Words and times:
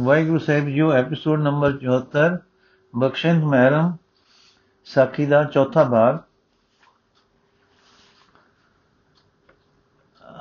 ਵਾਹਿਗੁਰੂ 0.00 0.38
ਸਾਹਿਬ 0.38 0.66
ਜੀਓ 0.66 0.92
episode 0.92 1.40
number 1.40 1.72
74 1.72 2.38
ਬਖਸ਼ਿੰਦ 2.96 3.44
ਮਹਿਰਮ, 3.44 3.96
ਸਾਖੀ 4.84 5.26
ਦਾ 5.26 5.44
ਚੌਥਾ 5.44 5.84
ਭਾਗ। 5.84 6.18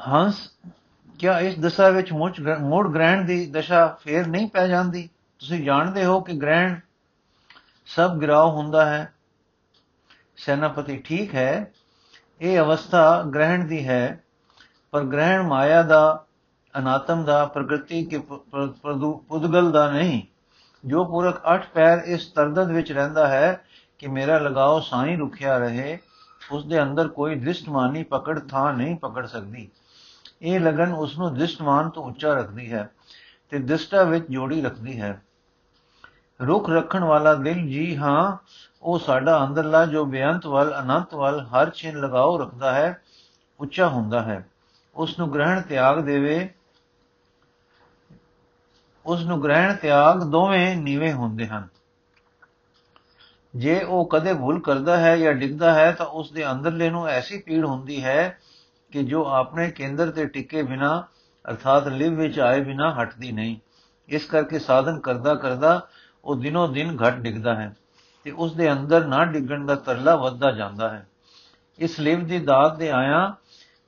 ਹੰਸ, 0.07 0.51
ਕਿਆ 1.19 1.39
ਇਸ 1.39 1.59
ਦਸ਼ਾ 1.59 1.89
ਵਿੱਚ 1.89 2.13
ਮੁੱਚ 2.13 2.39
ਮੋੜ 2.59 2.93
ਗ੍ਰਹਿਣ 2.93 3.25
ਦੀ 3.25 3.45
ਦਸ਼ਾ 3.45 3.97
ਫੇਰ 4.01 4.27
ਨਹੀਂ 4.27 4.49
ਪੈ 4.49 4.67
ਜਾਂਦੀ? 4.67 5.09
ਤੁਸੀਂ 5.39 5.63
ਜਾਣਦੇ 5.63 6.05
ਹੋ 6.05 6.19
ਕਿ 6.21 6.33
ਗ੍ਰਹਿਣ 6.33 6.79
ਸਭ 7.85 8.17
ਗਿਰਾਉ 8.17 8.51
ਹੁੰਦਾ 8.51 8.85
ਹੈ। 8.85 9.13
ਸੈਨਾਪਤੀ 10.37 10.97
ਠੀਕ 10.97 11.35
ਹੈ। 11.35 11.71
ਇਹ 12.41 12.59
ਅਵਸਥਾ 12.59 13.23
ਗ੍ਰਹਿਣ 13.23 13.65
ਦੀ 13.65 13.87
ਹੈ, 13.87 14.23
ਪਰ 14.91 15.03
ਗ੍ਰਹਿਣ 15.03 15.43
ਮਾਇਆ 15.43 15.83
ਦਾ 15.83 16.25
ਅਨਾਤਮ 16.75 17.23
ਦਾ 17.23 17.45
ਪ੍ਰਗਤੀ 17.45 18.03
ਕੇ 18.05 18.17
ਪੁਦਗਲ 18.17 19.71
ਦਾ 19.71 19.89
ਨਹੀਂ। 19.91 20.21
ਜੋ 20.83 21.03
ਪੁਰਖ 21.05 21.41
ਅਠ 21.53 21.67
ਪੈਰ 21.73 21.97
ਇਸ 22.05 22.25
ਤਰਦਦ 22.27 22.71
ਵਿੱਚ 22.71 22.91
ਰਹਿੰਦਾ 22.91 23.27
ਹੈ 23.27 23.63
ਕਿ 23.99 24.07
ਮੇਰਾ 24.07 24.37
ਲਗਾਓ 24.39 24.79
ਸਾਈ 24.79 25.15
ਰੁਖਿਆ 25.15 25.57
ਰਹੇ 25.57 25.97
ਉਸ 26.51 26.65
ਦੇ 26.65 26.81
ਅੰਦਰ 26.83 27.07
ਕੋਈ 27.07 27.35
ਦ੍ਰਿਸ਼ਟਮਾਨੀ 27.35 28.03
ਪਕੜ 28.03 28.39
ਥਾਂ 28.39 28.73
ਨਹੀਂ 28.73 28.95
ਪਕੜ 28.95 29.25
ਸਕਦੀ। 29.25 29.67
ਇਹ 30.41 30.59
ਲਗਨ 30.59 30.93
ਉਸ 30.93 31.17
ਨੂੰ 31.17 31.33
ਦ੍ਰਿਸ਼ਟਮਾਨ 31.33 31.89
ਤੋਂ 31.89 32.03
ਉੱਚਾ 32.03 32.33
ਰੱਖਦੀ 32.33 32.71
ਹੈ 32.73 32.89
ਤੇ 33.51 33.59
ਦ੍ਰਿਸ਼ਟਾ 33.59 34.03
ਵਿੱਚ 34.03 34.25
ਜੋੜੀ 34.29 34.61
ਰੱਖਦੀ 34.61 34.99
ਹੈ। 35.01 35.21
ਰੁਖ 36.39 36.69
ਰੱਖਣ 36.69 37.03
ਵਾਲਾ 37.03 37.33
ਦਿਲ 37.35 37.67
ਜੀ 37.67 37.95
ਹਾਂ, 37.97 38.37
ਉਹ 38.83 38.99
ਸਾਡਾ 38.99 39.43
ਅੰਦਰਲਾ 39.45 39.85
ਜੋ 39.85 40.05
ਬੇਅੰਤ 40.05 40.45
ਵੱਲ, 40.47 40.73
ਅਨੰਤ 40.79 41.13
ਵੱਲ 41.13 41.39
ਹਰ 41.41 41.69
ਛਿਨ 41.69 41.99
ਲਗਾਓ 41.99 42.37
ਰੱਖਦਾ 42.37 42.73
ਹੈ, 42.73 43.01
ਉੱਚਾ 43.59 43.87
ਹੁੰਦਾ 43.87 44.21
ਹੈ। 44.21 44.45
ਉਸ 44.95 45.17
ਨੂੰ 45.19 45.33
ਗ੍ਰਹਿਣ 45.33 45.61
ਤਿਆਗ 45.61 45.99
ਦੇਵੇ 45.99 46.49
ਉਸ 49.05 49.23
ਨੂੰ 49.23 49.43
ਗ੍ਰਹਿਣ, 49.43 49.75
ਤਿਆਗ 49.75 50.23
ਦੋਵੇਂ 50.23 50.75
ਨੀਵੇਂ 50.75 51.13
ਹੁੰਦੇ 51.13 51.47
ਹਨ। 51.47 51.67
ਜੇ 53.55 53.79
ਉਹ 53.83 54.05
ਕਦੇ 54.05 54.33
ਭੁੱਲ 54.33 54.59
ਕਰਦਾ 54.59 54.97
ਹੈ 54.97 55.17
ਜਾਂ 55.17 55.33
ਡਿੱਗਦਾ 55.33 55.73
ਹੈ, 55.73 55.91
ਤਾਂ 55.91 56.05
ਉਸ 56.05 56.31
ਦੇ 56.31 56.51
ਅੰਦਰਲੇ 56.51 56.89
ਨੂੰ 56.89 57.07
ਐਸੀ 57.07 57.37
ਪੀੜ 57.37 57.65
ਹੁੰਦੀ 57.65 58.03
ਹੈ 58.03 58.39
ਕਿ 58.91 59.03
ਜੋ 59.03 59.25
ਆਪਣੇ 59.25 59.71
ਕੇਂਦਰ 59.71 60.11
ਤੇ 60.11 60.25
ਟਿਕੇ 60.25 60.63
ਬਿਨਾ, 60.63 61.03
ਅਰਥਾਤ 61.49 61.87
ਲਿਵ 61.87 62.15
ਵਿੱਚ 62.15 62.39
ਆਏ 62.39 62.61
ਬਿਨਾ 62.61 63.03
ਹਟਦੀ 63.03 63.31
ਨਹੀਂ। 63.31 63.55
ਇਸ 64.09 64.25
ਕਰਕੇ 64.25 64.59
ਸਾਧਨ 64.59 64.99
ਕਰਦਾ 64.99 65.35
ਕਰਦਾ 65.35 65.87
ਉਹ 66.25 66.35
ਦਿਨੋ 66.35 66.67
ਦਿਨ 66.67 66.97
ਘਟ 66.97 67.15
ਡਿੱਗਦਾ 67.15 67.55
ਹੈ 67.55 67.75
ਤੇ 68.23 68.31
ਉਸ 68.31 68.55
ਦੇ 68.55 68.71
ਅੰਦਰ 68.71 69.05
ਨਾ 69.05 69.25
ਡਿੱਗਣ 69.25 69.65
ਦਾ 69.65 69.75
ਤਰਲਾ 69.75 70.15
ਵੱਧਦਾ 70.15 70.51
ਜਾਂਦਾ 70.51 70.89
ਹੈ। 70.89 71.07
ਇਸ 71.79 71.99
ਲਿਵ 71.99 72.25
ਦੀ 72.25 72.39
ਦਾਤ 72.39 72.77
ਦੇ 72.77 72.91
ਆਇਆ 72.91 73.33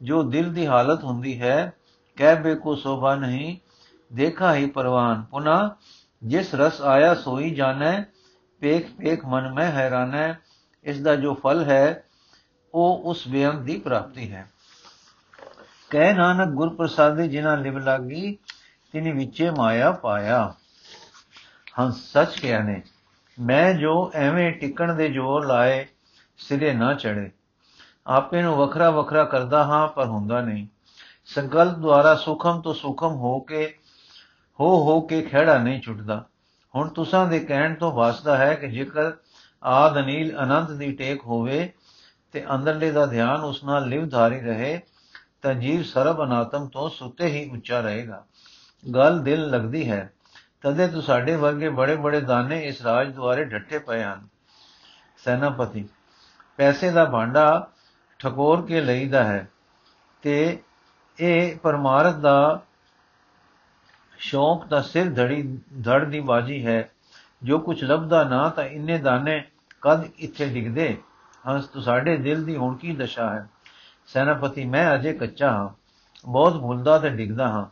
ਜੋ 0.02 0.24
ਦਿਲ 0.24 0.54
ਦੀ 0.54 0.68
ਹਾਲਤ 0.68 1.04
ਹੁੰਦੀ 1.04 1.42
ਹੈ, 1.42 1.74
ਕਹਿ 2.16 2.36
ਬੇ 2.36 2.56
ਕੋ 2.56 2.76
ਸੋਭਾ 2.76 3.16
ਨਹੀਂ 3.16 3.58
ਦੇਖਾ 4.16 4.56
ਹੀ 4.56 4.66
ਪਰਵਾਨ, 4.66 5.24
ਪੁਨਾ, 5.32 5.76
ਜਿਸ 6.24 6.56
ਰਸ 6.56 6.82
ਆਇਆ 6.82 7.16
ਸੋਈ 7.16 7.50
ਜਾਣੈ, 7.56 8.04
ਪੇਖ 8.60 8.92
ਪੇਖ 8.92 9.26
ਮਨ 9.26 9.54
ਮੈਂ 9.54 9.72
ਹੈਰਾਨੈ 9.72 10.34
ਇਸ 10.84 11.02
ਦਾ 11.02 11.16
ਜੋ 11.16 11.34
ਫਲ 11.34 11.64
ਹੈ, 11.64 12.04
ਉਹ 12.74 13.02
ਉਸ 13.06 13.28
ਬੇਅੰਤ 13.28 13.62
ਦੀ 13.62 13.78
ਪ੍ਰਾਪਤੀ 13.78 14.32
ਹੈ। 14.32 14.48
ਕਹਿ 15.90 16.14
ਨਾਨਕ 16.14 16.48
ਗੁਰ 16.48 16.70
ਪ੍ਰਸਾਦਿ 16.70 17.28
ਜਿਨ੍ਹਾਂ 17.28 17.58
ਲਿਵ 17.58 17.78
ਲਾਗੀ, 17.78 18.38
ਤਿਨੀ 18.92 19.12
ਵਿੱਚੇ 19.12 19.50
ਮਾਇਆ 19.50 19.92
ਪਾਇਆ। 19.92 20.54
ਹੰਸ 21.80 21.96
ਸੱਚ 22.14 22.40
ਕਿਹਾ 22.40 22.60
ਨੇ, 22.60 22.82
ਮੈਂ 23.40 23.74
ਜੋ 23.74 24.12
ਐਵੇਂ 24.16 24.52
ਟਿਕਣ 24.52 24.96
ਦੇ 24.96 25.10
ਜੋਰ 25.10 25.46
ਲਾਏ, 25.46 25.86
ਸਿਰੇ 26.38 26.74
ਨਾ 26.74 26.94
ਚੜੇ 26.94 27.32
ਆਪੇ 28.08 28.42
ਨੂੰ 28.42 28.56
ਵੱਖਰਾ 28.56 28.90
ਵੱਖਰਾ 28.90 29.24
ਕਰਦਾ 29.24 29.64
ਹਾਂ, 29.64 29.88
ਪਰ 29.88 30.06
ਹੁੰਦਾ 30.06 30.42
ਨਹੀਂ। 30.42 30.68
ਸੰਕਲਪ 31.26 31.78
ਦੁਆਰਾ 31.78 32.16
ਸੁਖਮ 32.16 32.62
ਤੋਂ 32.62 32.74
ਸੁਖਮ 32.74 33.16
ਹੋ 33.16 33.40
ਕੇ 33.40 33.78
ਹੋ 34.60 34.84
ਹੋ 34.84 35.02
ਕੇ 35.02 35.22
ਖਿਹੜਾ 35.22 35.58
ਨਹੀਂ 35.58 35.82
ਛੁੱਟਦਾ। 35.82 36.26
ਹੁਣ 36.76 36.88
ਤੁਸਾਂ 36.88 37.28
ਦੇ 37.28 37.40
ਕਹਿਣ 37.40 37.76
ਤੋਂ 37.76 37.92
ਵਾਸਦਾ 37.92 38.38
ਹੈ 38.38 38.54
ਕਿ 38.54 38.68
ਜੇਕਰ 38.68 39.12
ਆਦ 39.64 40.00
ਅਨੀਲ 40.00 40.38
ਅਨੰਤ 40.44 40.72
ਦੀ 40.72 40.92
ਟੇਕ 40.92 41.22
ਹੋਵੇ 41.26 41.72
ਤੇ 42.32 42.46
ਅੰਦਰਲੇ 42.56 42.92
ਦਾ 42.92 43.06
ਧਿਆਨ 43.06 43.42
ਉਸ 43.42 43.64
ਨਾਲ 43.64 43.88
ਲਿਵਧਾਰੀ 43.88 44.40
ਰਹੇ, 44.42 44.82
ਤਾਂ 45.42 45.54
ਜੀਵ 45.54 45.84
ਸਰਬ 45.84 46.24
ਅਨਾਤਮ 46.24 46.68
ਤੋਂ 46.68 46.90
ਸੁੱਤੇ 46.90 47.28
ਹੀ 47.28 47.50
ਉੱਚਾ 47.50 47.82
ਰਹੇਗਾ। 47.82 48.26
ਗੱਲ 48.96 49.24
ਦਿਲ 49.24 49.50
ਲੱਗਦੀ 49.50 49.90
ਹੈ। 49.92 50.14
ਤਦੇ 50.62 50.88
ਤੂੰ 50.88 51.02
ਸਾਡੇ 51.02 51.36
ਵਰਗੇ 51.36 51.70
ਬੜੇ 51.70 51.96
ਬੜੇ 51.96 52.22
ਦਾਨੇ 52.22 52.60
ਇਸ 52.60 52.82
ਰਾਜ 52.82 53.14
ਦੁਆਰੇ 53.14 53.46
ਡੱਟੇ 53.46 53.80
ਪਏ 53.80 54.04
ਹਨ। 54.04 54.28
ਸੈਨਾਪਤੀ, 55.18 55.88
ਪੈਸੇ 56.58 56.92
ਦਾ 56.92 57.06
ਭਾਂਡਾ 57.06 57.68
ਠਕੋਰ 58.20 58.66
ਕੇ 58.66 58.82
ਲਈਦਾ 58.82 59.24
ਹੈ 59.24 59.48
ਤੇ 60.22 60.64
ਇਹ 61.20 61.58
ਪਰਮਾਰਥ 61.58 62.16
ਦਾ 62.16 62.62
ਸ਼ੌਂਕ 64.26 64.68
ਦਾ 64.68 64.82
ਸਿਰ 64.82 65.14
ਧੜੀ, 65.14 65.60
ਧੜ 65.84 66.06
ਦੀ 66.06 66.20
ਬਾਜੀ 66.20 66.66
ਹੈ। 66.66 66.90
ਜੋ 67.44 67.60
ਕੁਝ 67.60 67.84
ਲੱਭਦਾ 67.84 68.24
ਨਾ 68.24 68.50
ਤਾਂ 68.50 68.64
ਇੰਨੇ 68.64 68.98
ਦਾਨੇ 68.98 69.44
ਕਦ 69.82 70.04
ਇੱਥੇ 70.20 70.46
ਡਿੱਗਦੇ? 70.46 70.98
ਹੰਸ 71.50 71.66
ਤੂੰ 71.66 71.84
ਸਾਡੇ 71.84 72.18
ਦਿਲ 72.18 72.46
ਦੀ 72.46 72.56
ਹੁਣ 72.56 72.76
ਕੀ 72.76 72.96
ਦਸ਼ਾ 72.96 73.30
ਹੈ? 73.30 73.50
ਸੈਨਾਪਤੀ, 74.08 74.66
ਮੈਂ 74.66 74.96
ਅਜੇ 74.96 75.14
ਕੱਚਾ 75.14 75.52
ਹਾਂ। 75.52 75.70
ਬਹੁਤ 76.26 76.62
ਭੁੱਲਦਾ 76.62 77.00
ਤੇ 77.00 77.10
ਡਿੱਗਦਾ 77.10 77.48
ਹਾਂ। 77.48 77.66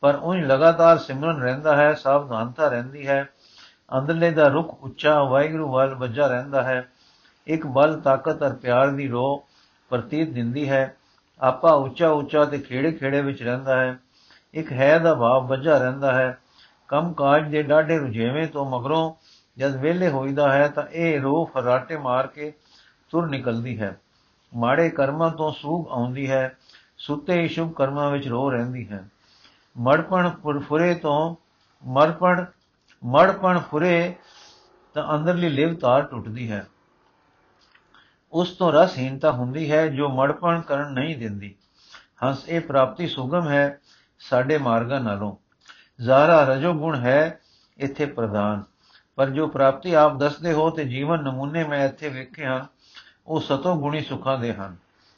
ਪਰ 0.00 0.14
ਉਹ 0.14 0.34
ਲਗਾਤਾਰ 0.34 0.98
ਸਿਮਰਨ 0.98 1.42
ਰਹਿੰਦਾ 1.42 1.76
ਹੈ, 1.76 1.94
ਸਾਵਧਾਨਤਾ 1.94 2.68
ਰਹਿੰਦੀ 2.68 3.08
ਹੈ। 3.08 3.28
ਅੰਦਰਲੇ 3.98 4.30
ਦਾ 4.30 4.48
ਰੁਖ 4.48 4.84
ਉੱਚਾ, 4.84 5.22
ਵਾਹਿਗੁਰੂ 5.22 5.72
ਵੱਲ 5.72 5.94
ਵੱਜਾ 5.94 6.26
ਰਹਿੰਦਾ 6.26 6.62
ਹੈ। 6.62 6.88
ਇੱਕ 7.46 7.66
ਬਲ 7.66 8.00
ਤਾਕਤ 8.00 8.46
ਅਰ 8.46 8.52
ਪਿਆਰ 8.52 8.90
ਦੀ 8.90 9.08
ਰੋ 9.08 9.44
ਪ੍ਰਤੀਤ 9.88 10.28
ਦਿੰਦੀ 10.30 10.68
ਹੈ। 10.68 10.96
ਆਪਾ 11.40 11.72
ਉੱਚਾ 11.72 12.08
ਉੱਚਾ 12.08 12.44
ਤੇ 12.44 12.58
ਖੇੜੇ 12.58 12.92
ਖੇੜੇ 12.92 13.20
ਵਿੱਚ 13.20 13.42
ਰਹਿੰਦਾ 13.42 13.80
ਹੈ। 13.80 13.98
ਇੱਕ 14.58 14.72
ਹੈ 14.72 14.98
ਦਾ 14.98 15.14
ਭਾਵ 15.14 15.46
ਵੱਜਾ 15.46 15.78
ਰਹਿੰਦਾ 15.78 16.12
ਹੈ। 16.12 16.38
ਕੰਮ 16.88 17.12
ਕਾਜ 17.12 17.50
ਦੇ 17.50 17.62
ਡਾਢੇ 17.62 17.98
ਰੁਝੇਵੇਂ 17.98 18.46
ਤੋਂ 18.46 18.64
ਮਗਰੋਂ 18.70 19.14
ਜਦ 19.58 19.76
ਵੇਲੇ 19.76 20.08
ਹੋਈਦਾ 20.08 20.52
ਹੈ 20.52 20.68
ਤਾਂ 20.68 20.82
ਇਹ 20.92 21.20
ਰੋ 21.20 21.44
ਫਰਾਟੇ 21.44 21.96
ਮਾਰ 21.96 22.26
ਕੇ 22.26 22.52
ਤੁਰ 23.10 23.28
ਨਿਕਲਦੀ 23.28 23.80
ਹੈ। 23.80 23.96
ਮਾੜੇ 24.52 24.90
ਕਰਮਾਂ 24.90 25.30
ਤੋਂ 25.30 25.52
ਸੂਗ 25.52 25.88
ਆਉਂਦੀ 25.88 26.30
ਹੈ, 26.30 26.56
ਸੁੱਤੇ 26.98 27.40
ਹੀ 27.40 27.48
ਸ਼ੁਭ 27.48 27.72
ਕਰਮਾਂ 27.72 28.10
ਵਿੱਚ 28.10 28.28
ਰੋ 28.28 28.50
ਰਹਿੰਦੀ 28.50 28.88
ਹੈ। 28.88 29.08
ਮੜਪਣ 29.76 30.30
ਫੁਰੇ 30.60 30.94
ਤੋਂ 30.94 31.36
ਮਰਪਣ 31.84 32.44
ਮੜਪਣ 33.04 33.58
ਫੁਰੇ 33.58 34.14
ਤਾਂ 34.94 35.14
ਅੰਦਰਲੀ 35.14 35.48
ਲਿਵ 35.48 35.74
ਤਾਰ 35.74 36.02
ਟੁੱਟਦੀ 36.02 36.50
ਹੈ। 36.50 36.66
ਉਸ 38.32 38.50
ਤੋਂ 38.50 38.72
ਰਸਹੀਨਤਾ 38.72 39.32
ਹੁੰਦੀ 39.32 39.70
ਹੈ 39.72 39.86
ਜੋ 39.86 40.08
ਮੜਪਣ 40.08 40.60
ਕਰਨ 40.60 40.92
ਨਹੀਂ 40.92 41.16
ਦਿੰਦੀ। 41.18 41.54
ਹੰਸ 42.24 42.48
ਇਹ 42.48 42.60
ਪ੍ਰਾਪਤੀ 42.60 43.06
ਸੁਗਮ 43.06 43.48
ਹੈ 43.48 43.78
ਸਾਡੇ 44.18 44.58
ਮਾਰਗਾਂ 44.58 45.00
ਨਾਲੋਂ। 45.00 45.36
ਜ਼ਾਰਾ 46.00 46.44
ਰਜੋ 46.44 46.72
ਗੁਣ 46.72 46.94
ਹੈ 46.94 47.40
ਇੱਥੇ 47.78 48.06
ਪ੍ਰਧਾਨ। 48.06 48.64
ਪਰ 49.16 49.30
ਜੋ 49.30 49.46
ਪ੍ਰਾਪਤੀ 49.46 49.94
ਆਪ 49.94 50.16
ਦੱਸਦੇ 50.16 50.52
ਹੋ 50.52 50.70
ਤੇ 50.70 50.84
ਜੀਵਨ 50.84 51.22
ਨਮੂਨੇ 51.22 51.64
ਮੈਂ 51.64 51.88
ਇੱਥੇ 51.88 52.08
ਵੇਖੇ 52.08 52.46
ਹਨ 52.46 52.66
ਉਹ 53.26 53.40
ਸਤੋ 53.40 53.74
ਗੁਣੀ 53.74 54.00
ਸੁਖਾਂ 54.00 54.38
ਦੇ 54.38 54.54
ਹਨ। 54.54 54.76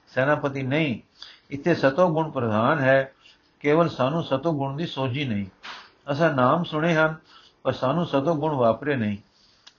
ਸੈਨਾਪਤੀ 0.08 0.62
ਨਹੀਂ, 0.62 1.00
ਇੱਥੇ 1.50 1.74
ਸਤੋ 1.74 2.14
ਗੁਣ 2.14 2.30
ਪ੍ਰਧਾਨ 2.30 2.78
ਹੈ, 2.78 3.12
ਕੇਵਲ 3.60 3.88
ਸਾਨੂੰ 3.88 4.22
ਸਤੋ 4.22 4.52
ਗੁਣ 4.52 4.76
ਦੀ 4.76 4.86
ਸੋਝੀ 4.86 5.24
ਨਹੀਂ। 5.24 5.46
ਅਸਾਂ 6.12 6.34
ਨਾਮ 6.34 6.64
ਸੁਣੇ 6.64 6.94
ਹਨ, 6.94 7.14
ਪਰ 7.62 7.72
ਸਾਨੂੰ 7.72 8.06
ਸਤੋ 8.06 8.34
ਗੁਣ 8.34 8.54
ਵਾਪਰੇ 8.54 8.96
ਨਹੀਂ। 8.96 9.16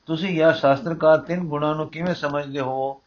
ਤੁਸੀਂ 0.06 0.44
ਇਹ 0.44 0.54
ਸ਼ਾਸਤਰਕਾਰ 0.54 1.18
ਤਿੰਨ 1.18 1.48
ਗੁਣਾਂ 1.48 1.76
ਨੂੰ 1.76 1.90
ਕਿਵੇਂ 1.90 2.16
ਸਮਝਦੇ 2.16 2.60
ਹੋ? 2.60 3.02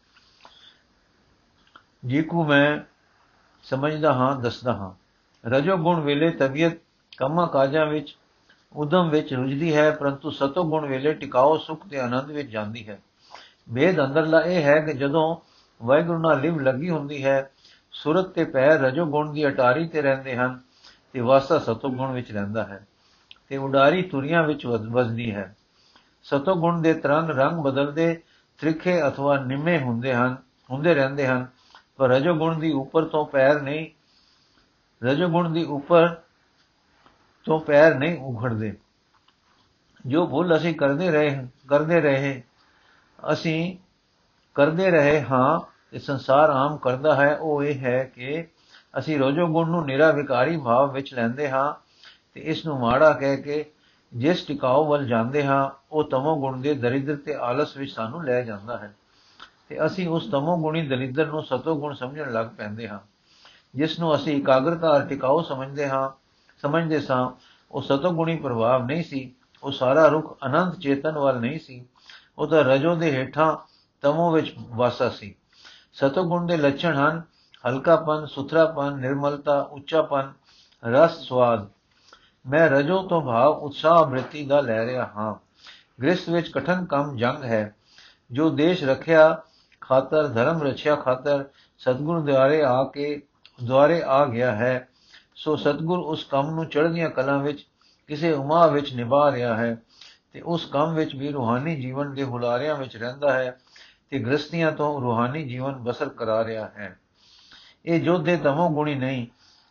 ਜੀ 2.05 2.21
ਕੋ 2.21 2.45
ਮੈਂ 2.45 2.79
ਸਮਝਦਾ 3.63 4.13
ਹਾਂ, 4.13 4.35
ਦੱਸਦਾ 4.35 4.73
ਹਾਂ। 4.73 5.04
ਰਜੋ 5.45 5.77
ਗੁਣ 5.77 5.99
ਵੇਲੇ 5.99 6.29
ਤਬੀਅਤ 6.29 6.73
ਕੰਮਾਂ 7.17 7.47
ਕਾਜਾਂ 7.47 7.85
ਵਿੱਚ 7.85 8.17
ਉਦਮ 8.73 9.09
ਵਿੱਚ 9.09 9.33
ਰੁਝਦੀ 9.33 9.75
ਹੈ, 9.75 9.91
ਪਰੰਤੂ 9.91 10.29
ਸਤੋ 10.29 10.63
ਗੁਣ 10.63 10.85
ਵੇਲੇ 10.85 11.13
ਟਿਕਾਓ 11.13 11.57
ਸੁਖ 11.57 11.87
ਤੇ 11.87 11.99
ਆਨੰਦ 11.99 12.31
ਵਿੱਚ 12.31 12.49
ਜਾਂਦੀ 12.49 12.87
ਹੈ। 12.89 12.99
ਵੇਦ 13.69 14.03
ਅੰਦਰਲਾ 14.05 14.41
ਇਹ 14.41 14.63
ਹੈ 14.63 14.79
ਕਿ 14.79 14.93
ਜਦੋਂ 14.93 15.35
ਵਾਹਿਗੁਰੂ 15.85 16.19
ਨਾਲ 16.19 16.41
ਲਿਵ 16.41 16.59
ਲੱਗੀ 16.59 16.89
ਹੁੰਦੀ 16.89 17.23
ਹੈ, 17.25 17.51
ਸੁਰਤ 17.91 18.25
ਤੇ 18.25 18.43
ਪੈਰ 18.43 18.79
ਰਜੋ 18.79 19.05
ਗੁਣ 19.05 19.33
ਦੀ 19.33 19.47
ਅਟਾਰੀ 19.47 19.87
ਤੇ 19.87 20.01
ਰਹਿੰਦੇ 20.01 20.35
ਹਨ 20.35 20.59
ਤੇ 21.13 21.19
ਵਾਸਾ 21.19 21.59
ਸਤੋ 21.59 21.89
ਗੁਣ 21.89 22.11
ਵਿੱਚ 22.11 22.31
ਰਹਿੰਦਾ 22.31 22.63
ਹੈ 22.63 22.87
ਤੇ 23.47 23.57
ਉਡਾਰੀ 23.57 24.01
ਤੁਰੀਆਂ 24.01 24.43
ਵਿੱਚ 24.43 24.65
ਵਸਦੀ 24.65 25.35
ਹੈ। 25.35 25.55
ਸਤੋ 26.23 26.55
ਗੁਣ 26.55 26.81
ਦੇ 26.81 26.93
ਤਰੰਗ 26.93 27.29
ਰੰਗ 27.29 27.59
ਬਦਲਦੇ 27.59 28.21
ਤ੍ਰਿਖੇ 28.57 29.07
ਅਥਵਾ 29.07 29.37
ਨਿੰਮੇ 29.37 29.79
ਹੁੰਦੇ 29.79 30.13
ਹਨ, 30.13 30.35
ਹੁੰਦੇ 30.71 30.93
ਰਹਿੰਦੇ 30.93 31.27
ਹਨ, 31.27 31.47
ਪਰ 31.97 32.09
ਰਜੋ 32.09 32.33
ਗੁਣ 32.33 32.59
ਦੀ 32.59 32.71
ਉੱਪਰ 32.71 33.05
ਤੋਂ 33.05 33.25
ਪੈਰ 33.25 33.61
ਨਹੀਂ 33.61 33.87
ਰਜੋ 35.03 35.27
ਗੁਣ 35.27 35.53
ਦੀ 35.53 35.63
ਉੱਪਰ 35.63 36.15
ਤੋਂ 37.45 37.59
ਪੈਰ 37.59 37.95
ਨਹੀਂ 37.95 38.17
ਉਖੜਦੇ। 38.19 38.73
ਜੋ 40.05 40.27
ਭੁੱਲ 40.27 40.57
ਅਸੀਂ 40.57 40.73
ਕਰਦੇ 40.75 41.11
ਰਹੇ 41.11 41.47
ਕਰਦੇ 41.67 42.01
ਰਹੇ, 42.01 42.43
ਅਸੀਂ 43.33 43.77
ਕਰਦੇ 44.55 44.91
ਰਹੇ 44.91 45.21
ਹਾਂ, 45.21 45.59
ਇਹ 45.93 45.99
ਸੰਸਾਰ 45.99 46.49
ਆਮ 46.49 46.77
ਕਰਦਾ 46.77 47.15
ਹੈ, 47.15 47.35
ਉਹ 47.37 47.63
ਇਹ 47.63 47.79
ਹੈ 47.79 48.03
ਕਿ 48.03 48.47
ਅਸੀਂ 48.97 49.19
ਰੋਜੋ 49.19 49.47
ਗੁਣ 49.47 49.69
ਨੂੰ 49.69 49.85
ਨਿਰਾ 49.85 50.11
ਵਿਕਾਰੀ 50.11 50.57
ਭਾਵ 50.57 50.91
ਵਿੱਚ 50.91 51.13
ਲੈਂਦੇ 51.13 51.49
ਹਾਂ 51.49 51.73
ਤੇ 52.33 52.41
ਇਸ 52.41 52.65
ਨੂੰ 52.65 52.79
ਮਾੜਾ 52.79 53.11
ਕਹਿ 53.13 53.37
ਕੇ 53.37 53.65
ਜਿਸ 54.13 54.45
ਟਿਕਾਉ 54.45 54.87
ਵੱਲ 54.87 55.05
ਜਾਂਦੇ 55.05 55.45
ਹਾਂ, 55.45 55.69
ਉਹ 55.91 56.03
ਤਮੋ 56.03 56.39
ਗੁਣ 56.39 56.61
ਦੇ 56.61 56.73
ਦਰਿਦਰ 56.73 57.15
ਤੇ 57.15 57.33
ਆਲਸ 57.33 57.77
ਵਿੱਚ 57.77 57.91
ਸਾਨੂੰ 57.91 58.23
ਲੈ 58.23 58.41
ਜਾਂਦਾ 58.41 58.77
ਹੈ 58.77 58.95
ਤੇ 59.69 59.85
ਅਸੀਂ 59.85 60.07
ਉਸ 60.07 60.27
ਤਮੋ 60.27 60.57
ਗੁਣੀ 60.57 60.87
ਦਲਿਦਰ 60.87 61.27
ਨੂੰ 61.27 61.43
ਸਤੋ 61.43 61.79
ਗੁਣ 61.79 61.93
ਸਮਝਣ 61.93 62.33
ਲੱਗ 62.33 62.45
ਪੈਂਦੇ 62.45 62.89
ਹਾਂ। 62.89 62.99
ਜਿਸ 63.75 63.99
ਨੂੰ 63.99 64.15
ਅਸੀਂ 64.15 64.37
ਇਕਾਗਰਤਾ 64.37 64.99
ਟਿਕਾਉ 64.99 65.41
ਸਮਝਦੇ 65.41 65.89
ਹਾਂ, 65.89 66.09
ਸਮਝਦੇ 66.61 66.99
ਸਾਂ, 66.99 67.31
ਉਹ 67.71 67.81
ਸਤੋਗੁਣੀ 67.81 68.35
ਪ੍ਰਭਾਵ 68.35 68.85
ਨਹੀਂ 68.85 69.03
ਸੀ, 69.03 69.35
ਉਹ 69.63 69.71
ਸਾਰਾ 69.71 70.07
ਰੁਖ 70.07 70.37
ਅਨੰਤ 70.45 70.79
ਚੇਤਨ 70.79 71.17
ਵੱਲ 71.17 71.39
ਨਹੀਂ 71.39 71.59
ਸੀ, 71.59 71.85
ਉਹ 72.37 72.47
ਤਾਂ 72.47 72.63
ਰਜੋ 72.63 72.95
ਦੇ 72.95 73.11
ਹੇਠਾਂ 73.11 73.57
ਤਮੋ 74.01 74.31
ਵਿੱਚ 74.31 74.55
ਵਾਸਾ 74.59 75.09
ਸੀ। 75.09 75.35
ਸਤੋਗੁਣ 75.93 76.45
ਦੇ 76.45 76.57
ਲੱਛਣ 76.57 76.95
ਹਨ, 76.95 77.21
ਹਲਕਾਪਨ, 77.67 78.25
ਸੁਥਰਾਪਨ, 78.25 78.95
ਨਿਰਮਲਤਾ, 78.95 79.61
ਉੱਚਾਪਨ, 79.61 80.33
ਰਸ, 80.85 81.27
ਸਵਾਦ। 81.27 81.67
ਮੈਂ 82.47 82.69
ਰਜੋ 82.69 83.07
ਤੋਂ 83.07 83.21
ਭਾਵ 83.21 83.51
ਉਤਸ਼ਾਹ 83.51 84.05
ਬ੍ਰਿਤੀ 84.05 84.45
ਦਾ 84.45 84.61
ਲੈ 84.61 84.85
ਰਿਹਾ 84.85 85.05
ਹਾਂ। 85.05 85.35
ਗ੍ਰਸਥ 86.01 86.29
ਵਿੱਚ 86.29 86.51
ਕਠਨ 86.51 86.85
ਕੰਮ 86.85 87.17
ਜੰਗ 87.17 87.43
ਹੈ। 87.43 87.75
ਜੋ 88.31 88.49
ਦੇਸ਼ 88.49 88.83
ਰੱਖਿਆ 88.83 89.41
ਖਾਤਰ, 89.81 90.27
ਧਰਮ 90.27 90.63
ਰੱਖਿਆ 90.63 90.95
ਖਾਤਰ 90.95 91.45
ਸਤਗੁਰ 91.77 92.19
ਦੁਆਰੇ 92.19 92.63
ਆ 92.63 92.83
ਕੇ 92.83 93.21
ਦੁਆਰੇ 93.63 94.01
ਆ 94.01 94.25
ਗਿਆ 94.25 94.55
ਹੈ, 94.55 94.87
ਸੋ 95.35 95.55
ਸਤਗੁਰ 95.55 95.99
ਉਸ 95.99 96.23
ਕੰਮ 96.23 96.49
ਨੂੰ 96.55 96.65
ਚੜ੍ਹਦੀਆਂ 96.65 97.09
ਕਲਾਂ 97.09 97.39
ਵਿੱਚ 97.39 97.65
ਕਿਸੇ 98.07 98.31
ਉਮਾ 98.31 98.65
ਵਿੱਚ 98.67 98.93
ਨਿਭਾ 98.93 99.31
ਰਿਹਾ 99.31 99.55
ਹੈ 99.57 99.77
ਤੇ 100.33 100.41
ਉਸ 100.41 100.65
ਕੰਮ 100.65 100.93
ਵਿੱਚ 100.93 101.15
ਵੀ 101.15 101.31
ਰੂਹਾਨੀ 101.31 101.75
ਜੀਵਨ 101.75 102.13
ਦੇ 102.13 102.23
ਹੁਲਾਰਿਆਂ 102.23 102.75
ਵਿੱਚ 102.75 102.97
ਰਹਿੰਦਾ 102.97 103.33
ਹੈ 103.33 103.57
ਤੇ 104.09 104.19
ਗ੍ਰਸਤੀਆਂ 104.19 104.71
ਤੋਂ 104.71 105.01
ਰੂਹਾਨੀ 105.01 105.43
ਜੀਵਨ 105.43 105.73
ਬਸਰ 105.73 106.09
ਕਰਾ 106.09 106.43
ਰਿਹਾ 106.43 106.67
ਹੈ। 106.67 106.97
ਇਹ 107.85 108.01
ਜੋਧੇ 108.01 108.37
ਤਮੋ 108.37 108.69
ਗੁਣੀ 108.69 108.95
ਨਹੀਂ, 108.95 109.27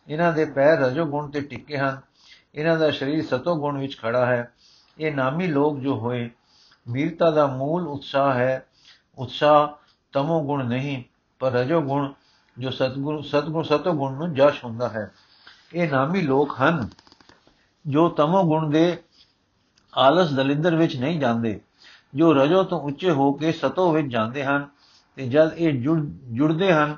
ਇਹਨਾਂ 0.07 0.33
ਦੇ 0.33 0.45
ਪੈਰ 0.45 0.77
ਰਜੋ 0.79 1.05
ਗੁਣ 1.05 1.31
ਤੇ 1.31 1.41
ਟਿੱਕੇ 1.41 1.77
ਹਨ, 1.77 2.01
ਇਹਨਾਂ 2.55 2.77
ਦਾ 2.77 2.91
ਸਰੀਰ 2.91 3.25
ਸਤੋ 3.25 3.55
ਗੁਣ 3.55 3.77
ਵਿੱਚ 3.77 3.97
ਖੜਾ 3.97 4.25
ਹੈ। 4.25 4.51
ਇਹ 4.99 5.15
ਨਾਮੀ 5.15 5.47
ਲੋਕ 5.47 5.79
ਜੋ 5.79 5.95
ਹੋਏ 5.99 6.29
ਵੀਰਤਾ 6.87 7.31
ਦਾ 7.31 7.47
ਮੂਲ 7.47 7.87
ਉਤਸ਼ਾਹ 7.87 8.33
ਹੈ, 8.33 8.65
ਉਤਸ਼ਾਹ 9.17 9.67
ਤਮੋ 10.11 10.43
ਗੁਣ 10.43 10.65
ਨਹੀਂ, 10.65 11.03
ਪਰ 11.39 11.51
ਰਜੋ 11.51 11.81
ਗੁਣ 11.81 12.13
ਜੋ 12.57 12.69
ਸਤਗੁਰ 12.69 13.21
ਸਤਗੁਰ 13.23 13.63
ਸਤੋ 13.63 13.93
ਗੁਣ 13.93 14.13
ਨੂੰ 14.13 14.33
ਜਸ਼ 14.33 14.63
ਹੁੰਦਾ 14.65 14.89
ਹੈ। 14.89 15.11
ਇਹ 15.73 15.89
ਨਾਮੀ 15.91 16.21
ਲੋਕ 16.21 16.55
ਹਨ 16.61 16.87
ਜੋ 17.87 18.07
ਤਮੋ 18.09 18.43
ਗੁਣ 18.43 18.69
ਦੇ 18.69 18.97
ਆਲਸ 19.93 20.31
ਦਲਿੰਦਰ 20.31 20.75
ਵਿੱਚ 20.75 20.95
ਨਹੀਂ 20.95 21.19
ਜਾਂਦੇ, 21.19 21.59
ਜੋ 22.15 22.33
ਰਜੋ 22.33 22.63
ਤੋਂ 22.63 22.79
ਉੱਚੇ 22.81 23.11
ਹੋ 23.11 23.31
ਕੇ 23.33 23.51
ਸਤੋ 23.51 23.91
ਵਿੱਚ 23.91 24.07
ਜਾਂਦੇ 24.07 24.43
ਹਨ 24.43 24.67
ਤੇ 25.15 25.27
ਜਦ 25.27 25.51
ਇਹ 25.55 25.81
ਜੁੜਦੇ 26.31 26.73
ਹਨ, 26.73 26.95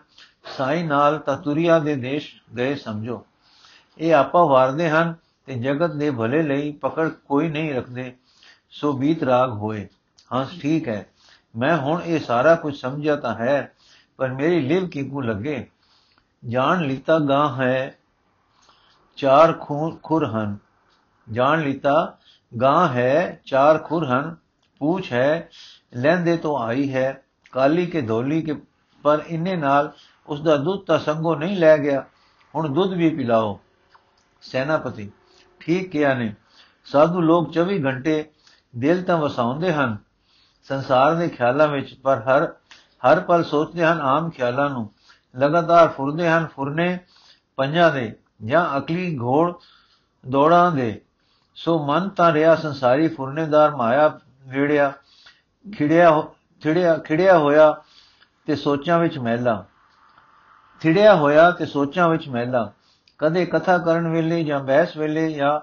ਸਾਈ 0.58 0.84
ਨਾਲ 0.84 1.18
ਤਤੁਰੀਆ 1.20 1.80
ਦੇ 1.80 1.96
ਦੇਸ਼ 1.96 2.36
ਗਏ 2.58 2.76
ਸਮਝੋ। 2.76 3.26
ਇਹ 3.98 4.14
ਆਪਾ 4.16 4.44
ਵਾਰਦੇ 4.44 4.90
ਹਨ 4.90 5.14
ਤੇ 5.46 5.54
ਜਗਤ 5.54 5.92
ਦੇ 5.92 6.12
ਭਲੇ 6.12 6.42
ਲਈ 6.44 6.72
ਪਕੜ 6.72 7.10
ਕੋਈ 7.10 7.50
ਨਹੀਂ 7.50 7.74
ਰੱਖਦੇ, 7.74 8.16
ਸੋ 8.72 8.94
ਬੀਤ 8.94 9.24
ਰਾਗ 9.24 9.52
ਹੋਏ। 9.52 9.88
ਹਾਂ, 10.34 10.46
ਠੀਕ 10.62 10.88
ਹੈ। 10.88 11.06
ਮੈਂ 11.56 11.78
ਹੁਣ 11.78 12.02
ਇਹ 12.02 12.20
ਸਾਰਾ 12.20 12.56
ਕੁਝ 12.56 12.76
ਸਮਝਿਆ 12.78 13.16
ਤਾਂ 13.16 13.36
ਹੈ 13.36 13.72
ਪਰ 14.18 14.34
ਮੇਰੀ 14.34 14.62
ਲਿਵ 14.62 14.88
ਕਿਕੂ 14.88 15.22
ਲੱਗੇ। 15.22 15.68
ਜਾਣ 16.48 16.82
ਲੀਤਾ 16.82 17.20
ਗਾਂ 17.20 17.56
ਹੈ, 17.56 17.96
ਚਾਰ 19.16 19.54
ਖੁਰ 20.04 20.26
ਹਨ। 20.26 20.58
ਜਾਣ 21.32 21.62
ਲੀਤਾ 21.62 22.18
ਗਾਂ 22.62 22.88
ਹੈ, 22.88 23.42
ਚਾਰ 23.46 23.78
ਖੁਰ 23.78 24.06
ਹਨ। 24.06 24.36
ਪੂਛ 24.80 25.14
ਹੈ 25.14 25.50
ਲੈਂਦੇ 25.96 26.38
ਤੋਂ 26.38 26.58
ਆਈ 26.60 26.94
ਹੈ। 26.94 27.24
ਕਾਲੀ 27.52 27.86
ਕੇ 27.86 28.02
ਧੋਲੀ 28.02 28.42
ਕੇ 28.42 28.62
ਪਰ 29.04 29.24
ਇੰਨੇ 29.28 29.56
ਨਾਲ 29.56 29.92
ਉਸ 30.28 30.42
ਦਾ 30.42 30.58
ਦੁੱਧ 30.58 30.86
ਤਾਂ 30.86 31.00
ਸੰਗੋ 31.00 31.36
ਨਹੀਂ 31.36 31.58
ਲੈ 31.58 31.78
ਗਿਆ। 31.78 32.06
ਹੁਣ 32.56 32.70
ਦੁੱਧ 32.70 32.94
ਵੀ 32.94 33.10
ਪਿਲਾਓ। 33.10 33.60
ਸੈਨਾਪਤੀ, 34.42 35.12
ਠੀਕ 35.60 35.92
ਕਿਹਾ 35.92 36.14
ਨੇ। 36.14 36.36
ਸਾਧੂ 36.86 37.22
ਲੋਕ 37.22 37.54
24 37.54 37.86
ਘੰਟੇ 37.86 38.30
ਦਿਲ 38.78 39.04
ਤਾਂ 39.04 39.18
ਵਸਾਉਂਦੇ 39.18 39.74
ਹਨ। 39.74 39.98
ਸੰਸਾਰ 40.64 41.16
ਦੇ 41.16 41.30
ਖਿਆਲਾਂ 41.30 41.68
ਵਿੱਚ 41.68 41.94
ਪਰ 41.94 42.20
ਹਰ 42.20 42.56
ਹਰ 43.06 43.20
ਪਲ 43.20 43.44
ਸੋਚਦੇ 43.44 43.86
ਹਨ, 43.86 44.02
ਆਮ 44.02 44.30
ਖਿਆਲਾਂ 44.30 44.70
ਨੂੰ 44.70 44.94
ਲਗਾਤਾਰ 45.40 45.88
ਫੁਰਦੇ 45.88 46.30
ਹਨ, 46.30 46.48
ਫੁਰਨੇ 46.56 47.00
ਪੰਜਾਂ 47.56 47.92
ਦੇ 47.92 48.16
ਜਾਂ 48.46 48.78
ਅਕਲੀ 48.78 49.18
ਘੋੜ 49.18 49.54
ਦੌੜਾਂ 50.30 50.72
ਦੇ। 50.72 51.02
ਸੋ 51.56 51.86
ਮਨ 51.86 52.10
ਤਾਂ 52.10 52.34
ਰਿਆ 52.34 52.56
ਸੰਸਾਰੀ 52.56 53.08
ਫੁਰਨੇਦਾਰ, 53.08 53.76
ਮਾਇਆ 53.76 54.20
ਵੇੜਿਆ 54.48 54.94
ਖਿੜਿਆ 55.78 56.22
ਖਿੜਿਆ 56.64 56.98
ਖਿੜਿਆ 56.98 57.38
ਹੋਇਆ 57.38 57.82
ਤੇ 58.46 58.56
ਸੋਚਾਂ 58.56 59.00
ਵਿੱਚ 59.00 59.18
ਮਹਿਲਾ। 59.18 59.66
ਥਿੜਿਆ 60.80 61.16
ਹੋਇਆ 61.16 61.52
ਤੇ 61.52 61.66
ਸੋਚਾਂ 61.66 62.10
ਵਿੱਚ 62.10 62.30
ਮਹਿਲਾ। 62.30 62.72
ਕਦੇ 63.18 63.46
ਕਥਾ 63.46 63.78
ਕਰਨ 63.78 64.08
ਵੇਲੇ 64.08 64.44
ਜਾਂ 64.44 64.60
ਬਹਿਸ 64.60 64.98
ਵੇਲੇ 64.98 65.32
ਜਾਂ 65.34 65.60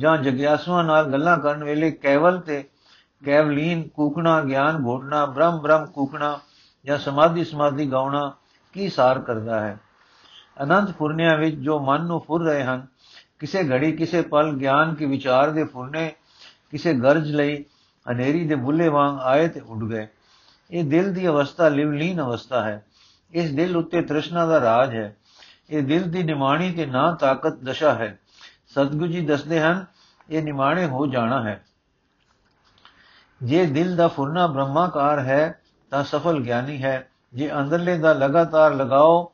ਜਾਂ 0.00 0.16
ਜਗਿਆਸੂਆਂ 0.16 0.84
ਨਾਲ 0.84 1.12
ਗੱਲਾਂ 1.12 1.38
ਕਰਨ 1.38 1.64
ਵੇਲੇ 1.64 1.90
ਕੇਵਲ 1.90 2.40
ਤੇ 2.40 2.68
ਕੇਵਲੀਨ 3.24 3.88
ਕੂਕਣਾ, 3.88 4.40
ਗਿਆਨ 4.40 4.84
ਘੋਟਣਾ 4.86 5.26
ਬ੍ਰਹਮ 5.26 5.58
ਬ੍ਰਹਮ 5.58 5.86
ਕੂਕਣਾ 5.86 6.40
ਜਾਂ 6.84 6.98
ਸਮਾਧੀ 6.98 7.44
ਸਮਾਧੀ 7.44 7.92
ਗਾਉਣਾ 7.92 8.34
ਕੀ 8.72 8.88
ਸਾਰ 8.88 9.18
ਕਰਦਾ 9.18 9.60
ਹੈ? 9.60 9.80
ਅਨੰਤ 10.62 10.96
ਫੁਰਨਿਆਂ 10.96 11.38
ਵਿੱਚ 11.38 11.56
ਜੋ 11.56 11.78
ਮਨ 11.78 12.04
ਨੂੰ 12.04 12.20
ਫੁਰ 12.20 12.44
ਰਹੇ 12.44 12.64
ਹਨ, 12.64 12.86
ਕਿਸੇ 13.38 13.70
ਘੜੀ, 13.70 13.92
ਕਿਸੇ 13.92 14.22
ਪਲ 14.22 14.52
ਗਿਆਨ 14.52 14.94
ਕੇ 14.94 15.06
ਵਿਚਾਰ 15.06 15.50
ਦੇ 15.50 15.64
ਫੁਰਨੇ, 15.64 16.12
ਕਿਸੇ 16.70 16.94
ਗਰਜ 16.94 17.30
ਲਈ 17.30 17.64
ਹਨੇਰੀ 18.10 18.46
ਦੇ 18.46 18.54
ਬੁੱਲੇ 18.54 18.88
ਵਾਂਗ 18.88 19.20
ਆਏ 19.20 19.48
ਤੇ 19.48 19.60
ਉੱਡ 19.60 19.90
ਗਏ। 19.90 20.08
ਇਹ 20.70 20.84
ਦਿਲ 20.84 21.14
ਦੀ 21.14 21.26
ਅਵਸਥਾ 21.26 21.68
ਲਿਵਲੀਨ 21.68 22.20
ਅਵਸਥਾ 22.20 22.62
ਹੈ। 22.62 22.84
ਇਸ 23.32 23.50
ਦਿਲ 23.50 23.76
ਉੱਤੇ 23.76 24.02
ਤ੍ਰਿਸ਼ਨਾ 24.02 24.46
ਦਾ 24.46 24.60
ਰਾਜ 24.60 24.94
ਹੈ। 24.94 25.16
ਇਹ 25.70 25.82
ਦਿਲ 25.82 26.10
ਦੀ 26.10 26.22
ਨਿਮਾਣੀ 26.22 26.72
ਤੇ 26.72 26.86
ਨਾ 26.86 27.14
ਤਾਕਤ 27.14 27.52
ਦਸ਼ਾ 27.52 27.94
ਹੈ। 27.94 28.18
ਸਤਗੁਰੂ 28.68 29.06
ਜੀ 29.06 29.26
ਦੱਸਦੇ 29.26 29.60
ਹਨ, 29.60 29.86
ਇਹ 30.30 30.42
ਨਿਮਾਣੇ 30.42 30.84
ਹੋ 30.86 31.06
ਜਾਣਾ 31.06 31.42
ਹੈ। 31.42 31.64
ਜੇ 33.42 33.66
ਦਿਲ 33.66 33.96
ਦਾ 33.96 34.08
ਫੁਰਨਾ 34.08 34.46
ਬ੍ਰਹਮਾਕਾਰ 34.46 35.18
ਹੈ 35.18 35.61
ਤਾਂ 35.92 36.04
ਸਫਲ 36.04 36.40
ਗਿਆਨੀ 36.40 36.82
ਹੈ। 36.82 37.08
ਜੇ 37.34 37.52
ਅੰਦਰਲੇ 37.52 37.98
ਦਾ 37.98 38.12
ਲਗਾਤਾਰ 38.12 38.74
ਲਗਾਓ 38.74 39.32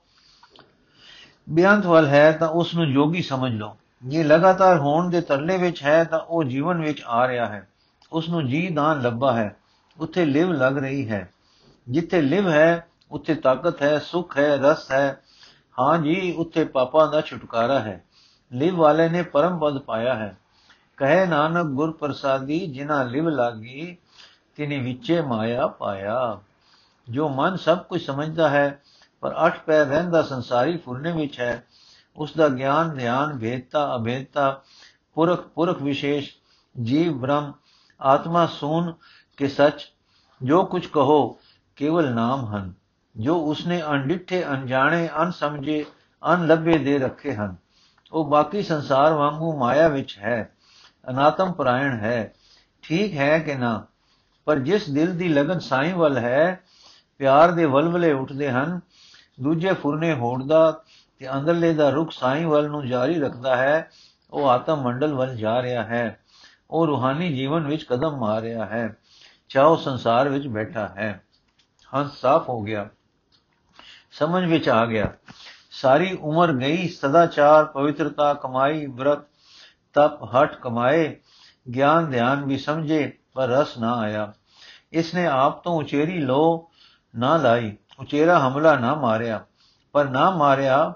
ਬਿਆੰਤ 1.51 1.87
ਵੱਲ 1.87 2.07
ਹੈ 2.07 2.33
ਤਾਂ 2.33 2.49
ਉਸ 2.49 2.75
ਨੂੰ 2.75 2.93
ਜੋਗੀ 2.93 3.23
ਸਮਝ 3.23 3.53
ਲਓ। 3.53 3.77
ਜੇ 4.05 4.25
ਲਗਾਤਾਰ 4.25 4.79
ਹੋਣ 4.79 5.11
ਦੇ 5.11 5.21
ਤਰਲੇ 5.21 5.59
ਵਿੱਚ 5.59 5.83
ਹੈ 5.83 6.05
ਤਾਂ 6.05 6.21
ਉਹ 6.21 6.45
ਜੀਵਨ 6.45 6.81
ਵਿੱਚ 6.81 7.03
ਆ 7.07 7.29
ਰਿਹਾ 7.29 7.47
ਹੈ। 7.47 7.69
ਉਸ 8.13 8.29
ਨੂੰ 8.29 8.47
ਜੀ 8.47 8.69
ਦਾਨ 8.69 9.03
ਲੱਭਾ 9.03 9.33
ਹੈ। 9.33 9.57
ਉੱਥੇ 9.99 10.25
ਲਿਵ 10.25 10.53
ਲੱਗ 10.53 10.79
ਰਹੀ 10.79 11.11
ਹੈ। 11.11 11.31
ਜਿੱਥੇ 11.89 12.23
ਲਿਵ 12.23 12.49
ਹੈ, 12.49 12.87
ਉੱਥੇ 13.11 13.35
ਤਾਕਤ 13.35 13.83
ਹੈ, 13.83 13.99
ਸੁਖ 13.99 14.39
ਹੈ, 14.39 14.57
ਰਸ 14.57 14.91
ਹੈ। 14.91 15.21
ਹਾਂ 15.81 15.99
ਜੀ, 15.99 16.35
ਉੱਥੇ 16.39 16.65
ਪਾਪਾਂ 16.65 17.13
ਦਾ 17.13 17.21
ਛੁਟਕਾਰਾ 17.21 17.79
ਹੈ। 17.79 18.05
ਲਿਵ 18.53 18.77
ਵਾਲੇ 18.77 19.09
ਨੇ 19.09 19.23
ਪਰਮ 19.23 19.59
ਪਦ 19.59 19.79
ਪਾਇਆ 19.79 20.15
ਹੈ। 20.15 20.37
ਕਹੇ 20.97 21.27
ਨਾਨਕ 21.27 21.67
ਗੁਰ 21.67 21.93
ਪ੍ਰਸਾਦੀ 21.93 22.67
ਜਿਨ੍ਹਾਂ 22.67 23.05
ਲਿਵ 23.05 23.29
ਲਾਗੀ, 23.29 23.97
ਤਿਨੇ 24.57 24.79
ਵਿੱਚੇ 24.79 25.21
ਮਾਇਆ 25.21 25.67
ਪਾਇਆ। 25.67 26.39
ਜੋ 27.11 27.29
ਮਨ 27.29 27.57
ਸਭ 27.57 27.79
ਕੁਝ 27.79 28.07
ਸਮਝਦਾ 28.07 28.49
ਹੈ, 28.49 28.83
ਪਰ 29.21 29.35
ਅਠ 29.47 29.61
ਪੈਰ 29.65 29.87
ਰਹਿੰਦਾ 29.87 30.23
ਸੰਸਾਰੀ 30.23 30.77
ਫੁਰਨੇ 30.77 31.13
ਵਿੱਚ 31.13 31.41
ਹੈ 31.41 31.65
ਉਸ 32.17 32.37
ਦਾ 32.37 32.49
ਗਿਆਨ, 32.49 32.97
ਧਿਆਨ 32.97 33.39
ਭੇਦਤਾ 33.39 33.97
ਅਭੇਦਤਾ, 33.97 34.63
ਪੁਰਖ 35.15 35.47
ਪੁਰਖ 35.47 35.83
ਵਿਸ਼ੇਸ਼, 35.83 36.35
ਜੀਵ, 36.83 37.13
ਬ੍ਰਹਮ, 37.13 37.53
ਆਤਮਾ, 38.01 38.47
ਸੂਨ 38.47 38.95
ਕੇ 39.37 39.49
ਸੱਚ, 39.49 39.93
ਜੋ 40.43 40.65
ਕੁਝ 40.65 40.87
ਕਹੋ, 40.87 41.39
ਕੇਵਲ 41.77 42.15
ਨਾਮ 42.15 42.45
ਹਨ, 42.45 42.73
ਜੋ 43.17 43.37
ਉਸਨੇ 43.37 43.83
ਅਣਡਿੱਠੇ, 43.83 44.45
ਅਣਜਾਣੇ 44.47 45.09
ਅਨਸਮਝੇ 45.23 45.87
ਅਨਲੱਭੇ 46.35 46.79
ਦੇ 46.79 46.99
ਰੱਖੇ 46.99 47.35
ਹਨ। 47.35 47.57
ਉਹ 48.13 48.31
ਬਾਕੀ 48.31 48.63
ਸੰਸਾਰ 48.63 49.13
ਵਾਂਗੂ 49.13 49.59
ਮਾਇਆ 49.59 49.89
ਵਿੱਚ 49.89 50.19
ਹੈ, 50.19 50.53
ਅਨਾਤਮ 51.11 51.53
ਪਰਾਇਣ 51.53 51.93
ਹੈ, 51.93 52.33
ਠੀਕ 52.83 53.15
ਹੈ 53.15 53.39
ਕਿ 53.39 53.55
ਨਾ? 53.55 53.87
ਪਰ 54.45 54.59
ਜਿਸ 54.59 54.91
ਦਿਲ 54.91 55.19
ਦੀ 55.19 55.29
ਲਗਨ 55.29 55.59
ਸਾਈਂ 55.59 55.95
ਵੱਲ 55.95 56.19
ਹੈ 56.19 56.61
ਪਿਆਰ 57.19 57.51
ਦੇ 57.51 57.65
ਵਲਵਲੇ 57.65 58.13
ਉੱਠਦੇ 58.13 58.51
ਹਨ, 58.51 58.81
ਦੂਜੇ 59.41 59.73
ਫੁਰਨੇ 59.73 60.13
ਹੋੜਦਾ 60.13 60.83
ਤੇ 61.19 61.33
ਅੰਦਰਲੇ 61.33 61.75
ਦਾ 61.75 61.91
ਰੁਖ 61.91 62.11
ਸਾਈਂ 62.11 62.47
ਵੱਲ 62.47 62.69
ਨੂੰ 62.69 62.87
ਜਾਰੀ 62.87 63.21
ਰੱਖਦਾ 63.21 63.57
ਹੈ, 63.57 63.91
ਉਹ 64.33 64.49
ਆਤਮ 64.49 64.83
ਮੰਡਲ 64.83 65.15
ਵੱਲ 65.15 65.37
ਜਾ 65.37 65.63
ਰਿਹਾ 65.63 65.85
ਹੈ। 65.85 66.21
ਉਹ 66.71 66.87
ਰੂਹਾਨੀ 66.87 67.35
ਜੀਵਨ 67.35 67.67
ਵਿੱਚ 67.67 67.85
ਕਦਮ 67.85 68.17
ਮਾਰ 68.17 68.43
ਰਿਹਾ 68.43 68.67
ਹੈ 68.67 68.97
ਚਾਹੋ 69.49 69.77
ਸੰਸਾਰ 69.77 70.29
ਵਿੱਚ 70.29 70.47
ਬੈਠਾ 70.47 70.89
ਹੈ। 70.89 71.25
ਹੰਸ 71.95 72.21
ਸਾਫ਼ 72.21 72.49
ਹੋ 72.49 72.63
ਗਿਆ। 72.63 72.89
ਸਮਝ 74.13 74.45
ਵਿੱਚ 74.45 74.69
ਆ 74.69 74.87
ਗਿਆ। 74.87 75.13
ਸਾਰੀ 75.71 76.19
ਉਮਰ 76.21 76.53
ਗਈ, 76.53 76.89
ਸਦਾਚਾਰ, 76.89 77.65
ਪਵਿੱਤਰਤਾ 77.65 78.35
ਕਮਾਈ 78.35 78.87
ਬ੍ਰਤ 78.87 79.19
ਤਪ 79.93 80.23
ਹਟ 80.25 80.55
ਕਮਾਏ 80.55 81.17
ਗਿਆਨ 81.75 82.11
ਧਿਆਨ 82.11 82.45
ਵੀ 82.45 82.59
ਸਮਝੇ, 82.59 83.13
ਪਰ 83.35 83.49
ਰਸ 83.49 83.79
ਨਾ 83.79 83.95
ਆਇਆ। 83.95 84.33
ਇਸਨੇ 84.93 85.27
ਆਪ 85.27 85.65
ਤੋਂ 85.65 85.75
ਉਚੇਰੀ 85.75 86.19
ਲੋ 86.19 86.68
ਨਾ 87.17 87.37
ਲਾਈ, 87.37 87.77
ਉਚੇਰਾ 87.99 88.49
ਹਮਲਾ 88.49 88.77
ਨਾ 88.77 88.95
ਮਾਰਿਆ। 88.95 89.45
ਪਰ 89.93 90.09
ਨਾ 90.09 90.31
ਮਾਰਿਆ, 90.31 90.95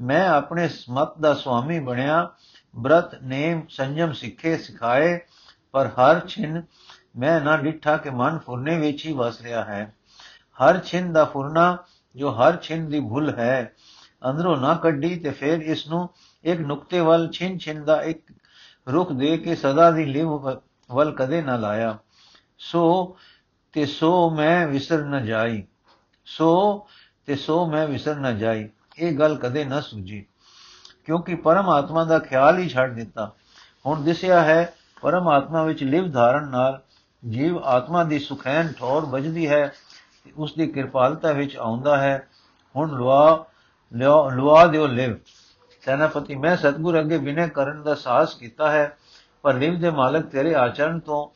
ਮੈਂ 0.00 0.28
ਆਪਣੇ 0.28 0.68
ਸਮਤ 0.68 1.18
ਦਾ 1.18 1.34
ਸੁਆਮੀ 1.34 1.78
ਬਣਿਆ। 1.78 2.30
ਬ੍ਰਤ 2.76 3.22
ਨੇਮ 3.22 3.62
ਸੰਜਮ 3.68 4.12
ਸਿੱਖੇ 4.12 4.56
ਸਿਖਾਏ, 4.58 5.20
ਪਰ 5.72 5.86
ਹਰ 5.86 6.20
ਛਿਨ 6.20 6.62
ਮੈਂ 7.16 7.40
ਨਾ 7.40 7.56
ਡਿੱਠਾ 7.56 7.96
ਕਿ 7.96 8.10
ਮਨ 8.10 8.38
ਫੁਰਨੇ 8.38 8.78
ਵਿੱਚ 8.78 9.06
ਹੀ 9.06 9.12
ਵਸ 9.12 9.40
ਰਿਹਾ 9.40 9.64
ਹੈ। 9.64 9.94
ਹਰ 10.64 10.78
ਛਿਨ 10.78 11.12
ਦਾ 11.12 11.24
ਫੁਰਨਾ, 11.24 11.78
ਜੋ 12.16 12.30
ਹਰ 12.30 12.56
ਛਿਨ 12.56 12.88
ਦੀ 12.88 13.00
ਭੁੱਲ 13.00 13.30
ਹੈ, 13.30 13.72
ਅੰਦਰੋਂ 14.30 14.56
ਨਾ 14.56 14.74
ਕੱਢੀ 14.74 15.18
ਤੇ 15.18 15.30
ਫਿਰ 15.30 15.60
ਇਸ 15.60 15.88
ਨੂੰ 15.88 16.08
ਇੱਕ 16.44 16.60
ਨੁਕਤੇ 16.60 17.00
ਵੱਲ 17.00 17.30
ਛਿਨ 17.30 17.58
ਛਿਨ 17.58 17.84
ਦਾ 17.84 18.02
ਇੱਕ 18.02 18.32
ਰੁਖ 18.88 19.12
ਦੇ 19.12 19.36
ਕੇ 19.36 19.54
ਸਦਾ 19.54 19.90
ਦੀ 19.90 20.04
ਲਿਵ 20.04 20.58
ਵੱਲ 20.90 21.12
ਕਦੇ 21.12 21.42
ਨਾ 21.42 21.56
ਲਾਇਆ। 21.56 21.98
ਸੋ 22.58 23.16
ਤੇ 23.74 23.86
ਸੋ 23.86 24.30
ਮੈਂ 24.30 24.68
ਵਿਸਰ 24.68 25.04
ਨਾ 25.04 25.20
ਜਾਈ। 25.20 25.64
ਸੋ 26.26 26.86
ਤੇ 27.26 27.36
ਸੋ 27.36 27.66
ਮੈਂ 27.66 27.88
ਵਿਸਰ 27.88 28.16
ਨਾ 28.16 28.32
ਜਾਈ। 28.32 28.68
ਇਹ 28.98 29.18
ਗੱਲ 29.18 29.36
ਕਦੇ 29.36 29.64
ਨਾ 29.64 29.80
ਸੁਝੀ। 29.80 30.26
ਕਿਉਂਕਿ 31.04 31.34
ਪਰਮਾਤਮਾ 31.34 32.04
ਦਾ 32.04 32.18
ਖਿਆਲ 32.18 32.58
ਹੀ 32.58 32.68
ਛੱਡ 32.68 32.94
ਦਿੱਤਾ। 32.94 33.32
ਹੁਣ 33.86 34.02
ਦਿਸਿਆ 34.02 34.40
ਹੈ, 34.40 34.74
ਪਰਮਾਤਮਾ 35.00 35.62
ਵਿੱਚ 35.62 35.84
ਲਿਵ 35.84 36.10
ਧਾਰਨ 36.10 36.48
ਨਾਲ 36.48 36.82
ਜੀਵ 37.28 37.58
ਆਤਮਾ 37.58 38.04
ਦੀ 38.04 38.18
ਸੁਖੈਨ 38.18 38.72
ਠੌਰ 38.72 39.04
ਵੱਜਦੀ 39.04 39.48
ਹੈ 39.48 39.72
ਉਸ 40.36 40.54
ਦੀ 40.54 40.66
ਕਿਰਪਾਲਤਾ 40.66 41.32
ਵਿੱਚ 41.32 41.56
ਆਉਂਦਾ 41.56 41.96
ਹੈ। 41.96 42.28
ਹੁਣ 42.76 42.98
ਲਵਾ 42.98 43.46
ਲਵਾ 44.32 44.66
ਦਿਓ 44.66 44.86
ਲਿਵ। 44.86 45.16
ਸੈਨਾਪਤੀ, 45.80 46.34
ਮੈਂ 46.34 46.56
ਸਤਗੁਰ 46.56 47.00
ਅੱਗੇ 47.00 47.18
ਬਿਨੇ 47.18 47.48
ਕਰਨ 47.48 47.82
ਦਾ 47.82 47.94
ਸਾਹਸ 47.94 48.34
ਕੀਤਾ 48.34 48.70
ਹੈ, 48.70 48.96
ਪਰ 49.42 49.54
ਲਿਵ 49.54 49.80
ਦੇ 49.80 49.90
ਮਾਲਕ 49.90 50.26
ਤੇਰੇ 50.26 50.54
ਆਚਰਣ 50.54 50.98
ਤੋਂ 50.98 51.28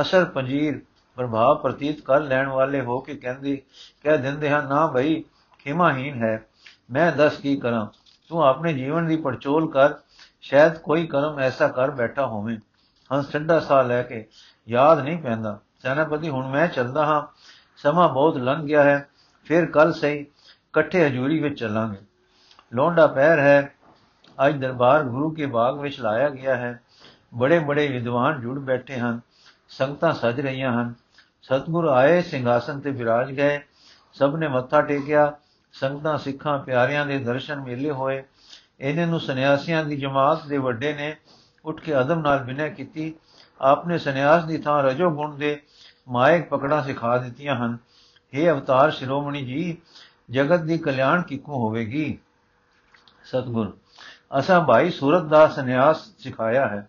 ਅਸਰ 0.00 0.24
ਪੰਜੀਰ 0.24 0.82
ਪ੍ਰਭਾਵ 1.16 1.56
ਪ੍ਰਤੀਤ 1.56 2.00
ਕਰ 2.00 2.20
ਲੈਣ 2.20 2.48
ਵਾਲੇ 2.48 2.80
ਹੋ 2.80 3.00
ਕੇ 3.00 3.14
ਕਹਿੰਦੇ, 3.14 3.62
ਕਹਿ 4.02 4.18
ਦਿੰਦੇ 4.18 4.50
ਹਨ, 4.50 4.68
ਨਾ 4.68 4.86
ਭਈ 4.86 5.22
ਖਿਮਾਹੀਨ 5.58 6.24
ਹੈ। 6.24 6.46
ਮੈਂ 6.90 7.12
ਦੱਸ 7.12 7.36
ਕੀ 7.36 7.56
ਕਰਾਂ? 7.56 7.86
ਤੂੰ 8.28 8.42
ਆਪਣੇ 8.42 8.72
ਜੀਵਨ 8.72 9.06
ਦੀ 9.06 9.16
ਪਰਚੋਲ 9.16 9.70
ਕਰ। 9.70 9.94
ਸ਼ਾਇਦ 10.40 10.78
ਕੋਈ 10.78 11.06
ਕਰਮ 11.06 11.38
ਐਸਾ 11.38 11.68
ਕਰ 11.68 11.90
ਬੈਠਾ 11.90 12.26
ਹੋਵੇ। 12.26 12.58
ਹੰਸ 13.12 13.32
ਠੰਡਾ 13.32 13.60
ਸਾਹ 13.60 13.84
ਲੈ 13.84 14.02
ਕੇ, 14.02 14.26
ਯਾਦ 14.68 15.00
ਨਹੀਂ 15.00 15.22
ਪੈਂਦਾ। 15.22 15.58
ਸੈਨਾਪਤੀ, 15.78 16.28
ਹੁਣ 16.28 16.48
ਮੈਂ 16.48 16.68
ਚੱਲਦਾ 16.68 17.06
ਹਾਂ। 17.06 17.26
ਸਮਾਂ 17.76 18.08
ਬਹੁਤ 18.08 18.36
ਲੰਘ 18.36 18.66
ਗਿਆ 18.66 18.82
ਹੈ। 18.82 19.08
ਫਿਰ 19.44 19.66
ਕੱਲ 19.66 19.92
ਸਹੀ। 19.92 20.20
ਇਕੱਠੇ 20.20 21.06
ਹਜੂਰੀ 21.06 21.42
ਵਿੱਚ 21.42 21.60
ਚੱਲਾਂਗੇ। 21.60 21.98
ਲੋਂਡਾ 22.72 23.06
ਪੈਰ 23.06 23.38
ਹੈ। 23.38 23.74
ਅੱਜ 24.46 24.60
ਦਰਬਾਰ 24.60 25.02
ਗੁਰੂ 25.02 25.30
ਕੇ 25.30 25.46
ਬਾਗ 25.46 25.80
ਵਿੱਚ 25.80 26.00
ਲਾਇਆ 26.00 26.28
ਗਿਆ 26.28 26.56
ਹੈ। 26.56 26.80
ਬੜੇ 27.34 27.58
ਬੜੇ 27.58 27.88
ਵਿਦਵਾਨ 27.88 28.40
ਜੁੜ 28.40 28.58
ਬੈਠੇ 28.58 28.94
ਹਨ। 28.94 29.20
ਸੰਗਤਾਂ 29.68 30.12
ਸਜ 30.12 30.40
ਰਹੀਆਂ 30.40 30.82
ਹਨ। 30.82 30.94
ਸਤਗੁਰ 31.42 31.84
ਆਏ, 31.84 32.22
ਸਿੰਘਾਸਨ 32.22 32.80
ਤੇ 32.80 32.90
ਵਿਰਾਜ 32.90 33.30
ਗਏ। 33.32 33.60
ਸਭ 34.12 34.36
ਨੇ 34.36 34.48
ਮੱਥਾ 34.48 34.82
ਟੇਕਿਆ। 34.82 35.32
ਸੰਗਤਾਂ, 35.72 36.18
ਸਿੱਖਾਂ, 36.18 36.58
ਪਿਆਰਿਆਂ 36.58 37.06
ਦੇ 37.06 37.18
ਦਰਸ਼ਨ 37.18 37.60
ਮੇਲੇ 37.60 37.90
ਹੋਏ। 37.90 38.22
ਇਹਨੇ 38.80 39.06
ਨੂੰ 39.06 39.20
ਸੰਨਿਆਸੀਆਂ 39.20 39.84
ਦੀ 39.84 39.96
ਜਮਾਤ 39.96 40.46
ਦੇ 40.46 40.58
ਵੱਡੇ 40.58 40.92
ਨੇ 40.92 41.16
ਉੱਠ 41.64 41.80
ਕੇ 41.80 42.00
ਅਦਮ 42.00 42.20
ਨਾਲ 42.20 42.38
ਬਿਨੈ 42.38 42.68
ਕੀਤੀ। 42.68 43.14
ਆਪਨੇ 43.60 43.98
ਸੰਨਿਆਸ 43.98 44.44
ਦੀ 44.44 44.58
ਥਾਂ 44.58 44.82
ਰਜੋ 44.82 45.10
ਗੁਣ 45.10 45.36
ਦੇ 45.36 45.62
ਮਾਇਕ 46.08 46.48
ਪਕੜਾਂ 46.48 46.82
ਸਿਖਾ 46.82 47.18
ਦਿੱਤੀਆਂ 47.18 47.56
ਹਨ। 47.56 47.78
हे 48.34 48.50
ਅਵਤਾਰ 48.50 48.90
ਸ਼ਿਰੋਮਣੀ 48.90 49.44
ਜੀ, 49.44 49.76
ਜਗਤ 50.30 50.60
ਦੀ 50.60 50.78
ਕਲਿਆਣ 50.78 51.22
ਕਿੱਕੂ 51.22 51.52
ਹੋਵੇਗੀ? 51.52 52.18
ਸਤਗੁਰ, 53.24 53.78
ਅਸਾਂ 54.38 54.60
ਭਾਈ 54.64 54.90
ਸੂਰਤ 54.90 55.22
ਦਾ 55.22 55.48
ਸੰਨਿਆਸ 55.48 56.08
ਸਿਖਾਇਆ 56.18 56.68
ਹੈ। 56.68 56.88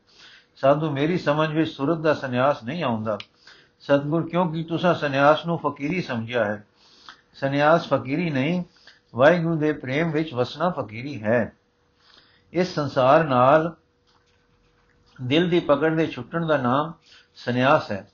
ਸਾਧੂ 0.55 0.91
ਮੇਰੀ 0.91 1.17
ਸਮਝ 1.17 1.51
ਵਿੱਚ 1.51 1.71
ਸੂਰਤ 1.71 1.97
ਦਾ 1.97 2.13
ਸੰਨਿਆਸ 2.13 2.63
ਨਹੀਂ 2.63 2.83
ਆਉਂਦਾ। 2.83 3.17
ਸਤਗੁਰ, 3.83 4.29
ਕਿਉਂਕਿ 4.29 4.63
ਤੁਸੀਂ 4.63 4.95
ਸੰਨਿਆਸ 4.95 5.45
ਨੂੰ 5.45 5.57
ਫਕੀਰੀ 5.57 6.01
ਸਮਝਿਆ 6.01 6.45
ਹੈ। 6.45 6.67
ਸੰਨਿਆਸ 7.33 7.87
ਫਕੀਰੀ 7.87 8.29
ਨਹੀਂ, 8.29 8.63
ਵਾਹਿਗੁਰੂ 9.15 9.55
ਦੇ 9.55 9.73
ਪ੍ਰੇਮ 9.73 10.11
ਵਿੱਚ 10.11 10.33
ਵਸਣਾ 10.33 10.69
ਫਕੀਰੀ 10.69 11.23
ਹੈ। 11.23 11.53
ਇਸ 12.53 12.75
ਸੰਸਾਰ 12.75 13.23
ਨਾਲ 13.23 13.75
ਦਿਲ 15.21 15.49
ਦੀ 15.49 15.59
ਪਕੜ 15.59 15.95
ਦੇ 15.95 16.07
ਛੁੱਟਣ 16.07 16.45
ਦਾ 16.45 16.57
ਨਾਮ 16.57 16.93
ਸੰਨਿਆਸ 17.35 17.91
ਹੈ। 17.91 18.11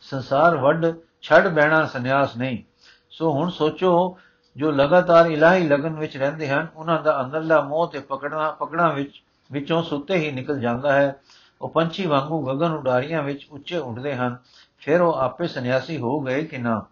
ਸੰਸਾਰ 0.00 0.56
ਵੱਡ 0.56 0.86
ਛੱਡ 1.22 1.48
ਬੈਣਾ 1.48 1.86
ਸੰਨਿਆਸ 1.86 2.36
ਨਹੀਂ। 2.36 2.62
ਸੋ 3.10 3.32
ਹੁਣ 3.32 3.50
ਸੋਚੋ, 3.50 4.18
ਜੋ 4.56 4.70
ਲਗਾਤਾਰ 4.70 5.26
ਇਲਾਹੀ 5.26 5.68
ਲਗਨ 5.68 5.96
ਵਿੱਚ 5.96 6.16
ਰਹਿੰਦੇ 6.16 6.48
ਹਨ, 6.48 6.66
ਉਹਨਾਂ 6.76 7.02
ਦਾ 7.02 7.20
ਅੰਦਰਲਾ 7.20 7.60
ਮੋਹ 7.60 7.88
ਤੇ 7.92 7.98
ਪਕੜਨਾ, 7.98 8.50
ਪਕੜਾਂ 8.50 8.94
ਵਿੱਚ, 8.94 9.22
ਵਿੱਚੋਂ 9.52 9.82
ਸੁੱਤੇ 9.82 10.16
ਹੀ 10.16 10.32
ਨਿਕਲ 10.32 10.60
ਜਾਂਦਾ 10.60 10.92
ਹੈ। 10.92 11.16
ਉਹ 11.62 11.68
ਪੰਛੀ 11.68 12.06
ਵਾਂਗੂ 12.06 12.46
ਗगन 12.46 12.70
ਉਡਾਰੀਆਂ 12.70 13.22
ਵਿੱਚ 13.22 13.46
ਉੱਚੇ 13.50 13.76
ਉੱਡਦੇ 13.76 14.14
ਹਨ। 14.14 14.38
ਫਿਰ 14.80 15.00
ਉਹ 15.00 15.12
ਆਪੇ 15.12 15.46
ਸੰਨਿਆਸੀ 15.46 15.96
ਹੋ 15.96 16.20
ਗਏ 16.20 16.44
ਕਿ 16.44 16.58
ਨਾ। 16.58 16.86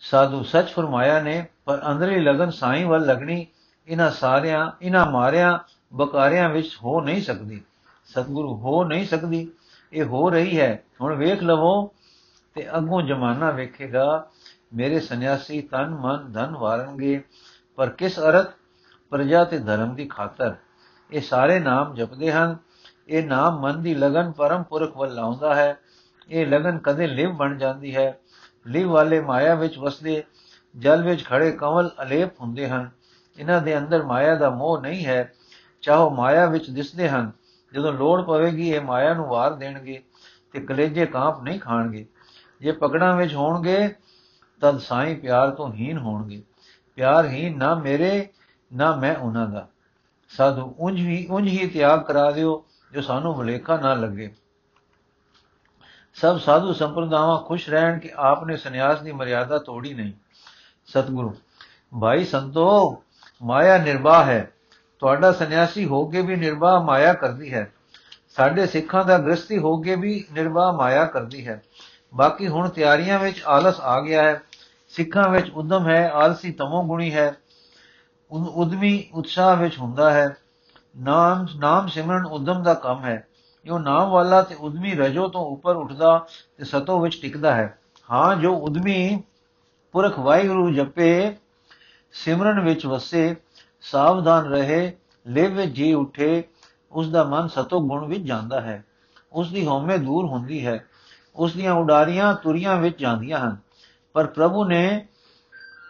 ਸਾਧੂ 0.00 0.42
ਸੱਚ 0.42 0.68
ਫਰਮਾਇਆ 0.68 1.22
ਨੇ, 1.22 1.48
ਪਰ 1.64 1.82
ਅੰਦਰਲੀ 1.90 2.20
ਲਗਨ 2.20 2.50
ਸਾਈਂ 2.50 2.86
ਵੱਲ 2.86 3.06
ਲੱਗਣੀ, 3.06 3.46
ਇਹਨਾਂ 3.88 4.10
ਸਾਰਿਆਂ, 4.10 4.70
ਇਹਨਾਂ 4.82 5.06
ਮਾਰਿਆਂ, 5.06 5.58
ਬਕਾਰਿਆਂ 5.94 6.48
ਵਿੱਚ 6.48 6.78
ਹੋ 6.84 7.00
ਨਹੀਂ 7.00 7.22
ਸਕਦੀ। 7.22 7.62
ਸਤਿਗੁਰੂ 8.04 8.56
ਹੋ 8.56 8.84
ਨਹੀਂ 8.84 9.06
ਸਕਦੀ। 9.06 9.50
ਇਹ 9.92 10.04
ਹੋ 10.04 10.30
ਰਹੀ 10.30 10.60
ਹੈ। 10.60 10.84
ਹੁਣ 11.00 11.14
ਵੇਖ 11.14 11.42
ਲਵੋ 11.42 11.94
ਤੇ 12.54 12.76
ਅੱਗੋਂ 12.76 13.02
ਜ਼ਮਾਨਾ 13.02 13.50
ਵੇਖੇਗਾ, 13.50 14.30
ਮੇਰੇ 14.74 15.00
ਸੰਨਿਆਸੀ 15.00 15.62
ਤਨ 15.62 15.90
ਮਨ 15.90 16.32
ਧਨ 16.32 16.56
ਵਾਰਨਗੇ, 16.56 17.24
ਪਰ 17.76 17.88
ਕਿਸ 17.88 18.18
ਅਰਥ? 18.18 18.50
ਪ੍ਰਜਾ 19.10 19.44
ਤੇ 19.44 19.58
ਧਰਮ 19.58 19.94
ਦੀ 19.94 20.06
ਖਾਤਰ। 20.06 20.54
ਇਹ 21.12 21.20
ਸਾਰੇ 21.20 21.58
ਨਾਮ 21.60 21.94
ਜਪਦੇ 21.94 22.32
ਹਨ। 22.32 22.56
ਇਹ 23.10 23.26
ਨਾਮ 23.26 23.60
ਮਨ 23.60 23.82
ਦੀ 23.82 23.94
ਲਗਨ 23.94 24.32
ਪਰਮ 24.32 24.62
ਪੁਰਖ 24.62 24.96
ਵੱਲ 24.96 25.14
ਲਾਉਂਦਾ 25.14 25.54
ਹੈ। 25.54 25.78
ਇਹ 26.28 26.46
ਲਗਨ 26.46 26.78
ਕਦੇ 26.78 27.06
ਲਿਵ 27.06 27.32
ਬਣ 27.32 27.58
ਜਾਂਦੀ 27.58 27.96
ਹੈ। 27.96 28.18
ਲਿਵ 28.66 28.90
ਵਾਲੇ 28.90 29.20
ਮਾਇਆ 29.20 29.54
ਵਿੱਚ 29.54 29.78
ਵਸਦੇ 29.78 30.24
ਜਲ 30.78 31.02
ਵਿੱਚ 31.02 31.24
ਖੜੇ 31.24 31.50
ਕਮਲ 31.50 31.90
ਅਲੇਪ 32.02 32.40
ਹੁੰਦੇ 32.40 32.68
ਹਨ। 32.68 32.90
ਇਹਨਾਂ 33.38 33.62
ਦੇ 33.62 33.78
ਅੰਦਰ 33.78 34.02
ਮਾਇਆ 34.02 34.34
ਦਾ 34.34 34.50
ਮੋਹ 34.50 34.80
ਨਹੀਂ 34.80 35.06
ਹੈ। 35.06 35.32
ਚਾਹੋ 35.82 36.10
ਮਾਇਆ 36.10 36.46
ਵਿੱਚ 36.46 36.70
ਦਿਸਦੇ 36.70 37.08
ਹਨ। 37.08 37.32
ਜਦੋਂ 37.74 37.92
ਲੋੜ 37.92 38.22
ਪਵੇਗੀ, 38.22 38.68
ਇਹ 38.68 38.80
ਮਾਇਆ 38.80 39.14
ਨੂੰ 39.14 39.26
ਵਾਰ 39.26 39.54
ਦੇਣਗੇ 39.54 40.02
ਤੇ 40.52 40.60
ਕਲੇਜੇ 40.60 41.06
ਕਾਂਪ 41.06 41.42
ਨਹੀਂ 41.42 41.60
ਖਾਣਗੇ। 41.60 42.06
ਜੇ 42.60 42.72
ਪਕੜਾਂ 42.72 43.16
ਵਿੱਚ 43.16 43.34
ਹੋਣਗੇ 43.34 43.94
ਤਦ 44.60 44.78
ਸਾਈਂ 44.78 45.16
ਪਿਆਰ 45.16 45.50
ਤੋਂ 45.50 45.72
ਹੀਨ 45.72 45.98
ਹੋਣਗੇ। 45.98 46.42
ਪਿਆਰ 46.94 47.26
ਹੀਨ 47.26 47.58
ਨਾ 47.58 47.74
ਮੇਰੇ, 47.74 48.28
ਨਾ 48.74 48.96
ਮੈਂ 48.96 49.16
ਉਹਨਾਂ 49.16 49.46
ਦਾ। 49.46 49.68
ਸਾਧੂ, 50.28 50.74
ਉਂਝ 50.78 51.00
ਵੀ, 51.00 51.28
ਉਂਝ 51.30 51.48
ਹੀ 51.48 51.66
ਤਿਆਗ 51.66 52.00
ਕਰਾ 52.00 52.30
ਦਿਓ। 52.30 52.66
ਜੋ 52.92 53.00
ਸਾਨੂੰ 53.00 53.34
ਭੁਲੇਖਾ 53.34 53.76
ਨਾ 53.76 53.94
ਲੱਗੇ। 53.94 54.34
ਸਭ 56.14 56.38
ਸਾਧੂ 56.38 56.72
ਸੰਪਰਦਾਵਾਂ 56.72 57.38
ਖੁਸ਼ 57.38 57.70
ਰਹਿਣ 57.70 57.98
ਕਿ 57.98 58.10
ਆਪਨੇ 58.16 58.56
ਸੰਨਿਆਸ 58.56 59.00
ਦੀ 59.00 59.12
ਮਰਿਆਦਾ 59.12 59.58
ਤੋੜੀ 59.58 59.94
ਨਹੀਂ। 59.94 60.12
ਸਤਿਗੁਰੂ, 60.86 61.34
ਭਾਈ 62.00 62.24
ਸੰਤੋ, 62.24 63.02
ਮਾਇਆ 63.42 63.78
ਨਿਰਵਾਹ 63.78 64.24
ਹੈ। 64.24 64.52
ਤੁਹਾਡਾ 64.98 65.32
ਸੰਨਿਆਸੀ 65.32 65.84
ਹੋ 65.84 66.06
ਕੇ 66.06 66.22
ਵੀ 66.22 66.36
ਨਿਰਵਾਹ 66.36 66.84
ਮਾਇਆ 66.84 67.12
ਕਰਦੀ 67.12 67.54
ਹੈ। 67.54 67.72
ਸਾਡੇ 68.28 68.66
ਸਿੱਖਾਂ 68.66 69.04
ਦਾ 69.04 69.18
ਗ੍ਰਸਤੀ 69.18 69.58
ਹੋ 69.58 69.80
ਕੇ 69.80 69.96
ਵੀ 69.96 70.24
ਨਿਰਵਾਹ 70.32 70.72
ਮਾਇਆ 70.72 71.04
ਕਰਦੀ 71.04 71.48
ਹੈ। 71.48 71.62
ਬਾਕੀ 72.14 72.48
ਹੁਣ 72.48 72.68
ਤਿਆਰੀਆਂ 72.68 73.18
ਵਿੱਚ 73.18 73.42
ਆਲਸ 73.46 73.80
ਆ 73.80 74.00
ਗਿਆ 74.00 74.22
ਹੈ। 74.22 74.42
ਸਿੱਖਾਂ 74.88 75.28
ਵਿੱਚ 75.28 75.50
ਉਦਮ 75.50 75.88
ਹੈ, 75.88 76.10
ਆਲਸੀ 76.10 76.52
ਤਮੋ 76.52 76.84
ਗੁਣੀ 76.84 77.14
ਹੈ। 77.14 77.36
ਉਦਮੀ 78.30 79.10
ਉਤਸ਼ਾਹ 79.14 79.56
ਵਿੱਚ 79.56 79.78
ਹੁੰਦਾ 79.78 80.10
ਹੈ। 80.10 80.36
ਨਾਮ 80.98 81.46
ਨਾਮ 81.56 81.88
ਸਿਮਰਨ 81.88 82.26
ਉਦਮ 82.26 82.62
ਦਾ 82.62 82.74
ਕੰਮ 82.74 83.04
ਹੈ। 83.04 83.26
ਜੋ 83.64 83.78
ਨਾਮ 83.78 84.10
ਵਾਲਾ 84.10 84.42
ਤੇ 84.42 84.54
ਉਦਮੀ 84.54 84.94
ਰਜੋ 84.94 85.28
ਤੋਂ 85.28 85.44
ਉੱਪਰ 85.44 85.76
ਉੱਠਦਾ 85.76 86.26
ਤੇ 86.56 86.64
ਸਤੋ 86.64 87.00
ਵਿੱਚ 87.00 87.22
ਟਿਕਦਾ 87.22 87.54
ਹੈ। 87.54 87.78
ਹਾਂ, 88.10 88.36
ਜੋ 88.36 88.54
ਉਦਮੀ 88.54 89.22
ਪੁਰਖ 89.92 90.18
ਵਾਹਿਗੁਰੂ 90.18 90.70
ਜਪੇ, 90.70 91.36
ਸਿਮਰਨ 92.12 92.60
ਵਿੱਚ 92.60 92.86
ਵਸੇ, 92.86 93.36
ਸਾਵਧਾਨ 93.80 94.44
ਰਹੇ, 94.44 94.92
ਲਿਵ 95.26 95.54
ਵਿੱਚ 95.54 95.72
ਜੀ 95.72 95.92
ਉਠੇ, 95.92 96.44
ਉਸ 96.92 97.10
ਦਾ 97.10 97.24
ਮਨ 97.24 97.48
ਸਤੋ 97.48 97.80
ਗੁਣ 97.80 98.06
ਵਿੱਚ 98.06 98.20
ਜਾਂਦਾ 98.20 98.60
ਹੈ। 98.60 98.84
ਉਸ 99.32 99.52
ਦੀ 99.52 99.66
ਹਉਮੈ 99.66 99.96
ਦੂਰ 99.96 100.24
ਹੁੰਦੀ 100.26 100.66
ਹੈ। 100.66 100.84
ਉਸ 101.36 101.54
ਦੀਆਂ 101.54 101.72
ਉਡਾਰੀਆਂ 101.72 102.34
ਤੁਰੀਆਂ 102.34 102.76
ਵਿੱਚ 102.76 103.00
ਜਾਂਦੀਆਂ 103.00 103.38
ਹਨ। 103.38 103.56
ਪਰ 104.12 104.26
ਪ੍ਰਭੂ 104.26 104.64
ਨੇ 104.64 105.06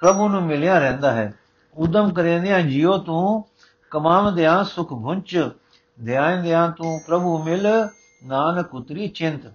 ਪ੍ਰਭੂ 0.00 0.28
ਨੂੰ 0.28 0.42
ਮਿਲਿਆ 0.42 0.78
ਰਹਿੰਦਾ 0.78 1.10
ਹੈ। 1.10 1.34
ਉਦਮ 1.74 2.12
ਕਰੇਂਦਿਆਂ 2.12 2.60
ਜਿਉ 2.60 2.98
ਤੂੰ 2.98 3.44
ਕਮਾਵਦਿਆਂ 3.90 4.64
ਸੁਖ 4.64 4.88
ਭੁੰਚ 4.88 5.50
ਧਿਆਇਂਦਿਆਂ 6.04 6.72
ਤੂੰ 6.72 7.00
ਪ੍ਰਭੂ 7.06 7.44
ਮਿਲ, 7.44 7.66
ਨਾਨਕ 8.24 8.74
ਉਤਰੀ 8.74 9.08
ਚਿੰਤ। 9.08 9.52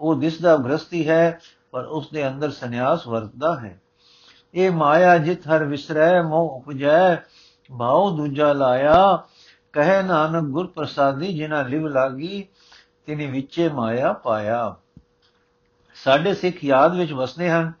ਉਹ 0.00 0.14
ਦਿਸਦਾ 0.14 0.56
ਗ੍ਰਸਤੀ 0.56 1.08
ਹੈ, 1.08 1.40
ਪਰ 1.70 1.84
ਉਸ 1.84 2.10
ਦੇ 2.10 2.28
ਅੰਦਰ 2.28 2.50
ਸੰਨਿਆਸ 2.50 3.06
ਵਰਤਦਾ 3.06 3.60
ਹੈ। 3.60 3.80
ਇਹ 4.54 4.70
ਮਾਇਆ 4.70 5.18
ਜਿਤ 5.18 5.48
ਹਰ 5.48 5.64
ਵਿਸਰੈ, 5.64 6.22
ਮੋਹ 6.22 6.50
ਉਪਜੈ, 6.50 7.16
ਭਾਉ 7.78 8.16
ਦੂਜਾ 8.16 8.52
ਲਾਇਆ। 8.52 9.24
ਕਹੇ 9.72 10.02
ਨਾਨਕ 10.02 10.42
ਗੁਰ 10.42 10.66
ਪ੍ਰਸਾਦੀ 10.66 11.34
ਜਿਨਾ 11.34 11.62
ਲਿਵ 11.62 11.86
ਲਾਗੀ, 11.86 12.48
ਤਿਨੀ 13.06 13.26
ਵਿੱਚੇ 13.26 13.68
ਮਾਇਆ 13.68 14.12
ਪਾਇਆ। 14.12 14.74
ਸਾਡੇ 16.04 16.34
ਸਿੱਖ 16.34 16.64
ਯਾਦ 16.64 16.96
ਵਿੱਚ 16.96 17.12
ਵਸਦੇ 17.12 17.50
ਹਨ, 17.50 17.72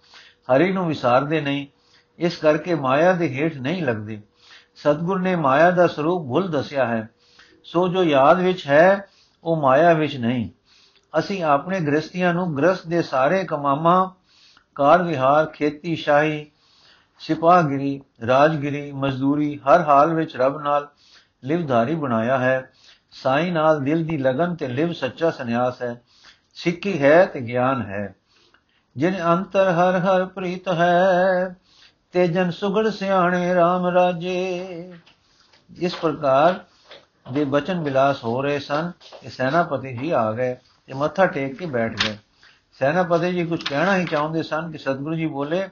ਹਰੀ 0.54 0.72
ਨੂੰ 0.72 0.88
ਵਿਸਾਰਦੇ 0.88 1.40
ਨਹੀਂ, 1.40 1.66
ਇਸ 2.18 2.36
ਕਰਕੇ 2.36 2.74
ਮਾਇਆ 2.74 3.12
ਦੇ 3.12 3.28
ਹੇਠ 3.28 3.56
ਨਹੀਂ 3.56 3.82
ਲੱਗਦੇ। 3.82 4.20
ਸਤਗੁਰ 4.82 5.20
ਨੇ 5.20 5.36
ਮਾਇਆ 5.36 5.70
ਦਾ 5.70 5.86
ਸਰੂਪ 5.86 6.28
ਭੁੱਲ 6.28 6.48
ਦੱਸਿਆ 6.48 6.86
ਹੈ। 6.86 7.08
ਸੋ 7.64 7.88
ਜੋ 7.88 8.04
ਯਾਦ 8.04 8.40
ਵਿੱਚ 8.40 8.66
ਹੈ, 8.66 9.04
ਉਹ 9.44 9.56
ਮਾਇਆ 9.56 9.92
ਵਿੱਚ 9.92 10.16
ਨਹੀਂ। 10.16 10.50
ਅਸੀਂ 11.18 11.42
ਆਪਣੇ 11.42 11.80
ਗ੍ਰਸਤੀਆਂ 11.80 12.34
ਨੂੰ 12.34 12.56
ਗ੍ਰਸਤ 12.56 12.86
ਦੇ 12.86 13.02
ਸਾਰੇ 13.02 13.44
ਕਮਾਮਾ, 13.44 14.14
ਕਾਰ 14.74 15.02
ਵਿਹਾਰ, 15.02 15.46
ਖੇਤੀ 15.46 15.96
ਸ਼ਾਹੀ, 15.96 16.50
ਸਿਪਾਹਗਿਰੀ, 17.18 18.00
ਰਾਜਗਿਰੀ, 18.26 18.92
ਮਜ਼ਦੂਰੀ, 18.92 19.60
ਹਰ 19.68 19.80
ਹਾਲ 19.80 20.14
ਵਿੱਚ 20.14 20.36
ਰੱਬ 20.36 20.62
ਨਾਲ 20.62 20.88
ਲਿਵਧਾਰੀ 21.44 21.94
ਬਣਾਇਆ 21.94 22.38
ਹੈ। 22.38 22.70
ਸਾਈ 23.12 23.50
ਨਾਲ 23.50 23.84
ਦਿਲ 23.84 24.04
ਦੀ 24.04 24.18
ਲਗਨ 24.18 24.54
ਤੇ 24.54 24.68
ਲਿਵ 24.68 24.92
ਸੱਚਾ 24.92 25.30
ਸੰਨਿਆਸ 25.30 25.82
ਹੈ। 25.82 26.00
ਸਿੱਖੀ 26.54 27.02
ਹੈ 27.02 27.26
ਤੇ 27.26 27.40
ਗਿਆਨ 27.40 27.82
ਹੈ। 27.82 28.14
ਜਿਨ 28.96 29.24
ਅੰਤਰ 29.24 29.70
ਹਰ 29.70 29.98
ਹਰ 29.98 30.24
ਪ੍ਰੀਤ 30.24 30.68
ਹੈ 30.68 31.56
ਤੇ 32.14 32.26
ਜਨ 32.28 32.50
ਸੁਗੜ 32.50 32.88
ਸਿਆਣੇ 32.88 33.52
RAM 33.54 33.90
ਰਾਜੇ। 33.94 34.92
ਇਸ 35.78 35.94
ਪ੍ਰਕਾਰ 35.94 36.60
ਦੇ 37.32 37.44
ਬਚਨ 37.44 37.80
ਵਿਲਾਸ 37.80 38.22
ਹੋ 38.24 38.40
ਰਹੇ 38.42 38.58
ਸਨ 38.58 38.90
ਕਿ 39.22 39.30
ਸੈਨਾਪਤੀ 39.30 39.96
ਜੀ 39.96 40.10
ਆ 40.10 40.30
ਗਏ 40.32 40.54
ਤੇ 40.54 40.94
ਮੱਥਾ 40.94 41.26
ਟੇਕ 41.26 41.58
ਕੇ 41.58 41.66
ਬੈਠ 41.66 42.00
ਗਏ। 42.02 42.16
ਸੈਨਾਪਤੀ 42.80 43.32
ਜੀ 43.32 43.44
ਕੁਝ 43.46 43.62
ਕਹਿਣਾ 43.64 43.96
ਹੀ 43.96 44.04
ਚਾਹੁੰਦੇ 44.04 44.42
ਸਨ 44.42 44.70
ਕਿ 44.72 44.78
ਸਤਿਗੁਰੂ 44.78 45.14
ਜੀ 45.14 45.26
ਬੋਲੇ 45.26 45.68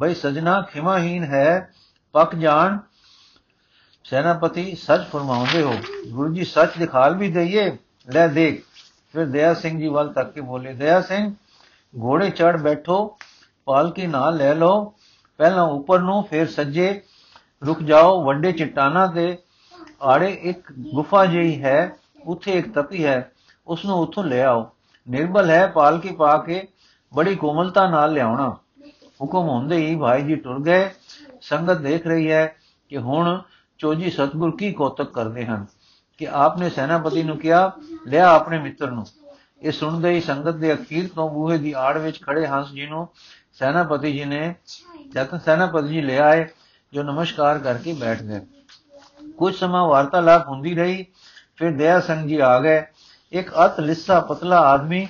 ਭਈ 0.00 0.14
ਸਜਣਾ 0.14 0.60
ਖਿਮਾਹੀਨ 0.62 1.24
ਹੈ, 1.24 1.72
ਪੱਕ 2.14 2.34
ਜਾਣ। 2.34 2.78
ਸੈਨਾਪਤੀ 4.04 4.74
ਸੱਚ 4.74 5.02
ਫਰਮਾਉਂਦੇ 5.02 5.62
ਹੋ, 5.62 5.76
ਗੁਰੂ 6.08 6.34
ਜੀ 6.34 6.44
ਸੱਚ 6.44 6.78
ਦਿਖਾਲ 6.78 7.16
ਵੀ 7.16 7.30
ਦਈਏ, 7.32 7.70
ਲੈ 8.08 8.26
ਦੇਖ। 8.28 8.62
ਫਿਰ 9.14 9.26
ਦਇਆ 9.26 9.54
ਸਿੰਘ 9.54 9.78
ਜੀ 9.80 9.88
ਵੱਲ 9.88 10.12
ਤੱਕ 10.12 10.32
ਕੇ 10.32 10.40
ਬੋਲੇ, 10.40 10.72
ਦਇਆ 10.72 11.00
ਸਿੰਘ, 11.00 11.32
ਘੋੜੇ 11.94 12.30
ਚੜ 12.30 12.56
ਬੈਠੋ, 12.56 13.16
ਪਾਲਕੀ 13.66 14.06
ਨਾਲ 14.06 14.36
ਲੈ 14.36 14.54
ਲਓ 14.54 14.94
ਪਹਿਲਾਂ 15.38 15.64
ਉੱਪਰ 15.64 16.00
ਨੂੰ, 16.00 16.22
ਫਿਰ 16.22 16.48
ਸੱਜੇ। 16.48 17.02
ਰੁਕ 17.66 17.82
ਜਾਓ, 17.82 18.24
ਵੱਡੇ 18.24 18.52
ਚਟਾਨਾਂ 18.52 19.08
ਦੇ 19.08 19.38
ਆੜੇ 20.02 20.28
ਇੱਕ 20.28 20.72
ਗੁਫਾ 20.72 21.26
ਜਿਹੀ 21.26 21.62
ਹੈ, 21.62 21.96
ਉੱਥੇ 22.24 22.52
ਇੱਕ 22.52 22.74
ਤਪੀ 22.74 23.04
ਹੈ। 23.04 23.32
ਉਸ 23.66 23.84
ਨੂੰ 23.84 23.98
ਉੱਥੋਂ 23.98 24.24
ਲੈ 24.24 24.44
ਆਓ। 24.44 24.70
ਨਿਰਬਲ 25.10 25.50
ਹੈ, 25.50 25.66
ਪਾਲਕੀ 25.66 26.08
ਪਾ 26.08 26.36
ਕੇ 26.38 26.68
ਬੜੀ 27.14 27.36
ਕੋਮਲਤਾ 27.36 27.90
ਨਾਲ 27.90 28.12
ਲਿਆਉਣਾ। 28.12 28.56
ਹੁਕਮ 29.22 29.48
ਹੁੰਦੇ 29.48 29.76
ਹੀ 29.76 29.96
ਭਾਈ 29.96 30.22
ਜੀ 30.22 30.34
ਟੁਰ 30.34 30.62
ਗਏ। 30.62 30.90
ਸੰਗਤ 31.40 31.76
ਦੇਖ 31.76 32.06
ਰਹੀ 32.06 32.30
ਹੈ 32.30 32.56
ਕਿ 32.88 32.96
ਹੁਣ 32.96 33.42
ਚੋਜੀ 33.78 34.10
ਸਤਗੁਰ 34.10 34.56
ਕੀ 34.56 34.72
ਕੋਤਕ 34.72 35.04
ਕਰਦੇ 35.04 35.46
ਹਨ 35.46 35.66
ਕਿ 36.18 36.28
ਆਪਨੇ 36.28 36.70
ਸੈਨਾਪਤੀ 36.70 37.22
ਨੂੰ 37.22 37.38
ਕਿਹਾ, 37.38 37.72
ਲਿਆ 38.06 38.30
ਆਪਣੇ 38.30 38.58
ਮਿੱਤਰ 38.58 38.90
ਨੂੰ। 38.90 39.06
ਇਹ 39.62 39.72
ਸੁਣਦੇ 39.72 40.10
ਹੀ 40.10 40.20
ਸੰਗਤ 40.20 40.50
ਦੇ 40.50 40.74
ਅਖੀਰ 40.74 41.08
ਤੋਂ 41.14 41.30
ਬੂਹੇ 41.30 41.58
ਦੀ 41.58 41.72
ਆੜ 41.72 41.98
ਵਿੱਚ 41.98 42.22
ਖੜੇ 42.22 42.46
ਹੰਸ 42.46 42.70
ਜੀ 42.70 42.86
ਨੂੰ 42.86 43.08
ਸੈਨਾਪਤੀ 43.54 44.12
ਜੀ 44.12 44.24
ਨੇ 44.24 44.54
ਜਦ 45.12 45.40
ਸੈਨਾਪਤੀ 45.40 45.88
ਜੀ 45.88 46.00
ਲੈ 46.00 46.18
ਆਏ, 46.18 46.46
ਜੋ 46.92 47.02
ਨਮਸਕਾਰ 47.02 47.58
ਕਰਕੇ 47.58 47.92
ਬੈਠ 47.92 48.22
ਗਏ। 48.22 48.40
ਕੁਝ 49.36 49.54
ਸਮਾਂ 49.54 49.86
ਵਾਰਤਾਲਾਪ 49.88 50.48
ਹੁੰਦੀ 50.48 50.74
ਰਹੀ, 50.74 51.06
ਫਿਰ 51.56 51.76
ਦਇਆ 51.76 52.00
ਸਿੰਘ 52.00 52.28
ਜੀ 52.28 52.38
ਆ 52.38 52.60
ਗਏ। 52.60 52.82
ਇੱਕ 53.32 53.50
ਅਤ 53.64 53.80
ਲਿੱਸਾ 53.80 54.20
ਪਤਲਾ 54.20 54.58
ਆਦਮੀ 54.58 55.08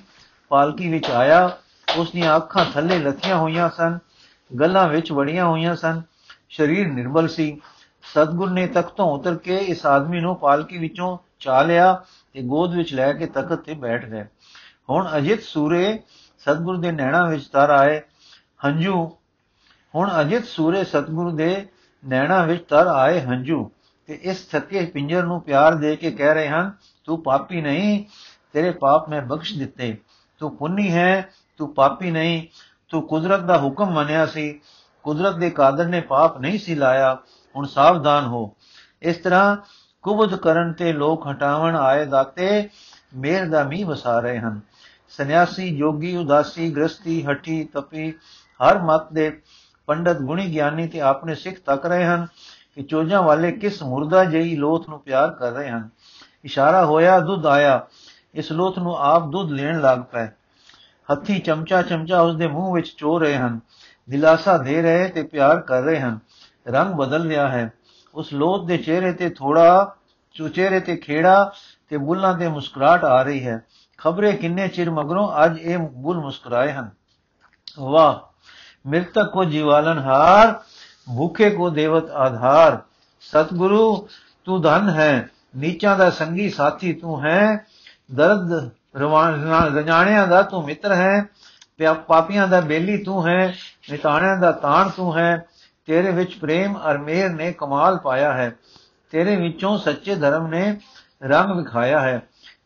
ਪਾਲਕੀ 0.48 0.88
ਵਿੱਚ 0.88 1.10
ਆਇਆ। 1.10 1.58
ਉਸ 1.96 2.10
ਦੀਆਂ 2.10 2.36
ਅੱਖਾਂ 2.36 2.64
ਥੱਲੇ 2.64 2.98
ਲੱਥੀਆਂ 2.98 3.36
ਹੋਈਆਂ 3.36 3.70
ਸਨ, 3.70 3.98
ਗੱਲਾਂ 4.60 4.88
ਵਿੱਚ 4.88 5.12
ਵੜੀਆਂ 5.12 5.46
ਹੋਈਆਂ 5.46 5.76
ਸਨ। 5.76 6.02
ਸਰੀਰ 6.50 6.88
ਨਿਰਬਲ 6.88 7.28
ਸੀ। 7.28 7.60
ਸਤਗੁਰ 8.12 8.50
ਨੇ 8.50 8.66
ਤਖਤੋਂ 8.66 9.18
ਉਤਰ 9.18 9.36
ਕੇ 9.36 9.56
ਇਸ 9.56 9.86
ਆਦਮੀ 9.86 10.20
ਨੂੰ 10.20 10.36
ਪਾਲਕੀ 10.36 10.78
ਵਿੱਚੋਂ 10.78 11.18
ਚਾ 11.40 11.62
ਲਿਆ 11.62 12.04
ਤੇ 12.32 12.42
ਗੋਦ 12.42 12.74
ਵਿੱਚ 12.74 12.94
ਲੈ 12.94 13.12
ਕੇ 13.12 13.26
ਤਖਤ 13.26 13.54
ਤੇ 13.54 13.74
ਬੈਠ 13.74 14.04
ਗਏ। 14.04 14.24
ਹੁਣ 14.90 15.08
ਅਜਿਤ 15.16 15.42
ਸੂਰੇ 15.42 16.02
ਸਤਗੁਰ 16.38 16.76
ਦੇ 16.76 16.92
ਨੈਣਾ 16.92 17.28
ਵਿੱਚ 17.28 17.46
ਤਰ 17.46 17.70
ਆਏ। 17.70 18.00
ਹੰਝੂ। 18.64 19.16
ਹੁਣ 19.94 20.10
ਅਜਿਤ 20.20 20.44
ਸੂਰੇ 20.46 20.84
ਸਤਗੁਰ 20.84 21.30
ਦੇ 21.30 21.66
ਨੈਣਾ 22.08 22.44
ਵਿੱਚ 22.44 22.64
ਤਰ 22.68 22.86
ਆਏ 22.86 23.20
ਹੰਝੂ 23.20 23.70
ਤੇ 24.06 24.14
ਇਸ 24.22 24.46
ਥੱਕੇ 24.46 24.86
ਪਿੰਜਰ 24.86 25.22
ਨੂੰ 25.22 25.40
ਪਿਆਰ 25.40 25.74
ਦੇ 25.74 25.96
ਕੇ 25.96 26.10
ਕਹਿ 26.10 26.34
ਰਹੇ 26.34 26.48
ਹਨ, 26.48 26.72
ਤੂੰ 27.04 27.22
ਪਾਪੀ 27.22 27.60
ਨਹੀਂ, 27.60 28.04
ਤੇਰੇ 28.52 28.70
ਪਾਪ 28.70 29.08
ਮੈਂ 29.08 29.22
ਬਖਸ਼ 29.22 29.58
ਦਿੱਤੇ। 29.58 29.98
ਤੂੰ 30.38 30.56
ਪੁੰਨੀ 30.56 30.94
ਹੈ, 30.94 31.28
ਤੂੰ 31.56 31.74
ਪਾਪੀ 31.74 32.10
ਨਹੀਂ। 32.10 32.46
ਤੂੰ 32.88 33.08
ਕੁਦਰਤ 33.08 33.40
ਦਾ 33.40 33.58
ਹੁਕਮ 33.58 33.90
ਮੰਨਿਆ 33.90 34.26
ਸੀ। 34.26 34.60
ਕੁਦਰਤ 35.02 35.34
ਦੇ 35.34 35.50
ਕਾਦਰ 35.50 35.86
ਨੇ 35.86 36.00
ਪਾਪ 36.00 36.40
ਨਹੀਂ 36.40 36.58
ਸੀ 36.58 36.74
ਲਾਇਆ। 36.74 37.18
ਹੁਣ 37.56 37.66
ਸਾਵਧਾਨ 37.66 38.26
ਹੋ। 38.26 38.56
ਇਸ 39.02 39.16
ਤਰ੍ਹਾਂ 39.16 39.56
ਕੁਬਦ 40.02 40.36
ਕਰਨ 40.36 40.72
ਤੇ 40.72 40.92
ਲੋਕ 40.92 41.26
ਹਟਾਵਣ 41.30 41.76
ਆਏ 41.76 42.06
ਦਾਤੇ 42.06 42.68
ਮੇਰ 43.16 43.48
ਦਾ 43.48 43.64
ਮੀਂਹ 43.64 43.86
ਵਸਾ 43.86 44.20
ਰਹੇ 44.20 44.38
ਹਨ। 44.38 44.60
ਸੰਨਿਆਸੀ, 45.08 45.76
ਜੋਗੀ, 45.76 46.16
ਉਦਾਸੀ 46.16 46.70
ਗ੍ਰਸਤੀ 46.70 47.26
ਹਠੀ, 47.26 47.64
ਤਪੀ 47.64 48.14
ਹਰ 48.62 48.78
ਮਤ 48.78 49.12
ਦੇ 49.12 49.40
ਪੰਡਤ 49.86 50.16
ਗੁਣੀ 50.16 50.52
ਗਿਆਨੀ 50.52 50.88
ਤੇ 50.88 51.00
ਆਪਣੇ 51.00 51.34
ਸਿੱਖ 51.34 51.56
ਤੱਕ 51.60 51.86
ਰਹੇ 51.86 52.06
ਹਨ 52.06 52.26
ਕਿ 52.74 52.82
ਚੋਜਾਂ 52.82 53.22
ਵਾਲੇ 53.22 53.52
ਕਿਸ 53.52 53.82
ਮੁਰਦਾ 53.82 54.24
ਜਈ 54.24 54.56
ਲੋਥ 54.56 54.88
ਨੂੰ 54.88 55.00
ਪਿਆਰ 55.00 55.30
ਕਰ 55.30 55.52
ਰਹੇ 55.52 55.70
ਹਨ। 55.70 55.88
ਇਸ਼ਾਰਾ 56.44 56.84
ਹੋਇਆ, 56.84 57.20
ਦੁੱਧ 57.20 57.46
ਆਇਆ। 57.46 57.86
ਇਸ 58.34 58.52
ਲੋਥ 58.52 58.78
ਨੂੰ 58.78 58.96
ਆਪ 58.96 59.28
ਦੁੱਧ 59.28 59.50
ਲੈਣ 59.50 59.80
ਲੱਗ 59.80 59.98
ਪਏ। 59.98 60.26
ਹੱਥੀ 61.12 61.38
ਚਮਚਾ 61.38 61.82
ਚਮਚਾ 61.82 62.20
ਉਸ 62.20 62.36
ਦੇ 62.36 62.46
ਮੂੰਹ 62.46 62.74
ਵਿੱਚ 62.74 62.94
ਚੋ 62.96 63.18
ਰਹੇ 63.18 63.36
ਹਨ। 63.36 63.60
ਦਿਲਾਸਾ 64.10 64.58
ਦੇ 64.58 64.82
ਰਹੇ 64.82 65.08
ਤੇ 65.08 65.22
ਪਿਆਰ 65.22 65.60
ਕਰ 65.60 65.82
ਰਹੇ 65.82 66.00
ਹਨ। 66.00 66.18
ਰੰਗ 66.68 66.94
ਬਦਲ 66.94 67.28
ਰਿਹਾ 67.28 67.48
ਹੈ। 67.48 67.72
ਉਸ 68.14 68.32
ਲੋਥ 68.32 68.66
ਦੇ 68.66 68.78
ਚਿਹਰੇ 68.78 69.12
ਤੇ 69.12 69.30
ਥੋੜਾ 69.30 69.96
ਚੁਚੇਰੇ 70.32 70.80
ਤੇ 70.80 70.96
ਖੇੜਾ 70.96 71.52
ਤੇ 71.88 71.96
ਬੁੱਲਾਂ 71.96 72.38
ਤੇ 72.38 72.48
ਮੁਸਕਰਾਟ 72.48 73.04
ਆ 73.04 73.22
ਰਹੀ 73.22 73.46
ਹੈ। 73.46 73.64
ਖਬਰੇ 73.98 74.32
ਕਿੰਨੇ 74.32 74.68
ਚਿਰ 74.68 74.90
ਮਗਰੋਂ 74.90 75.32
ਅੱਜ 75.44 75.58
ਇਹ 75.58 75.78
ਬੁੱਲ 75.78 76.18
ਮੁਸਕਰਾਏ 76.18 76.72
ਹਨ। 76.72 76.90
ਵਾਹ! 77.78 78.33
ਮ੍ਰਿਤਕ 78.86 79.30
ਕੋ 79.32 79.44
ਜੀਵਾਲਨ 79.44 79.98
ਹਾਰ, 79.98 80.52
ਭੁਖੇ 81.16 81.50
ਕੋ 81.50 81.70
ਦੇਵਤ 81.70 82.10
ਆਧਾਰ। 82.10 82.78
ਸਤਿਗੁਰੂ, 83.20 84.08
ਤੂੰ 84.44 84.60
ਧਨ 84.62 84.88
ਹੈ, 84.88 85.28
ਨੀਚਾਂ 85.56 85.96
ਦਾ 85.98 86.10
ਸੰਗੀ 86.10 86.50
ਸਾਥੀ 86.50 86.92
ਤੂੰ 86.92 87.24
ਹੈ। 87.24 87.66
ਦਰਦ 88.14 88.70
ਰਜਾਣਿਆਂ 89.76 90.26
ਦਾ 90.28 90.42
ਤੂੰ 90.42 90.64
ਮਿੱਤਰ 90.64 90.92
ਹੈ। 90.92 91.24
ਪਾਪੀਆਂ 92.06 92.48
ਦਾ 92.48 92.60
ਬੇਲੀ 92.60 92.96
ਤੂੰ 92.98 93.26
ਹੈ, 93.28 93.54
ਨਿਤਾਣਿਆਂ 93.90 94.36
ਦਾ 94.36 94.52
ਤਾਣ 94.52 94.88
ਤੂੰ 94.88 95.16
ਹੈ। 95.16 95.44
ਤੇਰੇ 95.86 96.10
ਵਿੱਚ 96.10 96.34
ਪ੍ਰੇਮ 96.34 96.78
ਅਰ 96.90 96.98
ਮੇਰ 96.98 97.30
ਨੇ 97.30 97.52
ਕਮਾਲ 97.52 97.98
ਪਾਇਆ 97.98 98.32
ਹੈ। 98.32 98.52
ਤੇਰੇ 99.10 99.36
ਵਿੱਚੋਂ 99.36 99.78
ਸੱਚੇ 99.78 100.14
ਧਰਮ 100.14 100.46
ਨੇ 100.46 100.76
ਰੰਗ 101.22 101.50
ਵਿਖਾਇਆ 101.56 102.00
ਹੈ। 102.00 102.22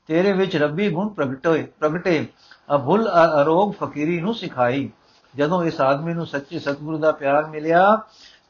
ਤੇਰੇ 0.07 0.33
ਵਿੱਚ 0.33 0.57
ਰੱਬੀ 0.57 0.91
ਗੁਣ 0.91 1.09
ਪ੍ਰਗਟੇ 1.09 1.63
ਪ੍ਰਗਟੇ। 1.81 2.27
ਅਭੁੱਲ 2.75 3.09
ਅਰੋਗ 3.43 3.73
ਫਕੀਰੀ 3.73 4.21
ਨੂੰ 4.21 4.35
ਸਿਖਾਈ। 4.35 4.91
ਜਦੋਂ 5.38 5.64
ਇਸ 5.64 5.80
ਆਦਮੀ 5.82 6.14
ਨੂੰ 6.14 6.26
ਸੱਚੇ 6.28 6.60
ਸਤਿਗੁਰੂ 6.60 6.98
ਦਾ 6.98 7.12
ਪਿਆਰ 7.12 7.46
ਮਿਲਿਆ 7.46 7.86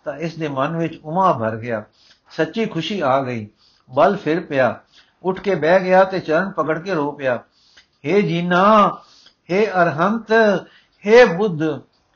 ਤਾਂ 0.06 0.16
ਇਸ 0.18 0.36
ਦੇ 0.36 0.48
ਮਨ 0.48 0.78
ਵਿੱਚ 0.78 1.00
ਉਮਾ 1.04 1.32
ਭਰ 1.34 1.56
ਗਿਆ 1.58 1.84
ਸੱਚੀ 2.32 2.66
ਖੁਸ਼ੀ 2.66 3.00
ਆ 3.00 3.20
ਗਈ 3.22 3.48
ਬਲ 3.92 4.16
ਫਿਰ 4.16 4.40
ਪਿਆ 4.40 4.80
ਉੱਠ 5.24 5.40
ਕੇ 5.40 5.56
ਬਹਿ 5.56 5.80
ਗਿਆ 5.80 6.04
ਤੇ 6.04 6.20
ਚਰਨ 6.20 6.52
ਪਕੜ 6.52 6.80
ਕੇ 6.80 6.94
ਰੋ 6.94 7.12
ਪਿਆ 7.12 7.44
हे 8.06 8.22
ਜੀਨਾ 8.22 8.64
हे 9.50 9.66
ਅਰਹੰਤ 9.82 10.32
हे 11.06 11.26
ਬੁੱਧ 11.38 11.64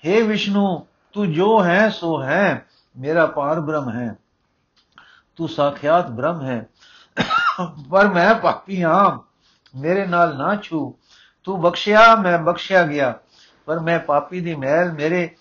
हे 0.04 0.24
ਵਿਸ਼ਨੂੰ 0.24 0.88
ਤੂੰ 1.16 1.32
ਜੋ 1.34 1.64
ਹੈ 1.64 1.90
ਸੋ 1.90 2.22
ਹੈ 2.24 2.66
ਮੇਰਾ 2.96 3.26
ਪਾਰ 3.26 3.60
ਬ੍ਰਹਮ 3.60 3.90
ਹੈ 3.90 4.16
ਤੂੰ 5.38 5.50
ਸਾਖਿਆਤ 5.50 6.10
ਬ੍ਰਹਮ 6.10 6.42
ਹੈ 6.42 6.66
ਪਰ 7.90 8.08
ਮੈਂ 8.08 8.34
ਪਾਪੀ 8.36 8.84
ਹਾਂ 8.84 9.18
ਮੇਰੇ 9.74 10.06
ਨਾਲ 10.06 10.36
ਨਾ 10.38 10.56
ਛੂ 10.56 10.94
ਤੂੰ 11.48 11.60
ਬਖਸ਼ਿਆ 11.62 12.16
ਮੈਂ 12.16 12.38
ਬਖਸ਼ਿਆ 12.38 12.84
ਗਿਆ 12.84 13.14
ਪਰ 13.65 13.81
ਮੈਂ 13.81 13.99
ਪਾਪੀ 13.99 14.41
ਦੀ 14.41 14.55
ਮਹਿਲ 14.55 14.93
ਮੇਰੇ 14.93 15.37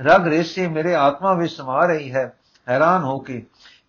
ਰਗ 0.00 0.26
ਰੇਸੇ 0.26 0.68
ਮੇਰੇ 0.68 0.94
ਆਤਮਾ 0.94 1.34
ਵਿੱਚ 1.34 1.52
ਸਮਾ 1.52 1.86
ਰਹੀ 1.86 2.14
ਹੈ, 2.14 2.36
ਹੈਰਾਨ 2.68 3.02
ਹੋ 3.02 3.18
ਕੇ। 3.18 3.46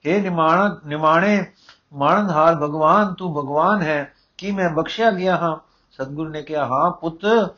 हे 0.07 0.21
ਨਿਮਾਣ, 0.21 0.75
ਨਿਮਾਣੇ 0.85 1.45
ਮਾਨਹਾਰ 1.93 2.55
ਭਗਵਾਨ, 2.55 3.13
ਤੂੰ 3.13 3.33
ਭਗਵਾਨ 3.33 3.81
ਹੈ, 3.81 4.13
ਕੀ 4.37 4.51
ਮੈਂ 4.51 4.69
ਬਖਸ਼ਿਆ 4.69 5.11
ਗਿਆ 5.11 5.37
ਹਾਂ? 5.37 5.57
ਸਤਗੁਰੂ 5.91 6.29
ਨੇ 6.29 6.41
ਕਿਹਾ, 6.41 6.65
ਹਾਂ 6.65 6.91
ਪੁੱਤ, 6.91 7.49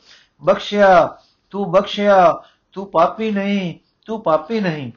ਬਖਸ਼ਿਆ, 0.43 1.17
ਤੂੰ 1.49 1.71
ਬਖਸ਼ਿਆ, 1.71 2.41
ਤੂੰ 2.73 2.91
ਪਾਪੀ 2.91 3.31
ਨਹੀਂ, 3.31 3.79
ਤੂੰ 4.05 4.23
ਪਾਪੀ 4.23 4.59
ਨਹੀਂ। 4.59 4.91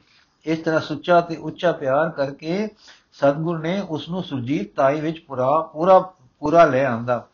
ਇਸ 0.45 0.59
ਤਰ੍ਹਾਂ 0.59 0.81
ਸੁੱਚਾ 0.81 1.21
ਤੇ 1.21 1.35
ਉੱਚਾ 1.35 1.71
ਪਿਆਰ 1.71 2.09
ਕਰਕੇ 2.09 2.69
ਸਤਗੁਰ 3.13 3.59
ਨੇ 3.59 3.81
ਉਸ 3.89 4.09
ਨੂੰ 4.09 4.23
ਸੁਰਜੀਤ 4.23 4.75
ਤਾਈ 4.75 5.01
ਵਿੱਚ 5.01 5.19
ਪੂਰਾ 5.19 5.61
ਪੂਰਾ 5.61 5.99
ਪੂਰਾ 6.39 6.65
ਲੈ 6.65 6.85
ਆਂਦਾ। 6.85 7.27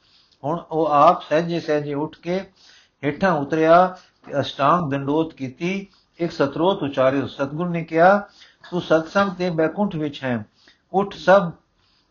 ਹੁਣ 0.44 0.64
ਉਹ 0.72 0.88
ਆਪ 0.88 1.22
ਸਹਿਜੇ 1.22 1.60
ਸਹਿਜੇ 1.60 1.94
ਉੱਠ 1.94 2.16
ਕੇ 2.16 2.50
ਹੇਠਾਂ 3.04 3.32
ਉਤਰਿਆ 3.32 3.98
ਤੇ 4.26 4.40
ਅਸ਼ਟਾਂਗ 4.40 4.92
ਦੰਡੋਤ 4.92 5.34
ਕੀਤੀ, 5.34 5.88
ਇੱਕ 6.18 6.32
ਸਤਰੋਤ 6.32 6.84
ਉਚਾਰਿਓ। 6.84 7.28
ਸਤਗੁਰ 7.28 7.70
ਨੇ 7.70 7.84
ਕਿਹਾ, 7.84 8.18
ਤੂੰ 8.72 8.82
ਸਤਸੰਗ 8.82 9.32
ਤੇ 9.32 9.50
ਬੈਕੁੰਠ 9.50 9.96
ਵਿੱਚ 9.96 10.24
ਹੈ। 10.24 10.46
ਉੱਠ 10.94 11.16
ਸਭ 11.16 11.52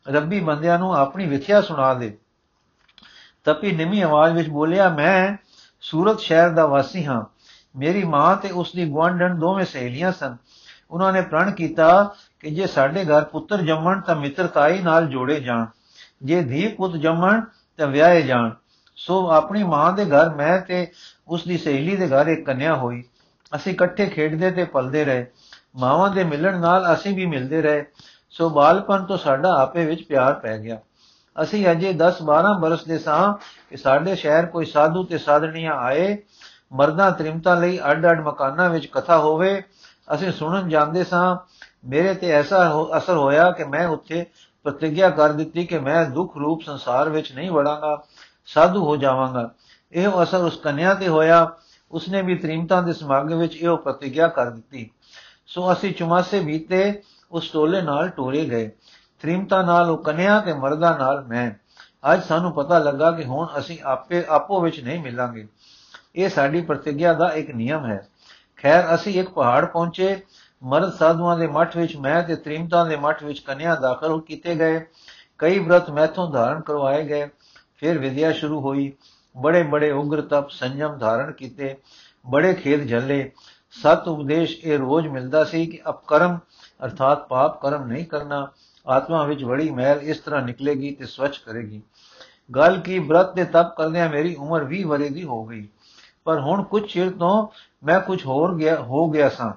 ਰੱਬੀ 0.08 0.40
ਬੰਦਿਆਂ 0.40 0.78
ਨੂੰ 0.78 0.96
ਆਪਣੀ 0.96 1.26
ਵਿਥਿਆ 1.26 1.60
ਸੁਣਾ 1.60 1.94
ਦੇ। 1.94 2.18
ਤਪੀ 3.44 3.72
ਨਿਮੀ 3.72 4.00
ਆਵਾਜ਼ 4.00 4.34
ਵਿੱਚ 4.34 4.48
ਬੋਲਿਆ, 4.48 4.88
ਮੈਂ 4.88 5.36
ਸੂਰਤ 5.80 6.20
ਸ਼ਹਿਰ 6.20 6.50
ਦਾ 6.50 6.66
ਵਾਸੀ 6.66 7.06
ਹਾਂ। 7.06 7.24
ਮੇਰੀ 7.76 8.04
ਮਾਂ 8.04 8.36
ਤੇ 8.36 8.50
ਉਸ 8.50 8.72
ਦੀ 8.72 8.90
ਗਵਾਂਢਣ 8.90 9.38
ਦੋਵੇਂ 9.38 9.64
ਸਹੇਲੀਆਂ 9.64 10.12
ਸਨ। 10.12 10.36
ਉਹਨਾਂ 10.90 11.12
ਨੇ 11.12 11.20
ਪ੍ਰਣ 11.20 11.50
ਕੀਤਾ 11.50 12.14
ਕਿ 12.40 12.50
ਜੇ 12.50 12.66
ਸਾਡੇ 12.66 13.04
ਘਰ 13.04 13.24
ਪੁੱਤਰ 13.24 13.62
ਜੰਮਣ 13.62 14.00
ਤਾਂ 14.00 14.16
ਮਿੱਤਰਤਾਈ 14.16 14.82
ਨਾਲ 14.82 15.06
ਜੋੜੇ 15.06 15.40
ਜਾਣ। 15.40 15.66
ਜੇ 16.22 16.42
ਧੀ 16.42 16.68
ਪੁੱਤ 16.68 16.96
ਜੰਮਣ 16.96 17.40
ਤਾਂ 17.76 17.86
ਵਿਆਹੇ 17.86 18.22
ਜਾਣ। 18.22 18.50
ਸੋ 18.98 19.30
ਆਪਣੀ 19.30 19.62
ਮਾਂ 19.62 19.92
ਦੇ 19.92 20.04
ਘਰ 20.04 20.34
ਮੈਂ 20.34 20.60
ਤੇ 20.60 20.90
ਉਸ 21.28 21.44
ਦੀ 21.44 21.58
ਸਹੇਲੀ 21.58 21.96
ਦੇ 21.96 22.08
ਘਰ 22.08 22.26
ਇੱਕ 22.26 22.46
ਕੰਨਿਆ 22.46 22.74
ਹੋਈ। 22.74 23.04
ਅਸੀਂ 23.54 23.72
ਇਕੱਠੇ 23.72 24.06
ਖੇਡਦੇ 24.06 24.50
ਤੇ 24.50 24.64
ਪਲਦੇ 24.64 25.04
ਰਹੇ। 25.04 25.26
ਮਾਵਾਂ 25.76 26.10
ਦੇ 26.10 26.24
ਮਿਲਣ 26.24 26.60
ਨਾਲ 26.60 26.94
ਅਸੀਂ 26.94 27.14
ਵੀ 27.14 27.26
ਮਿਲਦੇ 27.26 27.62
ਰਹੇ। 27.62 27.84
ਸੋ 28.30 28.50
ਬਾਲਪਨ 28.50 29.04
ਤੋਂ 29.04 29.18
ਸਾਡਾ 29.18 29.62
ਆਪੇ 29.62 29.84
ਵਿੱਚ 29.84 30.02
ਪਿਆਰ 30.02 30.32
ਪੈ 30.34 30.58
ਗਿਆ। 30.58 30.78
ਅਸੀਂ 31.42 31.70
ਅਜੇ 31.70 31.92
10-12 31.92 32.58
ਬਰਸ 32.58 32.84
ਦੇ 32.84 32.98
ਸਾਂ 32.98 33.34
ਕਿ 33.70 33.76
ਸਾਡੇ 33.76 34.16
ਸ਼ਹਿਰ 34.16 34.46
ਕੋਈ 34.46 34.64
ਸਾਧੂ 34.64 35.04
ਤੇ 35.04 35.18
ਸਾਧਣੀਆਂ 35.18 35.72
ਆਏ। 35.72 36.18
ਮਰਦਾਂ 36.72 37.10
ਤ੍ਰਿਮਤਾ 37.10 37.54
ਲਈ 37.54 37.78
ਅੱਡ-ਅੱਡ 37.90 38.20
ਮਕਾਨਾਂ 38.20 38.70
ਵਿੱਚ 38.70 38.86
ਕਥਾ 38.86 39.18
ਹੋਵੇ। 39.18 39.62
ਅਸੀਂ 40.14 40.32
ਸੁਣਨ 40.32 40.68
ਜਾਂਦੇ 40.68 41.04
ਸਾਂ। 41.04 41.36
ਮੇਰੇ 41.88 42.14
ਤੇ 42.14 42.30
ਐਸਾ 42.30 42.86
ਅਸਰ 42.96 43.16
ਹੋਇਆ 43.16 43.50
ਕਿ 43.50 43.64
ਮੈਂ 43.64 43.86
ਉੱਥੇ 43.86 44.26
ਪ੍ਰਤੀਗਿਆ 44.64 45.10
ਕਰ 45.10 45.32
ਦਿੱਤੀ 45.32 45.66
ਕਿ 45.66 45.78
ਮੈਂ 45.78 46.04
ਦੁੱਖ 46.04 46.36
ਰੂਪ 46.36 46.62
ਸੰਸਾਰ 46.62 47.08
ਵਿੱਚ 47.08 47.32
ਨਹੀਂ 47.32 47.50
ਵੜਾਂਗਾ। 47.50 48.02
ਸਾਧੂ 48.54 48.84
ਹੋ 48.84 48.96
ਜਾਵਾਂਗਾ। 48.96 49.50
ਇਹ 49.92 50.08
ਅਸਰ 50.22 50.38
ਉਸ 50.38 50.56
ਕੰਨਿਆ 50.56 50.94
ਤੇ 50.94 51.08
ਹੋਇਆ। 51.08 51.52
ਉਸਨੇ 51.90 52.22
ਵੀ 52.22 52.34
ਤ੍ਰਿਮਤਾ 52.34 52.80
ਦੇ 52.80 52.92
ਸਮਾਗਮ 52.92 53.38
ਵਿੱਚ 53.38 53.56
ਇਹ 53.56 53.76
ਪ੍ਰਤੀਗਿਆ 53.76 54.28
ਕਰ 54.28 54.50
ਦਿੱਤੀ। 54.50 54.90
ਸੋ 55.46 55.72
ਅਸੀਂ 55.72 55.94
ਚੁਮਾਸੇ 55.94 56.40
ਬੀਤੇ, 56.40 57.02
ਉਸ 57.32 57.50
ਟੋਲੇ 57.50 57.82
ਨਾਲ 57.82 58.08
ਟੋਰੇ 58.08 58.44
ਗਏ। 58.44 58.68
ਤ੍ਰਿਮਤਾ 59.20 59.62
ਨਾਲ, 59.62 59.90
ਉਹ 59.90 59.98
ਕੰਨਿਆ 59.98 60.40
ਤੇ 60.40 60.52
ਮਰਦਾ 60.52 60.96
ਨਾਲ 60.96 61.24
ਮੈਂ। 61.24 61.50
ਅੱਜ 62.12 62.22
ਸਾਨੂੰ 62.22 62.52
ਪਤਾ 62.52 62.78
ਲੱਗਾ 62.78 63.10
ਕਿ 63.10 63.24
ਹੁਣ 63.24 63.46
ਅਸੀਂ 63.58 63.78
ਆਪੇ, 63.84 64.24
ਆਪੋ 64.28 64.60
ਵਿੱਚ 64.60 64.80
ਨਹੀਂ 64.80 65.00
ਮਿਲਾਂਗੇ। 65.00 65.48
ਇਹ 66.16 66.28
ਸਾਡੀ 66.28 66.60
ਪ੍ਰਤੀਗਿਆ 66.60 67.12
ਦਾ 67.12 67.28
ਇੱਕ 67.28 67.50
ਨਿਯਮ 67.50 67.86
ਹੈ। 67.86 68.08
ਖੈਰ, 68.56 68.94
ਅਸੀਂ 68.94 69.20
ਇੱਕ 69.20 69.30
ਪਹਾੜ 69.30 69.64
ਪਹੁੰਚੇ। 69.64 70.22
ਮਰਦ 70.62 70.92
ਸਾਧੂਆਂ 70.92 71.38
ਦੇ 71.38 71.46
ਮੱਠ 71.46 71.76
ਵਿੱਚ 71.76 71.96
ਮੈਂ 71.96 72.22
ਤੇ 72.22 72.36
ਤ੍ਰਿਮਤਾਂ 72.36 72.86
ਦੇ 72.86 72.96
ਮੱਠ 72.96 73.24
ਵਿੱਚ 73.24 73.38
ਕੰਨਿਆ 73.38 73.74
ਦਾਖਲ 73.74 74.20
ਕੀਤੇ 74.20 74.54
ਗਏ। 74.54 74.86
ਕਈ 75.38 75.58
ਬ੍ਰਤ 75.58 75.90
ਮੈਥੋਂ 75.90 76.30
ਧਾਰਨ 76.30 76.60
ਕਰਵਾਏ 76.60 77.08
ਗਏ। 77.08 77.28
ਫਿਰ 77.78 77.98
ਵਿਦਿਆ 77.98 78.32
ਸ਼ੁਰੂ 78.32 78.60
ਹੋਈ। 78.60 78.92
ਬੜੇ 79.36 79.62
ਬੜੇ 79.62 79.90
ਉਗਰ 79.90 80.20
ਤਪ 80.20 80.50
ਸੰਜਮ 80.50 80.98
ਧਾਰਨ 80.98 81.32
ਕੀਤੇ। 81.32 81.76
ਬੜੇ 82.30 82.54
ਖੇਦ 82.54 82.88
ਝੱਲੇ 82.88 83.30
ਸਤ 83.70 84.08
ਉਪਦੇਸ਼ 84.08 84.58
ਇਹ 84.64 84.78
ਰੋਜ਼ 84.78 85.08
ਮਿਲਦਾ 85.08 85.44
ਸੀ 85.44 85.66
ਕਿ 85.66 85.80
ਅਪਕਰਮ 85.88 86.38
ਅਰਥਾਤ 86.84 87.28
ਪਾਪ 87.28 87.62
ਕਰਮ 87.62 87.86
ਨਹੀਂ 87.86 88.06
ਕਰਨਾ। 88.06 88.48
ਆਤਮਾ 88.88 89.24
ਵਿੱਚ 89.24 89.44
ਬੜੀ 89.44 89.70
ਮਹਿਲ 89.70 89.98
ਇਸ 89.98 90.18
ਤਰ੍ਹਾਂ 90.18 90.42
ਨਿਕਲੇਗੀ 90.42 90.94
ਤੇ 90.94 91.06
ਸਵਚ 91.06 91.38
ਕਰੇਗੀ। 91.38 91.82
ਗੱਲ 92.54 92.80
ਕੀ, 92.80 92.98
ਬ੍ਰਤ 92.98 93.34
ਤੇ 93.34 93.44
ਤਪ 93.44 93.76
ਕਰਦਿਆਂ 93.76 94.08
ਮੇਰੀ 94.08 94.34
ਉਮਰ 94.34 94.64
20 94.64 94.82
ਵਰੇ 94.82 95.08
ਦੀ 95.08 95.24
ਹੋ 95.24 95.44
ਗਈ। 95.44 95.68
ਪਰ 96.24 96.40
ਹੁਣ 96.40 96.62
ਕੁਝ 96.62 96.92
ਚਿਰ 96.92 97.10
ਤੋਂ 97.10 97.48
ਮੈਂ 97.86 98.00
ਕੁਝ 98.00 98.26
ਹੋਰ 98.26 98.54
ਗਿਆ, 98.54 98.76
ਹੋ 98.76 99.10
ਗਿਆ 99.10 99.28
ਸਾਂ। 99.28 99.52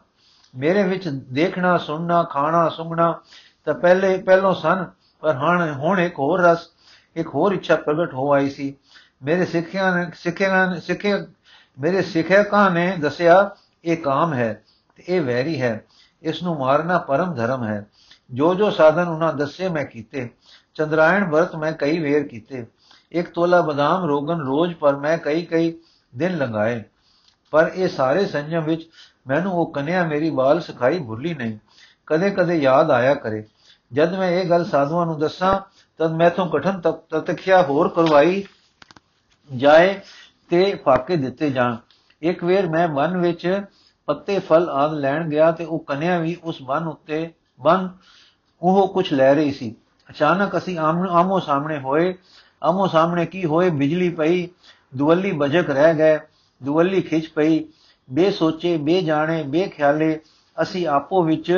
ਮੇਰੇ 0.58 0.84
ਵਿੱਚ 0.84 1.08
ਦੇਖਣਾ, 1.08 1.78
ਸੁਣਨਾ, 1.78 2.24
ਖਾਣਾ 2.24 2.70
ਸੁਣਨਾ 2.70 3.20
ਤਾਂ 3.66 3.74
ਪਹਿਲੇ 3.74 4.18
ਪਹਿਲੋਂ 4.18 4.54
ਸਨ, 4.54 4.86
ਪਰ 5.20 5.36
ਹੁਣ 5.36 5.72
ਹੁਣ 5.72 6.00
ਇੱਕ 6.00 6.20
ਹੋਰ 6.20 6.42
ਰਸ। 6.42 6.70
ਇੱਕ 7.16 7.28
ਹੋਰ 7.28 7.52
ਇੱਛਾ 7.52 7.76
ਪ੍ਰਗਟ 7.76 8.14
ਹੋ 8.14 8.34
ਆਈ 8.34 8.50
ਸੀ। 8.50 8.76
ਮੇਰੇ 9.24 9.46
ਸਿੱਖਿਆ 9.46 9.96
ਨੇ 9.96 10.12
ਸਿੱਖਿਆ 10.16 10.66
ਨੇ 10.66 10.80
ਸਿੱਖਿਆ 10.80 11.28
ਮੇਰੇ 11.80 12.02
ਸਿੱਖਿਆਕਾਂ 12.02 12.72
ਨੇ 12.72 12.98
ਦੱਸਿਆ, 13.00 13.56
ਇਹ 13.86 13.98
ਕਾਮ 13.98 14.34
ਹੈ 14.34 14.64
ਤੇ 14.96 15.04
ਇਹ 15.08 15.22
ਵੈਰੀ 15.22 15.62
ਹੈ। 15.62 15.86
ਇਸ 16.22 16.44
ਨੂੰ 16.44 16.58
ਮਾਰਨਾ 16.58 16.98
ਪਰਮ 16.98 17.34
ਧਰਮ 17.34 17.64
ਹੈ। 17.64 17.86
ਜੋ 18.34 18.56
ਜੋ 18.56 18.70
ਸਾਧਨ 18.70 19.08
ਉਹਨਾਂ 19.08 19.34
ਦੱਸੇ 19.34 19.70
ਮੈਂ 19.70 19.86
ਕੀਤੇ। 19.86 20.30
ਚੰਦਰਾਇਣ 20.76 21.30
ਵਰਤ 21.30 21.56
ਮੈਂ 21.56 21.72
ਕਈ 21.72 22.00
ਵੇਰ 22.00 22.28
ਕੀਤੇ। 22.28 22.66
ਇੱਕ 23.12 23.30
ਤੋਲਾ 23.30 23.62
ਬਦਾਮ 23.62 24.06
ਰੋਗਨ 24.06 24.40
ਰੋਜ਼ 24.40 24.76
ਪਰ 24.76 24.96
ਮੈਂ 24.96 25.18
ਕਈ 25.18 25.46
ਕਈ 25.46 25.80
ਦਿਨ 26.16 26.38
ਲੰਗਾਏ 26.38 26.84
ਪਰ 27.52 27.72
ਇਹ 27.76 27.88
ਸਾਰੇ 27.88 28.26
ਸੰਜਮ 28.26 28.64
ਵਿੱਚ 28.64 28.90
ਮੈਨੂੰ 29.28 29.54
ਉਹ 29.54 29.74
ਕਨਿਆ 29.74 30.04
ਮੇਰੀ 30.04 30.30
ਬਾਲ 30.30 30.62
ਸਿਖਾਈ 30.62 31.00
ਭੁੱਲੀ 31.00 31.34
ਨਹੀਂ। 31.34 31.58
ਕਦੇ 32.08 32.30
ਕਦੇ 32.30 32.56
ਯਾਦ 32.56 32.92
ਆਇਆ 32.92 33.14
ਕਰੇ। 33.14 33.44
ਜਦ 33.94 34.16
ਮੈਂ 34.16 34.30
ਇਹ 34.30 34.50
ਗੱਲ 34.50 34.66
ਸਾਧੂਆਂ 34.66 35.06
ਨੂੰ 35.06 35.20
ਦੱਸਾਂ 35.20 35.60
ਤਦ 36.02 36.12
ਮੈਥੋਂ 36.12 36.46
ਕਠਨ 36.50 36.80
ਤਤਖਿਆ 37.10 37.62
ਹੋਰ 37.64 37.88
ਕਰਵਾਈ 37.88 38.44
ਜਾਏ 39.50 40.00
ਤੇ 40.50 40.74
ਫਾਕੇ 40.86 41.16
ਦਿੱਤੇ 41.16 41.50
ਜਾਣ। 41.50 41.76
ਇੱਕ 42.22 42.44
ਵੇਰ 42.44 42.70
ਮੈਂ 42.70 42.88
ਮਨ 42.88 43.18
ਵਿੱਚ 43.18 43.62
ਪੱਤੇ 44.08 44.38
ਫਲ 44.40 44.70
ਆਦ 44.70 44.94
ਲੈਣ 44.94 45.28
ਗਿਆ 45.30 45.52
ਤੇ 45.52 45.66
ਉਹ 45.66 45.80
ਕਨਿਆ 45.80 46.18
ਵੀ 46.20 46.36
ਉਸ 46.44 46.62
ਬਨ 46.62 46.88
ਉੱਤੇ 46.88 47.34
ਬਨ, 47.60 47.90
ਉਹ 48.62 48.88
ਕੁਝ 48.94 49.14
ਲੈ 49.14 49.34
ਰਹੀ 49.34 49.52
ਸੀ। 49.52 49.76
ਅਚਾਨਕ 50.10 50.58
ਅਸੀਂ 50.58 50.78
ਆਮੋ 50.80 51.40
ਸਾਹਮਣੇ 51.40 51.78
ਹੋਏ। 51.80 52.14
ਆਮੋ 52.64 52.88
ਸਾਹਮਣੇ 52.88 53.26
ਕੀ 53.26 53.46
ਹੋਏ? 53.46 53.70
ਬਿਜਲੀ 53.70 54.10
ਪਈ, 54.10 54.48
ਦੁਵੱਲੀ 54.96 55.32
ਬਜਕ 55.32 55.70
ਰਹਿ 55.70 55.94
ਗਏ, 55.96 56.18
ਦੁਵੱਲੀ 56.62 57.02
ਖਿੱਚ 57.02 57.28
ਪਈ। 57.28 57.64
ਬੇਸੋਚੇ 58.10 58.76
ਬੇਜਾਣੇ 58.78 59.42
ਬੇਖਿਆਲੇ 59.44 60.20
ਅਸੀਂ 60.58 60.88
ਆਪੋ 60.88 61.24
ਵਿੱਚ 61.24 61.52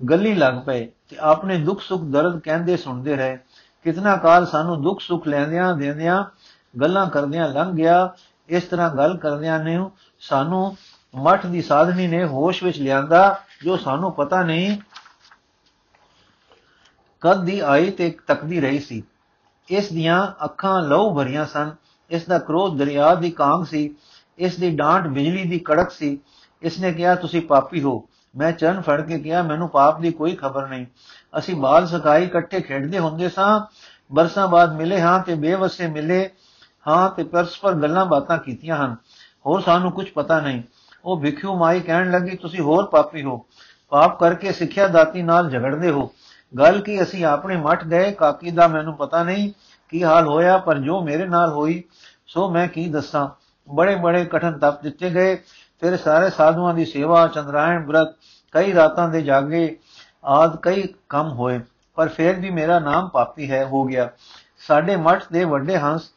ਗੱਲੀ 0.00 0.34
ਲੱਗ 0.34 0.54
ਪਏ। 0.66 0.88
ਤੇ 1.10 1.16
ਆਪਣੇ 1.20 1.58
ਦੁੱਖ 1.58 1.80
ਸੁੱਖ 1.80 2.02
ਦਰਦ 2.02 2.40
ਕਹਿੰਦੇ 2.40 2.76
ਸੁਣਦੇ 2.76 3.16
ਰਹੇ। 3.16 3.38
ਕਿਤਨਾ 3.82 4.16
ਕਾਲ 4.16 4.46
ਸਾਨੂੰ 4.46 4.82
ਦੁੱਖ 4.82 5.00
ਸੁੱਖ 5.00 5.28
ਲੈਂਦਿਆਂ 5.28 5.76
ਦੇਂਦਿਆਂ 5.76 6.24
ਗੱਲਾਂ 6.80 7.10
ਕਰਦਿਆਂ 7.10 7.48
ਲੰਘ 7.48 7.72
ਗਿਆ, 7.72 8.14
ਇਸ 8.48 8.64
ਤਰ੍ਹਾਂ 8.64 8.96
ਗੱਲ 8.96 9.16
ਕਰਦਿਆਂ 9.16 9.64
ਨੇ 9.64 9.90
ਸਾਨੂੰ 10.20 10.76
ਮਠ 11.14 11.46
ਦੀ 11.46 11.62
ਸਾਧਨੀ 11.62 12.06
ਨੇ 12.06 12.24
ਹੋਸ਼ 12.24 12.64
ਵਿੱਚ 12.64 12.78
ਲਿਆਂਦਾ, 12.78 13.40
ਜੋ 13.64 13.76
ਸਾਨੂੰ 13.76 14.12
ਪਤਾ 14.12 14.42
ਨਹੀਂ 14.42 14.78
ਕਦ 17.20 17.44
ਦੀ 17.44 17.60
ਆਈ 17.60 17.90
ਤੇ 17.90 18.18
ਤੱਕਦੀ 18.26 18.60
ਰਹੀ 18.60 18.78
ਸੀ। 18.78 19.02
ਇਸ 19.68 19.92
ਦੀਆਂ 19.92 20.44
ਅੱਖਾਂ 20.44 20.82
ਲਹੂ 20.82 21.14
ਭਰੀਆਂ 21.14 21.46
ਸਨ। 21.46 21.70
ਇਸ 22.10 22.24
ਦਾ 22.24 22.38
ਕ੍ਰੋਧ 22.38 22.78
ਦਰਿਆ 22.78 23.14
ਦੀ 23.14 23.30
ਕਾਂਗ 23.30 23.64
ਸੀ। 23.64 23.96
ਇਸ 24.38 24.56
ਦੀ 24.56 24.70
ਡਾਂਟ 24.70 25.06
ਬਿਜਲੀ 25.06 25.44
ਦੀ 25.44 25.58
ਕੜਕ 25.58 25.90
ਸੀ। 25.90 26.20
ਇਸ 26.62 26.78
ਨੇ 26.78 26.92
ਕਿਹਾ, 26.92 27.14
ਤੁਸੀਂ 27.14 27.42
ਪਾਪੀ 27.42 27.82
ਹੋ। 27.82 28.08
ਮੈਂ 28.36 28.52
ਚਰਨ 28.52 28.80
ਫੜ 28.80 29.00
ਕੇ 29.00 29.18
ਕਿਹਾ, 29.18 29.42
ਮੈਨੂੰ 29.42 29.68
ਪਾਪ 29.68 30.00
ਦੀ 30.00 30.12
ਕੋਈ 30.12 30.34
ਖਬਰ 30.34 30.66
ਨਹੀਂ। 30.66 30.86
ਅਸੀਂ 31.38 31.56
ਬਾਲ 31.56 31.86
ਸਕਾਈ 31.86 32.24
ਇਕੱਠੇ 32.24 32.60
ਖੇਡਦੇ 32.60 32.98
ਹੁੰਦੇ 32.98 33.28
ਸਾਂ। 33.28 33.60
ਬਰਸਾਂ 34.12 34.48
ਬਾਅਦ 34.48 34.72
ਮਿਲੇ 34.72 35.00
ਹਾਂ 35.00 35.20
ਤੇ 35.20 35.34
ਬੇਵਸੇ 35.34 35.86
ਮਿਲੇ 35.86 36.30
ਹਾਂ 36.88 37.10
ਤੇ 37.10 37.24
ਪਰਸਪਰ 37.24 37.72
ਗੱਲਾਂ 37.72 38.06
ਬਾਤਾਂ 38.06 38.38
ਕੀਤੀਆਂ 38.38 38.76
ਹਨ। 38.76 38.96
ਹੋਰ 39.46 39.60
ਸਾਨੂੰ 39.60 39.92
ਕੁਝ 39.92 40.10
ਪਤਾ 40.10 40.40
ਨਹੀਂ। 40.40 40.62
ਉਹ 41.04 41.16
ਵਿਖਿਓ 41.16 41.56
ਮਾਈ 41.56 41.80
ਕਹਿਣ 41.80 42.10
ਲੱਗੀ, 42.10 42.36
ਤੁਸੀਂ 42.36 42.60
ਹੋਰ 42.60 42.86
ਪਾਪੀ 42.86 43.22
ਹੋ। 43.22 43.46
ਪਾਪ 43.88 44.20
ਕਰਕੇ 44.20 44.52
ਸਿੱਖਿਆ 44.52 44.86
ਦਾਤੀ 44.86 45.22
ਨਾਲ 45.22 45.50
ਝਗੜਦੇ 45.50 45.90
ਹੋ। 45.90 46.12
ਗੱਲ 46.58 46.80
ਕੀ 46.80 47.02
ਅਸੀਂ 47.02 47.24
ਆਪਣੇ 47.24 47.56
ਮਠ 47.56 47.84
ਗਏ? 47.84 48.12
ਕਾਕੀ 48.12 48.50
ਦਾ 48.50 48.68
ਮੈਨੂੰ 48.68 48.96
ਪਤਾ 48.96 49.22
ਨਹੀਂ 49.22 49.52
ਕੀ 49.88 50.04
ਹਾਲ 50.04 50.26
ਹੋਇਆ, 50.26 50.58
ਪਰ 50.58 50.78
ਜੋ 50.78 51.00
ਮੇਰੇ 51.00 51.26
ਨਾਲ 51.26 51.52
ਹੋਈ, 51.52 51.84
ਸੋ 52.26 52.50
ਮੈਂ 52.50 52.68
ਕੀ 52.68 52.88
ਦੱਸਾਂ? 52.88 53.28
ਬੜੇ 53.74 53.96
ਬੜੇ 53.96 54.24
ਕਠਨ 54.24 54.58
ਤਪ 54.58 54.82
ਦਿੱਤੇ 54.82 55.10
ਗਏ। 55.10 55.42
ਫਿਰ 55.80 55.96
ਸਾਰੇ 55.96 56.30
ਸਾਧੂਆਂ 56.30 56.74
ਦੀ 56.74 56.84
ਸੇਵਾ, 56.84 57.26
ਚੰਦਰਾਇਣ, 57.26 57.84
ਬ੍ਰਤ, 57.86 58.14
ਕਈ 58.54 58.72
ਰਾਤਾਂ 58.74 59.08
ਦੇ 59.08 59.22
ਜਾਗੇ 59.22 59.78
ਆਦ 60.24 60.56
ਕਈ 60.56 60.88
ਕੰਮ 61.08 61.32
ਹੋਏ, 61.32 61.60
ਪਰ 61.96 62.08
ਫਿਰ 62.08 62.40
ਵੀ 62.40 62.50
ਮੇਰਾ 62.50 62.78
ਨਾਮ 62.78 63.08
ਪਾਪੀ 63.08 63.50
ਹੈ, 63.50 63.64
ਹੋ 63.64 63.84
ਗਿਆ। 63.84 64.08
ਸਾਡੇ 64.66 64.96
ਮਠ 64.96 65.24
ਦੇ 65.32 65.44
ਵੱਡੇ 65.44 65.78
ਹੰਸ 65.78 66.10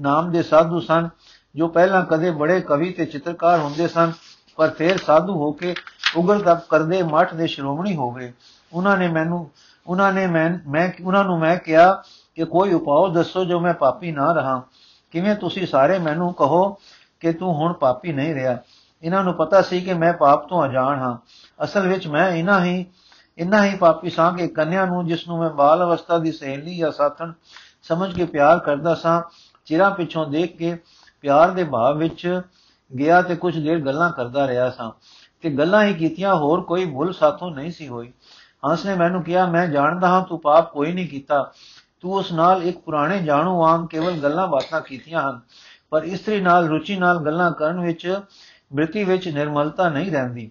ਨਾਮ 0.00 0.30
ਦੇ 0.30 0.42
ਸਾਧੂ 0.42 0.80
ਸਨ, 0.80 1.08
ਜੋ 1.54 1.68
ਪਹਿਲਾਂ 1.68 2.04
ਕਦੇ 2.04 2.30
ਬੜੇ 2.30 2.60
ਕਵੀ 2.60 2.90
ਤੇ 2.92 3.06
ਚਿੱਤਰਕਾਰ 3.06 3.58
ਹੁੰਦੇ 3.58 3.88
ਸਨ, 3.88 4.12
ਪਰ 4.56 4.70
ਫਿਰ 4.70 4.98
ਸਾਧੂ 4.98 5.34
ਹੋ 5.34 5.52
ਕੇ 5.52 5.74
ਉਗਰ 6.16 6.38
ਤਪ 6.38 6.68
ਕਰਦੇ 6.68 7.02
ਮਠ 7.02 7.34
ਦੇ 7.34 7.46
ਸ਼੍ਰੋਮਣੀ 7.46 7.96
ਹੋ 7.96 8.10
ਗਏ। 8.10 8.32
ਉਹਨਾਂ 8.72 8.96
ਨੇ 8.96 9.08
ਮੈਨੂੰ, 9.08 9.50
ਉਹਨਾਂ 9.86 10.12
ਨੇ 10.12 10.26
ਮੈਂ 10.26 10.50
ਮੈਂ, 10.68 10.90
ਉਹਨਾਂ 11.04 11.24
ਨੂੰ 11.24 11.38
ਮੈਂ 11.38 11.56
ਕਿਹਾ 11.56 11.92
ਕਿ 12.34 12.44
ਕੋਈ 12.44 12.72
ਉਪਾਅ 12.72 13.12
ਦੱਸੋ 13.14 13.44
ਜੋ 13.44 13.60
ਮੈਂ 13.60 13.74
ਪਾਪੀ 13.74 14.12
ਨਾ 14.12 14.32
ਰਹਾ। 14.32 14.62
ਕਿਵੇਂ 15.10 15.34
ਤੁਸੀਂ 15.34 15.66
ਸਾਰੇ 15.66 15.98
ਮੈਨੂੰ 15.98 16.32
ਕਹੋ 16.34 16.68
ਕਿ 17.20 17.32
ਤੂੰ 17.32 17.54
ਹੁਣ 17.54 17.72
ਪਾਪੀ 17.72 18.12
ਨਹੀਂ 18.12 18.34
ਰਿਹਾ? 18.34 18.56
ਇਹਨਾਂ 19.02 19.24
ਨੂੰ 19.24 19.34
ਪਤਾ 19.34 19.62
ਸੀ 19.62 19.80
ਕਿ 19.80 19.94
ਮੈਂ 19.94 20.12
ਪਾਪ 20.12 20.48
ਤੋਂ 20.48 20.64
ਅਜਾਣ 20.64 20.98
ਹਾਂ। 20.98 21.18
ਅਸਲ 21.64 21.88
ਵਿੱਚ 21.88 22.06
ਮੈਂ 22.06 22.30
ਇਨਾ 22.30 22.64
ਹੀ 22.64 22.86
ਇਨਾ 23.38 23.64
ਹੀ 23.64 23.76
ਪਾਪੀ 23.76 24.10
ਸਾਂ 24.10 24.32
ਕਿ 24.32 24.48
ਕੰਨਿਆ 24.48 24.86
ਨੂੰ, 24.86 25.06
ਜਿਸ 25.06 25.28
ਨੂੰ 25.28 25.38
ਮੈਂ 25.38 25.50
ਬਾਲ 25.50 25.84
ਅਵਸਥਾ 25.84 26.18
ਦੀ 26.18 26.32
ਸਹੇਲੀ 26.32 26.76
ਜਾਂ 26.76 26.92
ਸਾਥਣ 26.92 27.32
ਸਮਝ 27.82 28.14
ਕੇ 28.14 28.24
ਪਿਆਰ 28.24 28.58
ਕਰਦਾ 28.58 28.94
ਸਾਂ, 28.94 29.22
ਚਿਰਾਂ 29.64 29.90
ਪਿੱਛੋਂ 29.90 30.26
ਦੇਖ 30.26 30.56
ਕੇ 30.56 30.78
ਪਿਆਰ 31.20 31.50
ਦੇ 31.50 31.64
ਭਾਵ 31.64 31.98
ਵਿੱਚ 31.98 32.40
ਗਿਆ 32.98 33.22
ਤੇ 33.22 33.36
ਕੁਝ 33.36 33.58
ਦੇਰ 33.58 33.80
ਗੱਲਾਂ 33.80 34.10
ਕਰਦਾ 34.12 34.46
ਰਿਹਾ 34.46 34.70
ਸਾਂ। 34.70 34.90
ਤੇ 35.42 35.50
ਗੱਲਾਂ 35.50 35.84
ਹੀ 35.84 35.94
ਕੀਤੀਆਂ, 35.94 36.34
ਹੋਰ 36.34 36.60
ਕੋਈ 36.60 36.86
ਭੁੱਲ 36.86 37.12
ਸਾਥੋਂ 37.12 37.50
ਨਹੀਂ 37.50 37.70
ਸੀ 37.70 37.88
ਹੋਈ। 37.88 38.12
ਹੰਸ 38.68 38.86
ਨੇ 38.86 38.94
ਮੈਨੂੰ 38.94 39.22
ਕਿਹਾ, 39.22 39.46
ਮੈਂ 39.46 39.66
ਜਾਣਦਾ 39.66 40.08
ਹਾਂ, 40.08 40.22
ਤੂੰ 40.22 40.40
ਪਾਪ 40.40 40.72
ਕੋਈ 40.72 40.92
ਨਹੀਂ 40.92 41.08
ਕੀਤਾ। 41.08 41.52
ਤੂੰ 42.00 42.12
ਉਸ 42.12 42.32
ਨਾਲ 42.32 42.62
ਇੱਕ 42.62 42.78
ਪੁਰਾਣੇ 42.78 43.18
ਜਾਣੂ 43.18 43.60
ਵਾਂਗ 43.60 43.86
ਕੇਵਲ 43.86 44.12
ਗੱਲਾਂ 44.12 44.46
ਬਾਤਾਂ 44.46 44.80
ਕੀਤੀਆਂ 44.80 45.30
ਹਨ। 45.30 45.40
ਪਰ 45.90 46.02
ਇਸਤਰੀ 46.02 46.40
ਨਾਲ, 46.40 46.68
ਰੁਚੀ 46.68 46.96
ਨਾਲ 46.96 47.18
ਗੱਲਾਂ 47.18 47.52
ਕਰਨ 47.52 47.80
ਵਿੱਚ 47.80 48.20
ਬ੍ਰਿਤੀ 48.72 49.04
ਵਿੱਚ 49.04 49.28
ਨਿਰਮਲਤਾ 49.28 49.88
ਨਹੀਂ 49.88 50.12
ਰਹਿੰਦੀ। 50.12 50.50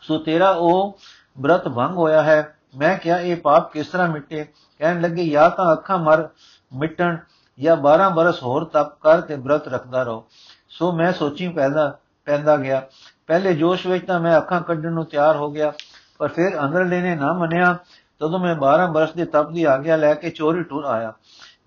ਸੋ 0.00 0.18
ਤੇਰਾ 0.18 0.50
ਉਹ 0.50 0.98
ਬ੍ਰਤ 1.38 1.68
ਭੰਗ 1.68 1.96
ਹੋਇਆ 1.96 2.22
ਹੈ। 2.22 2.56
ਮੈਂ 2.76 2.98
ਕਿਹਾ, 2.98 3.18
ਇਹ 3.18 3.36
ਪਾਪ 3.36 3.72
ਕਿਸ 3.72 3.86
ਤਰ੍ਹਾਂ 3.86 4.08
ਮਿਟੇ? 4.08 4.46
ਕਹਿਣ 4.78 5.00
ਲੱਗੇ, 5.00 5.28
ਜਾਂ 5.28 5.50
ਤਾਂ 5.50 5.72
ਅੱਖਾਂ 5.72 5.98
ਮਰ 5.98 6.28
ਮਿਟਣ 6.74 7.16
ਜਾਂ 7.60 7.76
12 7.76 8.08
ਬਰਸ 8.08 8.42
ਹੋਰ 8.42 8.64
ਤਪ 8.64 9.00
ਕਰ 9.00 9.20
ਤੇ 9.20 9.36
ਬ੍ਰਤ 9.36 9.68
ਰੱਖਦਾ 9.68 10.02
ਰਹੋ। 10.02 10.24
ਸੋ 10.68 10.92
ਮੈਂ 10.92 11.12
ਸੋਚੀ 11.12 11.48
ਪੈਦਾ, 11.48 11.98
ਪੈਂਦਾ 12.24 12.56
ਗਿਆ। 12.56 12.82
ਪਹਿਲੇ 13.26 13.54
ਜੋਸ਼ 13.54 13.86
ਵਿੱਚ 13.86 14.06
ਤਾਂ 14.06 14.20
ਮੈਂ 14.20 14.36
ਅੱਖਾਂ 14.36 14.60
ਕੱਢਣ 14.60 14.92
ਨੂੰ 14.92 15.04
ਤਿਆਰ 15.04 15.36
ਹੋ 15.36 15.50
ਗਿਆ, 15.50 15.72
ਪਰ 16.18 16.28
ਫਿਰ 16.28 16.60
ਅੰਦਰਲੇ 16.64 17.00
ਨੇ 17.00 17.14
ਨਾ 17.14 17.32
ਮੰਨਿਆ। 17.32 17.76
ਤਦੋਂ 18.18 18.38
ਮੈਂ 18.38 18.54
12 18.54 18.86
ਬਰਸ 18.86 19.12
ਦੇ 19.12 19.24
ਤਪ 19.24 19.50
ਦੀ 19.50 19.64
ਆਗਿਆ 19.64 19.96
ਲੈ 19.96 20.14
ਕੇ 20.14 20.30
ਚੋਰੀ 20.30 20.62
ਟੁਰ 20.62 20.84
ਆਇਆ। 20.84 21.12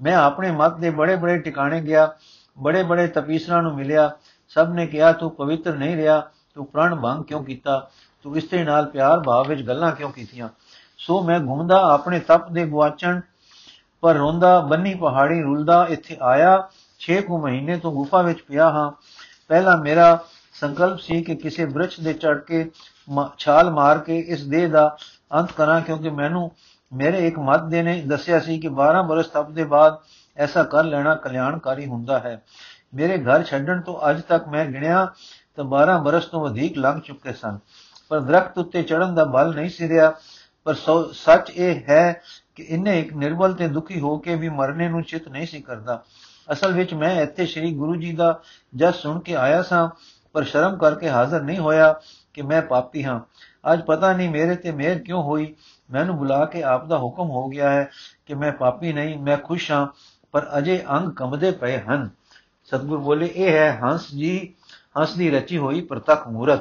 ਮੈਂ 0.01 0.15
ਆਪਣੇ 0.15 0.51
ਮਤ 0.51 0.77
ਦੇ 0.77 0.89
ਬੜੇ 0.89 1.15
ਬੜੇ 1.15 1.37
ਟਿਕਾਣੇ 1.37 1.81
ਗਿਆ 1.81 2.13
ਬੜੇ 2.59 2.83
ਬੜੇ 2.83 3.07
ਤਪੀਸਰਾਂ 3.07 3.61
ਨੂੰ 3.63 3.75
ਮਿਲਿਆ। 3.75 4.11
ਸਭ 4.49 4.69
ਨੇ 4.69 4.85
ਕਿਹਾ, 4.87 5.11
ਤੂੰ 5.11 5.31
ਪਵਿੱਤਰ 5.31 5.75
ਨਹੀਂ 5.75 5.95
ਰਿਹਾ, 5.95 6.19
ਤੂੰ 6.55 6.65
ਪ੍ਰਣ 6.65 6.95
ਭੰਗ 6.95 7.23
ਕਿਉਂ 7.23 7.43
ਕੀਤਾ? 7.43 7.89
ਤੂੰ 8.23 8.37
ਇਸਤੇ 8.37 8.63
ਨਾਲ 8.63 8.85
ਪਿਆਰ 8.85 9.19
ਭਾਵ 9.19 9.47
ਵਿੱਚ 9.47 9.61
ਗੱਲਾਂ 9.61 9.91
ਕਿਉਂ 9.91 10.11
ਕੀਤੀਆਂ? 10.11 10.49
ਸੋ 10.99 11.21
ਮੈਂ 11.23 11.39
ਘੁੰਮਦਾ 11.39 11.81
ਆਪਣੇ 11.93 12.19
ਤਪ 12.19 12.49
ਦੇ 12.51 12.65
ਗਵਾਚਣ 12.65 13.19
ਪਰ 14.03 14.15
ਰੋਂਦਾ, 14.15 14.59
ਬੰਨੀ 14.59 14.93
ਪਹਾੜੀ 14.95 15.41
ਰੁਲਦਾ, 15.41 15.85
ਇੱਥੇ 15.89 16.17
ਆਇਆ 16.21 16.51
6 16.99 17.21
ਕੁ 17.21 17.37
ਮਹੀਨੇ 17.41 17.77
ਤੋਂ 17.77 17.91
ਗੁਫਾ 17.91 18.21
ਵਿੱਚ 18.21 18.41
ਪਿਆ 18.41 18.69
ਹਾਂ। 18.69 18.91
ਪਹਿਲਾ 19.47 19.75
ਮੇਰਾ 19.75 20.07
ਸੰਕਲਪ 20.55 20.99
ਸੀ 20.99 21.21
ਕਿ 21.23 21.35
ਕਿਸੇ 21.35 21.65
ਬ੍ਰਿਛ 21.65 21.99
ਦੇ 21.99 22.13
ਚੜ 22.13 22.37
ਕੇ 22.39 22.69
ਛਾਲ 23.37 23.69
ਮਾਰ 23.71 23.97
ਕੇ 23.99 24.17
ਇਸ 24.27 24.45
ਦੇਹ 24.47 24.67
ਦਾ 24.69 24.85
ਅੰਤ 25.33 25.51
ਕਰਾਂ, 25.51 25.79
ਕਿਉਂਕਿ 25.81 26.09
ਮੈਨੂੰ 26.09 26.51
ਮੇਰੇ 26.91 27.27
ਇੱਕ 27.27 27.39
ਮਤ 27.39 27.63
ਦੇ 27.63 27.81
ਨੇ 27.83 28.01
ਦੱਸਿਆ 28.01 28.39
ਸੀ 28.39 28.59
ਕਿ 28.59 28.69
12 28.75 29.01
ਬਰਸ 29.03 29.27
ਤਪ 29.27 29.49
ਦੇ 29.49 29.63
ਬਾਅਦ 29.63 29.97
ਐਸਾ 30.37 30.63
ਕਰ 30.63 30.83
ਲੈਣਾ 30.83 31.15
ਕਲਿਆਣਕਾਰੀ 31.15 31.85
ਹੁੰਦਾ 31.85 32.19
ਹੈ। 32.19 32.41
ਮੇਰੇ 32.93 33.17
ਘਰ 33.17 33.43
ਛੱਡਣ 33.43 33.81
ਤੋਂ 33.81 34.09
ਅੱਜ 34.09 34.21
ਤੱਕ 34.21 34.47
ਮੈਂ 34.47 34.65
ਗਿਣਿਆ 34.65 35.05
ਤਾਂ 35.55 35.63
12 35.65 35.97
ਬਰਸ 35.97 36.25
ਤੋਂ 36.25 36.41
ਵਧੇਕ 36.41 36.77
ਲੰਘ 36.77 36.99
ਚੁੱਕੇ 37.01 37.33
ਸਨ। 37.33 37.59
ਪਰ 38.09 38.19
ਦਰਖਤ 38.19 38.57
ਉੱਤੇ 38.57 38.83
ਚੜਨ 38.83 39.15
ਦਾ 39.15 39.23
ਬਲ 39.25 39.55
ਨਹੀਂ 39.55 39.69
ਸੀ 39.69 39.87
ਰਿਹਾ। 39.87 40.13
ਪਰ 40.63 40.73
ਸੱਚ 41.13 41.49
ਇਹ 41.49 41.81
ਹੈ 41.89 42.21
ਕਿ 42.55 42.63
ਇਹਨੇ 42.63 42.99
ਇੱਕ 42.99 43.13
ਨਿਰਬਲ 43.13 43.53
ਤੇ 43.53 43.67
ਦੁਖੀ 43.67 43.99
ਹੋ 43.99 44.17
ਕੇ 44.17 44.35
ਵੀ 44.35 44.49
ਮਰਨੇ 44.49 44.89
ਨੂੰ 44.89 45.03
ਚਿਤ 45.03 45.27
ਨਹੀਂ 45.27 45.47
ਸੀ 45.47 45.61
ਕਰਦਾ। 45.61 46.03
ਅਸਲ 46.51 46.73
ਵਿੱਚ 46.73 46.93
ਮੈਂ 46.93 47.21
ਇੱਥੇ 47.21 47.45
ਸ੍ਰੀ 47.45 47.73
ਗੁਰੂ 47.73 47.95
ਜੀ 47.95 48.13
ਦਾ 48.13 48.39
ਜਸ 48.75 48.95
ਸੁਣ 48.95 49.19
ਕੇ 49.19 49.35
ਆਇਆ 49.35 49.61
ਸਾਂ, 49.61 49.89
ਪਰ 50.33 50.43
ਸ਼ਰਮ 50.43 50.77
ਕਰਕੇ 50.77 51.09
ਹਾਜ਼ਰ 51.09 51.41
ਨਹੀਂ 51.41 51.57
ਹੋਇਆ 51.57 51.93
ਕਿ 52.33 52.41
ਮੈਂ 52.41 52.61
ਪਾਪੀ 52.61 53.03
ਹਾਂ। 53.03 53.19
ਅੱਜ 53.73 53.81
ਪਤਾ 53.81 54.13
ਨਹੀਂ 54.13 54.29
ਮੇਰੇ 54.29 54.55
ਤੇ 54.55 54.71
ਮਿਹਰ 54.71 54.99
ਕਿਉਂ 54.99 55.23
ਹੋਈ। 55.23 55.55
ਮੈਨੂੰ 55.91 56.17
ਬੁਲਾ 56.17 56.45
ਕੇ 56.45 56.63
ਆਪ 56.63 56.85
ਦਾ 56.85 56.97
ਹੁਕਮ 56.97 57.29
ਹੋ 57.29 57.47
ਗਿਆ 57.49 57.69
ਹੈ 57.69 57.89
ਕਿ 58.25 58.33
ਮੈਂ 58.33 58.51
ਪਾਪੀ 58.51 58.93
ਨਹੀਂ, 58.93 59.17
ਮੈਂ 59.17 59.37
ਖੁਸ਼ 59.37 59.71
ਹਾਂ, 59.71 59.87
ਪਰ 60.31 60.47
ਅਜੇ 60.57 60.83
ਅੰਗ 60.91 61.11
ਕੰਬਦੇ 61.11 61.51
ਪਏ 61.51 61.77
ਹਨ। 61.79 62.09
ਸਤਗੁਰ 62.71 62.97
ਬੋਲੇ, 62.97 63.25
ਇਹ 63.25 63.53
ਹੈ 63.53 63.79
ਹੰਸ 63.83 64.11
ਜੀ, 64.11 64.53
ਹੰਸ 64.99 65.13
ਦੀ 65.13 65.29
ਰਚੀ 65.29 65.57
ਹੋਈ 65.57 65.81
ਪ੍ਰਤੱਖ 65.81 66.27
ਮੂਰਤ। 66.27 66.59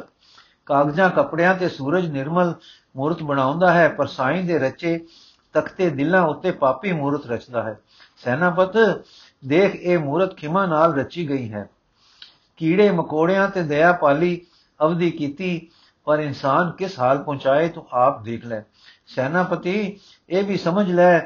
ਕਾਗਜ਼ਾਂ, 0.66 1.10
ਕੱਪੜਿਆਂ 1.10 1.54
ਤੇ 1.54 1.68
ਸੂਰਜ 1.68 2.06
ਨਿਰਮਲ 2.06 2.54
ਮੂਰਤ 2.96 3.22
ਬਣਾਉਂਦਾ 3.22 3.72
ਹੈ, 3.72 3.88
ਪਰ 3.88 4.06
ਸਾਈਂ 4.06 4.44
ਦੇ 4.44 4.58
ਰਚੇ 4.58 5.06
ਤਖਤੇ 5.52 5.90
ਦਿਲਾਂ 5.90 6.22
ਉੱਤੇ 6.22 6.50
ਪਾਪੀ 6.50 6.92
ਮੂਰਤ 6.92 7.26
ਰਚਦਾ 7.26 7.62
ਹੈ। 7.62 7.78
ਸੈਨਾਪਤ, 8.16 8.76
ਦੇਖ, 9.46 9.74
ਇਹ 9.74 9.98
ਮੂਰਤ 9.98 10.36
ਖਿਮਾ 10.36 10.66
ਨਾਲ 10.66 10.94
ਰਚੀ 10.94 11.28
ਗਈ 11.28 11.52
ਹੈ। 11.52 11.70
ਕੀੜੇ, 12.56 12.90
ਮਕੋੜਿਆਂ 12.90 13.48
ਤੇ 13.48 13.62
ਦਇਆ 13.62 13.92
ਪਾਲੀ 13.92 14.46
ਅਵਧੀ 14.82 15.10
ਕੀਤੀ, 15.10 15.68
ਪਰ 16.04 16.18
ਇਨਸਾਨ 16.18 16.70
ਕਿਸ 16.70 16.98
ਹਾਲ 17.00 17.22
ਪਹੁੰਚਾਏ 17.22 17.68
ਤੂੰ 17.68 17.86
ਆਪ 17.92 18.22
ਦੇਖ 18.22 18.46
ਲੈ। 18.46 18.62
ਸੈਨਾਪਤੀ, 19.06 20.00
ਇਹ 20.28 20.44
ਵੀ 20.44 20.56
ਸਮਝ 20.56 20.92
ਲੈ 20.92 21.20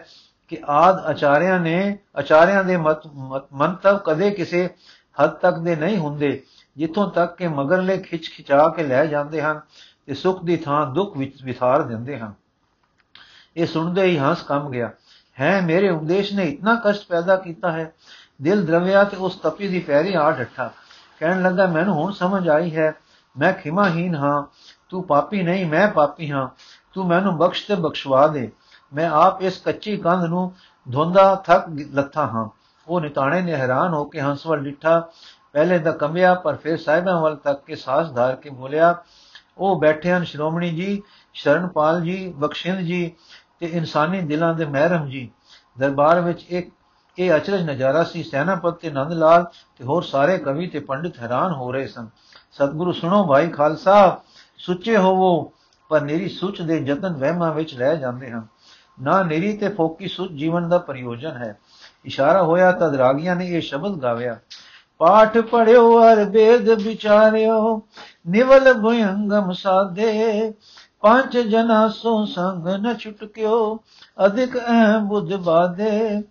ਕਿ 0.52 0.58
ਆਦ 0.68 0.98
ਆਚਾਰਿਆਂ 0.98 1.60
ਨੇ, 1.60 1.98
ਆਚਾਰਿਆਂ 2.16 2.64
ਦੇ 2.64 2.76
ਮੰਤਵ 3.52 3.98
ਕਦੇ 3.98 4.30
ਕਿਸੇ 4.30 4.70
ਹੱਦ 5.22 5.30
ਤੱਕ 5.30 5.58
ਦੇ 5.58 5.76
ਨਹੀਂ 5.76 5.98
ਹੁੰਦੇ, 5.98 6.42
ਜਿੱਥੋਂ 6.76 7.10
ਤੱਕ 7.10 7.36
ਕਿ 7.36 7.48
ਮਗਰਲੇ 7.48 7.98
ਖਿੱਚ 7.98 8.30
ਖਿਚਾ 8.30 8.68
ਕੇ 8.68 8.82
ਲੈ 8.82 9.06
ਜਾਂਦੇ 9.06 9.42
ਹਨ 9.42 9.60
ਤੇ 10.06 10.14
ਸੁਖ 10.14 10.44
ਦੀ 10.44 10.56
ਥਾਂ 10.56 10.86
ਦੁੱਖ 10.86 11.16
ਵਿੱਚ 11.16 11.44
ਵਿਥਾਰ 11.44 11.82
ਦਿੰਦੇ 11.82 12.18
ਹਨ। 12.18 12.34
ਇਹ 13.56 13.66
ਸੁਣਦੇ 13.66 14.02
ਹੀ 14.02 14.18
ਹੰਸ 14.18 14.42
ਕੰਮ 14.42 14.70
ਗਿਆ। 14.70 14.90
ਹੈ, 15.40 15.60
ਮੇਰੇ 15.60 15.90
ਉਪਦੇਸ਼ 15.90 16.32
ਨੇ 16.34 16.44
ਇਤਨਾ 16.44 16.82
ਕਸ਼ਟ 16.84 17.06
ਪੈਦਾ 17.08 17.36
ਕੀਤਾ 17.36 17.72
ਹੈ, 17.72 17.94
ਦਿਲ 18.42 18.66
ਦਰਵਿਆ 18.66 19.04
ਤੇ 19.04 19.16
ਉਸ 19.16 19.36
ਤਪੀ 19.36 19.68
ਦੀ 19.68 19.80
ਪੈਰੀ 19.80 20.14
ਆ 20.14 20.30
ਡੱਠਾ। 20.30 20.70
ਕਹਿਣ 21.20 21.42
ਲੱਗਾ, 21.42 21.66
ਮੈਨੂੰ 21.66 21.94
ਹੁਣ 21.94 22.12
ਸਮਝ 22.12 22.48
ਆਈ 22.48 22.76
ਹੈ, 22.76 22.92
ਮੈਂ 23.38 23.52
ਖਿਮਾਹੀਨ 23.52 24.14
ਹਾਂ। 24.14 24.42
ਤੂੰ 24.88 25.04
ਪਾਪੀ 25.04 25.42
ਨਹੀਂ, 25.42 25.66
ਮੈਂ 25.66 25.88
ਪਾਪੀ 25.88 26.30
ਹਾਂ। 26.30 26.48
ਤੂੰ 26.94 27.08
ਮੈਨੂੰ 27.08 27.36
ਬਖਸ਼ 27.38 27.66
ਤੇ 27.68 27.74
ਬਖਸ਼ਵਾ 27.74 28.26
ਦੇ। 28.26 28.52
ਮੈਂ 28.94 29.10
ਆਪ 29.10 29.42
ਇਸ 29.42 29.58
ਕੱਚੀ 29.58 29.96
ਕੰਧ 29.96 30.24
ਨੂੰ 30.24 30.52
ਧੁੰਦਾ 30.92 31.34
ਥੱਕ 31.34 31.64
ਲੱਥਾ 31.92 32.26
ਹਾਂ। 32.26 32.48
ਉਹ 32.88 33.00
ਨਿਤਾਣੇ 33.00 33.42
ਨੇ 33.42 33.54
ਹੈਰਾਨ 33.54 33.94
ਹੋ 33.94 34.04
ਕੇ 34.04 34.20
ਹੰਸ 34.20 34.46
ਵੱਲ 34.46 34.60
ਡਿੱਠਾ। 34.60 35.08
ਪਹਿਲੇ 35.52 35.78
ਤਾਂ 35.78 35.92
ਕੰਬਿਆ, 35.92 36.34
ਪਰ 36.34 36.56
ਫਿਰ 36.56 36.76
ਸਾਹਿਬਾਂ 36.76 37.20
ਵੱਲ 37.20 37.36
ਤੱਕ 37.36 37.64
ਕੇ 37.64 37.76
ਸਾਹ 37.76 38.04
ਧਾਰ 38.04 38.36
ਕੇ 38.36 38.50
ਬੋਲਿਆ, 38.50 39.02
ਉਹ 39.58 39.80
ਬੈਠੇ 39.80 40.12
ਹਨ 40.12 40.24
ਸ਼੍ਰੋਮਣੀ 40.24 40.70
ਜੀ, 40.70 41.02
ਸ਼ਰਨਪਾਲ 41.34 42.00
ਜੀ, 42.00 42.34
ਬਖਸ਼ਿੰਦ 42.36 42.78
ਜੀ 42.78 43.12
ਤੇ 43.60 43.66
ਇਨਸਾਨੀ 43.66 44.20
ਦਿਲਾਂ 44.20 44.54
ਦੇ 44.54 44.64
ਮਹਿਰਮ 44.64 45.08
ਜੀ। 45.08 45.30
ਦਰਬਾਰ 45.78 46.20
ਵਿੱਚ 46.20 46.44
ਇੱਕ, 46.48 46.70
ਇਹ 47.18 47.36
ਅਚਰਜ 47.36 47.62
ਨਜ਼ਾਰਾ 47.62 48.04
ਸੀ, 48.04 48.22
ਸੈਨਾਪਤ 48.22 48.74
ਤੇ 48.74 48.90
ਨੰਦ 48.90 49.12
ਲਾਲ 49.12 49.44
ਤੇ 49.78 49.84
ਹੋਰ 49.84 50.02
ਸਾਰੇ 50.02 50.38
ਕਵੀ 50.38 50.66
ਤੇ 50.66 50.80
ਪੰਡਿਤ 50.80 51.18
ਹੈਰਾਨ 51.18 51.52
ਹੋ 51.52 51.72
ਰਹੇ 51.72 51.86
ਸਨ। 51.86 52.08
ਸਤਿਗੁਰੂ 52.52 52.92
ਸੁਣੋ 52.92 53.26
ਭਾਈ 53.26 53.48
ਖਾਲਸਾ, 53.48 54.20
ਸੁੱਚੇ 54.58 54.96
ਹੋਵੋ, 54.96 55.52
ਪਰ 55.88 56.00
ਨੇਰੀ 56.00 56.28
ਸੁੱਚ 56.28 56.62
ਦੇ 56.62 56.78
ਯਤਨ 56.78 57.12
ਵਹਿਮਾਂ 57.12 57.52
ਵਿੱਚ 57.52 57.74
ਰਹਿ 57.74 57.98
ਜਾਂਦੇ 57.98 58.30
ਹਨ। 58.30 58.46
ਨਾ 58.98 59.22
ਨੇਰੀ 59.22 59.56
ਤੇ 59.56 59.68
ਫੋਕੀ 59.68 60.08
ਸੁੱਚ 60.08 60.32
ਜੀਵਨ 60.32 60.68
ਦਾ 60.68 60.78
ਪ੍ਰਯੋਜਨ 60.78 61.36
ਹੈ। 61.36 61.58
ਇਸ਼ਾਰਾ 62.04 62.42
ਹੋਇਆ 62.42 62.72
ਤਦ 62.72 62.94
ਰਾਗੀਆਂ 62.94 63.36
ਨੇ 63.36 63.46
ਇਹ 63.48 63.60
ਸ਼ਬਦ 63.60 63.96
ਗਾਵਿਆ, 64.02 64.38
ਪਾਠ 65.00 65.38
ਪੜਿਓ 65.38 66.02
ਅਰ 66.02 66.24
ਵੇਦ 66.24 66.68
ਵਿਚਾਰਿਓ, 66.82 67.80
ਨਿਵਲ 68.28 68.72
ਭਯੰਗਮ 68.74 69.52
ਸਾਧੇ, 69.52 70.52
ਪੰਜ 71.00 71.38
ਜਨਾ 71.38 71.88
ਸੋ 71.88 72.24
ਸੰਗ 72.24 72.66
ਨ 72.66 72.94
ਛੁਟਕਿਓ, 72.94 73.78
ਅਧਿਕ 74.26 74.56
ਅਹ 74.58 74.98
ਬੁੱਧ 75.00 75.34
ਬਾਦੇ 75.34 76.22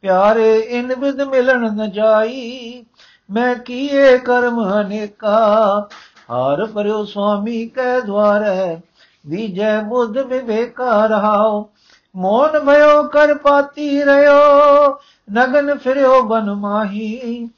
ਪਿਆਰੇ 0.00 0.58
ਇਨ 0.58 0.94
ਵਿਦ 0.94 1.20
ਮਿਲਣ 1.20 1.70
ਨ 1.72 1.90
ਜਾਈ, 1.90 2.84
ਮੈਂ 3.30 3.54
ਕੀਏ 3.54 4.18
ਕਰਮ 4.18 4.62
ਅਨੇਕਾ, 4.80 5.88
ਹਾਰ 6.30 6.64
ਪਰਿਓ 6.66 7.04
ਸੁਆਮੀ 7.04 7.66
ਕੈ 7.66 8.00
ਦਵਾਰੈ 8.00 8.76
ਵਿਜੈ 9.26 9.80
ਬੁੱਧ 9.80 10.18
ਵਿਵੇਕਾ 10.18 11.06
ਰਹਾਓ 11.06 11.70
ਮੋਨ 12.14 12.58
ਭਇਓ 12.58 13.02
ਕਰ 13.02 13.34
ਪਾਤੀ 13.34 14.04
ਰਿਓ 14.04 14.98
ਨਗਨ 15.28 15.76
ਫਿਰਿਓ 15.78 16.22
ਬਨ 16.22 16.54
ਮਾਹੀ। 16.54 17.48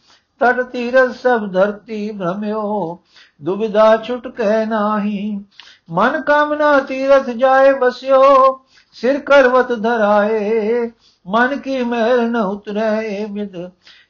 ਤਟ 0.41 0.61
ਤੀਰਥ 0.63 1.11
ਸਭ 1.13 1.47
ਧਰਤੀ 1.53 2.11
ਭ੍ਰਮਿਓ 2.11 2.99
ਦੁਬਿਧਾ 3.43 3.97
ਛੁਟਕੈ 3.97 4.65
ਨਾਹੀ। 4.67 5.45
ਮਨ 5.91 6.21
ਕਾਮਨਾ 6.21 6.79
ਤੀਰਥ 6.81 7.31
ਜਾਏ 7.31 7.73
ਬਸਿਓ, 7.73 8.65
ਸਿਰ 8.97 9.19
ਕਰਵਤ 9.19 9.73
ਧਰਾਏ। 9.73 10.91
ਮਨ 11.27 11.57
ਕੀ 11.57 11.83
ਮਹਿਲ 11.83 12.31
ਨ 12.31 12.37
ਉਤਰੈ 12.37 13.27
ਵਿਦ 13.31 13.57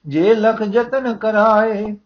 ਜੇ 0.07 0.35
ਲਖ 0.35 0.63
ਜਤਨ 0.63 1.13
ਕਰਾਏ। 1.15 1.97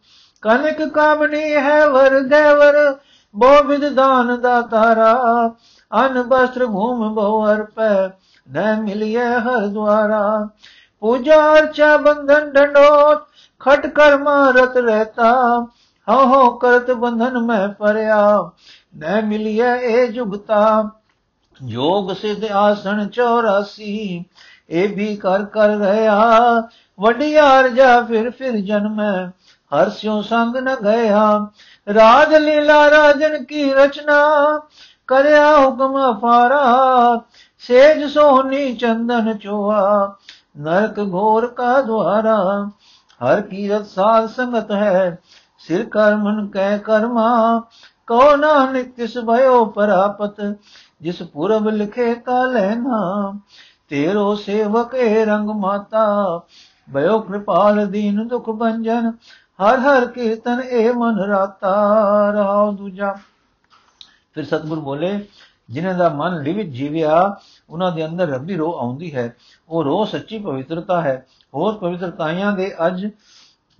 ਕਨਕ 0.42 0.83
ਕਾਮਨੀ 0.88 1.55
ਹੈ 1.55 1.87
ਵਰ 1.88 2.20
ਦੇਵਰ 2.20 2.96
ਬੋ 3.35 3.62
ਵਿਦ 3.62 3.88
ਦਾਨ 3.88 4.40
ਦਾ 4.40 4.61
ਤਾਰਾ 4.61 5.14
ਅਨ 5.92 6.22
ਬਸਤਰ 6.22 6.66
ਭੂਮ 6.66 7.14
ਬਹੁ 7.14 7.46
ਅਰਪੈ 7.46 8.09
ਨ 8.49 8.81
ਮਿਲਿਏ 8.83 9.25
ਹਰ 9.25 9.67
ਦਵਾਰਾ 9.67 10.49
ਪੂਜਾ 11.03 11.41
ਅਰਚਾ 11.59 11.97
ਬੰਧਨ 11.97 12.51
ਡੰਡੋਤ 12.53 13.27
ਖਟ 13.61 13.87
ਕਰ 13.87 14.17
ਮਾਰਤ 14.17 14.77
ਰਹਤਾ 14.77 15.33
ਹੋ 16.09 16.25
ਹੋ 16.27 16.51
ਕਰਤ 16.59 16.91
ਬੰਧਨ 16.91 17.39
ਮੈਂ 17.39 17.69
ਪਰਿਆ 17.69 18.21
ਨ 18.97 19.25
ਮਿਲਿਏ 19.27 19.75
ਇਹ 19.83 20.13
ਜੁਗਤਾ 20.13 20.91
ਜੋਗ 21.61 22.13
ਸਿਧ 22.13 22.45
ਆਸਣ 22.53 23.07
84 23.11 24.23
ਇਹ 24.71 24.89
ਵੀ 24.89 25.15
ਕਰ 25.17 25.45
ਕਰ 25.45 25.77
ਰਹਾ 25.79 26.61
ਵਡਿਆਰ 26.99 27.69
ਜਾ 27.69 28.01
ਫਿਰ 28.01 28.31
ਫਿਰ 28.31 28.57
ਜਨਮੈ 28.61 29.13
ਹਰ 29.73 29.91
ਸਿਉ 29.91 30.21
ਸੰਗ 30.23 30.57
ਨ 30.57 30.75
ਗਿਆ 30.83 31.23
ਰਾਜ 31.87 32.35
ਲੀਲਾ 32.35 32.91
ਰਾਜਨ 32.91 33.43
ਕੀ 33.45 33.73
ਰਚਨਾ 33.75 34.21
ਕਰਿਆ 35.09 35.57
ਹੁਕਮ 35.57 35.97
ਅਫਾਰਾ 36.11 36.63
ਸੇਜ 37.61 38.05
ਸੋਹਨੀ 38.05 38.75
ਚੰਦਨ 38.75 39.37
ਚੋਆ, 39.38 40.16
ਨਰਕ 40.57 40.99
ਘੋਰ 41.14 41.47
ਕਾ 41.47 41.81
ਦਵਾਰਾ 41.83 42.37
ਹਰ 43.21 43.40
ਕੀਰਤ 43.40 43.87
ਸਾਧ 43.87 44.27
ਸੰਗਤ 44.27 44.73
ਹੈ, 44.73 45.23
ਸਿਰ 45.59 45.85
ਕਰ 45.88 46.16
ਮਨ 46.16 46.47
ਕਹਿ 46.47 46.79
ਕਰਮਾ 46.79 47.62
ਕੋ 48.07 48.37
ਨਾਨਕ 48.37 48.90
ਤਿਸ 48.97 49.16
ਭਇਓ 49.19 49.64
ਪਰਾਪਤ, 49.64 50.40
ਜਿਸ 51.03 51.23
ਪੁਰਬ 51.23 51.69
ਲਿਖੇ 51.69 52.14
ਤਾ 52.14 52.45
ਲੈਨਾ, 52.45 53.33
ਤੇਰੋ 53.88 54.35
ਸੇਵਕ 54.35 54.95
ਏ 54.95 55.25
ਰੰਗ 55.25 55.51
ਮਾਤਾ, 55.51 56.40
ਭਇਓ 56.88 57.19
ਕਿਰਪਾਲ 57.21 57.87
ਦੀਨ 57.87 58.27
ਦੁਖ 58.29 58.51
ਬੰਜਨ 58.51 59.11
ਹਰ 59.61 59.79
ਹਰ 59.79 60.07
ਕੀਰਤਨ 60.07 60.61
ਏ 60.61 60.90
ਮਨ 60.92 61.19
ਰਾਤਾ 61.21 61.75
ਰਹਾਉ 62.31 62.73
ਦੂਜਾ। 62.73 63.14
ਫਿਰ 64.35 64.45
ਸਤਗੁਰ 64.45 64.81
ਬੋਲੇ 64.81 65.19
ਜਿਨ੍ਹਾਂ 65.70 65.94
ਦਾ 65.94 66.09
ਮਨ 66.09 66.42
ਲਿਵਿਤ 66.42 66.66
ਜੀਵਿਆ, 66.66 67.37
ਉਹਨਾਂ 67.70 67.92
ਦੇ 67.92 68.07
ਅੰਦਰ 68.07 68.29
ਰੱਬੀ 68.29 68.57
ਰੋਹ 68.57 68.79
ਆਉਂਦੀ 68.79 69.14
ਹੈ। 69.14 69.37
ਉਹ 69.68 69.85
ਰੋਹ 69.85 70.07
ਸੱਚੀ 70.07 70.38
ਪਵਿੱਤਰਤਾ 70.38 71.02
ਹੈ। 71.02 71.26
ਹੋਰ 71.55 71.74
ਪਵਿੱਤਰਤਾਈਆਂ 71.74 72.52
ਦੇ 72.52 72.74
ਅਜ 72.87 73.11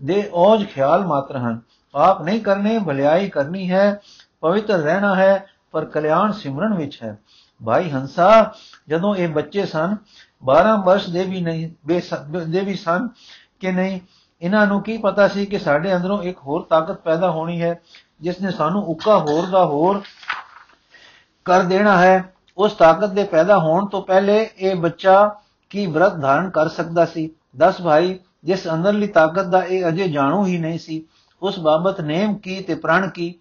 ਦੇ 0.03 0.31
ਔਜ 0.33 0.64
ਖਿਆਲ 0.64 1.07
ਮਾਤਰ 1.07 1.37
ਹਨ। 1.37 1.61
ਪਾਪ 1.92 2.22
ਨਹੀਂ 2.22 2.40
ਕਰਨੇ, 2.40 2.79
ਭਲਾਈ 2.79 3.29
ਕਰਨੀ 3.29 3.70
ਹੈ। 3.70 4.01
ਪਵਿੱਤਰ 4.40 4.79
ਰਹਿਣਾ 4.79 5.14
ਹੈ, 5.14 5.46
ਪਰ 5.72 5.85
ਕਲਿਆਣ 5.85 6.33
ਸਿਮਰਨ 6.33 6.75
ਵਿੱਚ 6.75 7.03
ਹੈ। 7.03 7.18
ਭਾਈ 7.66 7.90
ਹੰਸਾ, 7.90 8.53
ਜਦੋਂ 8.88 9.14
ਇਹ 9.14 9.29
ਬੱਚੇ 9.29 9.66
ਸਨ 9.66 9.96
12 10.44 10.77
ਵਰਸ਼ 10.77 11.11
ਦੇ 11.11 11.25
ਵੀ 11.25 11.40
ਨਹੀਂ 11.40 11.70
ਦੇ 12.49 12.61
ਵੀ 12.61 12.75
ਸਨ 12.75 13.09
ਕਿ 13.61 13.72
ਨਹੀਂ, 13.72 14.01
ਇਹਨਾਂ 14.42 14.66
ਨੂੰ 14.66 14.83
ਕੀ 14.83 14.99
ਪਤਾ 14.99 15.29
ਸੀ 15.29 15.46
ਕਿ 15.46 15.59
ਸਾਡੇ 15.59 15.96
ਅੰਦਰੋਂ 15.96 16.22
ਇੱਕ 16.22 16.38
ਹੋਰ 16.38 16.62
ਤਾਕਤ 16.62 16.94
ਪੈਦਾ 16.94 17.31
ਹੋਣੀ 17.31 17.62
ਹੈ, 17.62 17.81
ਜਿਸ 18.20 18.40
ਨੇ 18.40 18.51
ਸਾਨੂੰ 18.51 18.85
ਉੱਕਾ 18.85 19.18
ਹੋਰ 19.18 19.46
ਦਾ 19.46 19.66
ਹੋਰ 19.66 20.03
ਕਰ 21.47 21.63
ਦੇਣਾ 21.63 21.99
ਹੈ, 21.99 22.33
ਉਸ 22.59 22.73
ਤਾਕਤ 22.73 23.09
ਦੇ 23.09 23.25
ਪੈਦਾ 23.25 23.59
ਹੋਣ 23.59 23.87
ਤੋਂ 23.87 24.03
ਪਹਿਲੇ 24.03 24.51
ਇਹ 24.59 24.75
ਬੱਚਾ 24.75 25.37
ਕੀ 25.71 25.87
ਵਰਤ 25.87 26.17
ਧਾਰਨ 26.17 26.51
ਕਰ 26.51 26.69
ਸਕਦਾ 26.69 27.05
ਸੀ? 27.05 27.31
10 27.57 27.83
ਭਾਈ, 27.83 28.19
ਜਿਸ 28.45 28.67
ਅੰਦਰਲੀ 28.69 29.07
ਤਾਕਤ 29.07 29.45
ਦਾ 29.45 29.63
ਇਹ 29.63 29.89
ਅਜੇ 29.89 30.09
ਜਾਣੂ 30.09 30.45
ਹੀ 30.47 30.59
ਨਹੀਂ 30.59 30.79
ਸੀ। 30.79 31.05
ਉਸ 31.43 31.59
ਬਾਬਤ 31.59 32.01
ਨੇਮ 32.01 32.35
ਕੀ 32.35 32.61
ਤੇ 32.61 32.75
ਪ੍ਰਣ 32.75 33.09
ਕੀ? 33.09 33.35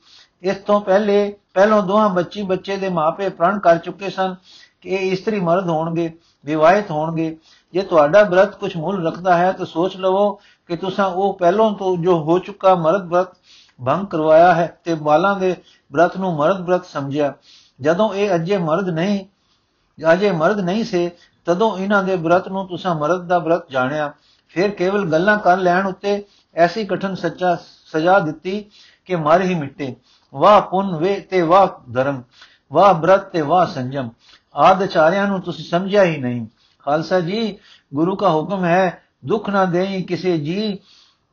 ਇਸ 0.43 0.57
ਤੋਂ 0.57 0.81
ਪਹਿਲੇ, 0.81 1.35
ਪਹਿਲੋਂ 1.53 1.83
ਦੋਹਾਂ 1.83 2.09
ਬੱਚੀ 2.09 2.41
ਬੱਚੇ 2.41 2.77
ਦੇ 2.77 2.89
ਮਾਪੇ 2.89 3.29
ਪ੍ਰਣ 3.29 3.59
ਕਰ 3.59 3.77
ਚੁੱਕੇ 3.77 4.09
ਸਨ 4.09 4.35
ਕਿ 4.81 4.89
ਇਹ 4.89 5.11
ਇਸਤਰੀ 5.11 5.39
ਮਰਦ 5.39 5.69
ਹੋਣਗੇ, 5.69 6.11
ਵਿਵਾਹਿਤ 6.45 6.91
ਹੋਣਗੇ। 6.91 7.37
ਜੇ 7.73 7.81
ਤੁਹਾਡਾ 7.81 8.23
ਬ੍ਰਤ 8.23 8.55
ਕੁਝ 8.55 8.77
ਮੁੱਲ 8.77 9.07
ਰੱਖਦਾ 9.07 9.37
ਹੈ 9.37 9.51
ਤਾਂ 9.51 9.65
ਸੋਚ 9.65 9.97
ਲਵੋ 9.97 10.31
ਕਿ 10.67 10.75
ਤੁਸੀਂ 10.75 11.03
ਉਹ 11.03 11.37
ਪਹਿਲੋਂ 11.37 11.71
ਤੋਂ 11.71 11.97
ਜੋ 11.97 12.17
ਹੋ 12.23 12.39
ਚੁੱਕਾ 12.39 12.75
ਮਰਦ 12.75 13.03
ਬ੍ਰਤ 13.03 13.27
ਭੰਗ 13.85 14.07
ਕਰਵਾਇਆ 14.07 14.53
ਹੈ 14.53 14.79
ਤੇ 14.83 14.95
ਬਾਲਾਂ 14.95 15.35
ਦੇ 15.39 15.55
ਬ੍ਰਤ 15.91 16.17
ਨੂੰ 16.17 16.33
ਮਰਦ 16.33 16.61
ਬ੍ਰਤ 16.61 16.85
ਸਮਝਿਆ। 16.85 17.33
ਜਦੋਂ 17.81 18.13
ਇਹ 18.13 18.35
ਅਜੇ 18.35 18.57
ਮਰਦ 18.57 18.89
ਨਹੀਂ, 18.89 19.25
ਅਜੇ 20.13 20.31
ਮਰਦ 20.31 20.59
ਨਹੀਂ 20.59 20.83
ਸੇ, 20.83 21.11
ਤਦੋਂ 21.45 21.77
ਇਹਨਾਂ 21.77 22.03
ਦੇ 22.03 22.15
ਬ੍ਰਤ 22.15 22.47
ਨੂੰ 22.47 22.67
ਤੁਸੀਂ 22.67 22.95
ਮਰਦ 22.95 23.27
ਦਾ 23.27 23.39
ਬ੍ਰਤ 23.39 23.69
ਜਾਣਿਆ। 23.69 24.13
ਫਿਰ 24.47 24.71
ਕੇਵਲ 24.71 25.11
ਗੱਲਾਂ 25.11 25.37
ਕਰ 25.37 25.57
ਲੈਣ 25.57 25.87
ਉੱਤੇ 25.87 26.23
ਐਸੀ 26.55 26.85
ਕਠਨ 26.85 27.15
ਸੱਚਾ 27.15 27.57
ਸਜ਼ਾ 27.85 28.19
ਦਿੱਤੀ 28.19 28.65
ਕਿ 29.05 29.15
ਮਰ 29.15 29.41
ਹੀ 29.41 29.55
ਮਿਟੇ। 29.55 29.95
ਵਾਹ 30.33 30.61
ਪੁੰਨ 30.61 30.95
ਵੇ 30.95 31.19
ਤੇ 31.19 31.41
ਵਾਹ 31.41 31.91
ਧਰਮ, 31.93 32.23
ਵਾਹ 32.71 32.93
ਬ੍ਰਤ 32.93 33.29
ਤੇ 33.29 33.41
ਵਾਹ 33.41 33.65
ਸੰਜਮ। 33.65 34.09
ਆਦਚਾਰਿਆਂ 34.55 35.27
ਨੂੰ 35.27 35.41
ਤੁਸੀਂ 35.41 35.65
ਸਮਝਿਆ 35.65 36.03
ਹੀ 36.03 36.17
ਨਹੀਂ। 36.17 36.47
ਖਾਲਸਾ 36.79 37.19
ਜੀ, 37.19 37.57
ਗੁਰੂ 37.93 38.15
ਦਾ 38.15 38.29
ਹੁਕਮ 38.29 38.65
ਹੈ, 38.65 39.03
ਦੁੱਖ 39.25 39.49
ਨਾ 39.49 39.65
ਦੇਈ 39.65 40.01
ਕਿਸੇ 40.01 40.37
ਜੀ, 40.37 40.79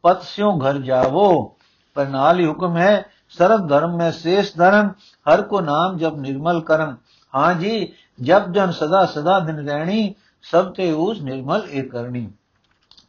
ਪਤ 0.02 0.22
ਸਿਓ 0.22 0.58
ਘਰ 0.58 0.78
ਜਾਵੋ। 0.78 1.56
ਪਰ 1.94 2.06
ਨਾਲ 2.06 2.40
ਹੀ 2.40 2.46
ਹੁਕਮ 2.46 2.76
ਹੈ 2.76 3.04
ਸਰਬ 3.37 3.67
ਧਰਮ 3.69 3.95
में 3.97 4.11
शेष 4.13 4.49
धर्म 4.55 4.89
हर 5.25 5.41
को 5.43 5.59
नाम 5.61 5.97
जब 5.97 6.19
निर्मल 6.21 6.59
करम 6.67 6.95
हाँ 7.33 7.53
जी 7.55 7.73
जब 8.19 8.51
जन 8.53 8.71
सदा 8.73 9.05
सदा 9.09 9.39
दिन 9.41 9.63
रहनी 9.65 10.03
सब 10.43 10.73
ते 10.73 10.91
उस 11.01 11.23
निर्मल 11.23 11.69
ए 11.71 11.87
करनी 11.93 12.27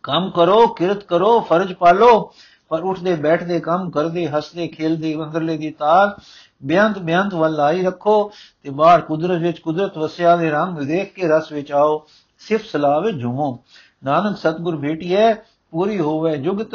ਕੰਮ 0.04 0.28
ਕਰੋ 0.30 0.66
ਕਿਰਤ 0.66 1.02
ਕਰੋ 1.04 1.38
ਫਰਜ਼ 1.40 1.72
ਪਾਲੋ 1.72 2.10
ਪਰ 2.70 2.82
ਉੱਠਦੇ 2.82 3.14
ਬੈਠਦੇ 3.16 3.58
ਕੰਮ 3.60 3.90
ਕਰਦੇ 3.90 4.26
ਹੱਸਦੇ 4.28 4.66
ਖੇਲਦੇ 4.68 5.14
ਅੰਦਰਲੇ 5.14 5.56
ਦੀ 5.56 5.70
ਤਾਕ 5.70 6.20
ਬਿਆੰਤ 6.64 6.98
ਬਿਆੰਤ 6.98 7.34
ਵੱਲ 7.34 7.60
ਆਈ 7.60 7.82
ਰੱਖੋ 7.82 8.30
ਤੇ 8.64 8.70
ਬਾਹਰ 8.70 9.00
ਕੁਦਰਤ 9.00 9.40
ਵਿੱਚ 9.42 9.58
ਕੁਦਰਤ 9.58 9.98
ਵਸਿਆ 9.98 10.36
ਦੇ 10.36 10.50
ਰੰਗ 10.50 10.78
ਦੇਖ 10.78 11.12
ਕੇ 11.14 11.28
ਰਸ 11.28 11.52
ਵਿੱਚ 11.52 11.72
ਆਓ 11.72 11.98
ਸਿਫਤ 12.42 12.66
ਸਲਾਹ 12.66 13.00
ਵਿੱਚ 13.00 13.20
ਝੂਮੋ 13.20 13.58
ਨਾਨਕ 14.04 14.36
ਸਤਗੁਰ 14.38 14.76
ਭੇਟੀਐ 14.76 15.32
ਪੂਰੀ 15.72 15.98
ਹੋਵੇ 16.00 16.36
ਜੁਗਤ 16.36 16.74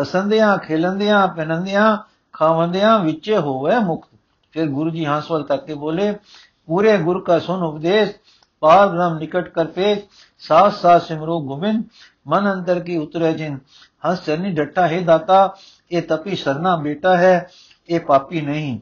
ਹਸੰਦਿਆਂ 0.00 0.56
ਖੇਲੰਦਿਆਂ 0.58 1.26
ਪਨੰਦਿਆਂ 1.28 1.96
ਖਾਵੰਦਿਆਂ 2.39 2.99
ਵਿੱਚ 2.99 3.31
ਹੋਵੇ 3.31 3.79
ਮੁਕਤ। 3.79 4.09
ਫਿਰ 4.51 4.67
ਗੁਰੂ 4.67 4.89
ਜੀ 4.89 5.05
ਹੰਸਵਲ 5.05 5.43
ਤੱਕ 5.43 5.65
ਕੇ 5.65 5.73
ਬੋਲੇ, 5.73 6.17
ਪੂਰੇ 6.67 6.97
ਗੁਰ 6.97 7.23
ਕਾ 7.23 7.39
ਸੁਨ 7.39 7.63
ਉਪਦੇਸ਼ 7.63 8.11
ਪਾਰ 8.59 8.87
ਬ੍ਰਹਮ 8.87 9.17
ਨਿਕਟ 9.17 9.49
ਕਰ 9.49 9.65
ਪੇਸ਼ 9.65 9.99
ਸਾਥ 10.39 10.73
ਸਾਥ 10.73 11.01
ਸਿਮਰੋ 11.01 11.41
ਗੋਬਿੰਦ, 11.41 11.83
ਮਨ 12.27 12.53
ਅੰਦਰ 12.53 12.79
ਕੀ 12.79 12.97
ਉਤਰੇ 12.97 13.33
ਜਿਨ। 13.33 13.59
ਹੰਸ 14.05 14.25
ਚਰਨੀ 14.25 14.51
ਡੱਟਾ, 14.51 14.87
ਹੈ 14.87 15.01
ਦਾਤਾ, 15.01 15.55
ਇਹ 15.91 16.01
ਤਪੀ 16.01 16.35
ਸਰਨਾ 16.35 16.75
ਬੇਟਾ 16.75 17.17
ਹੈ, 17.17 17.49
ਇਹ 17.89 17.99
ਪਾਪੀ 17.99 18.41
ਨਹੀਂ। 18.41 18.79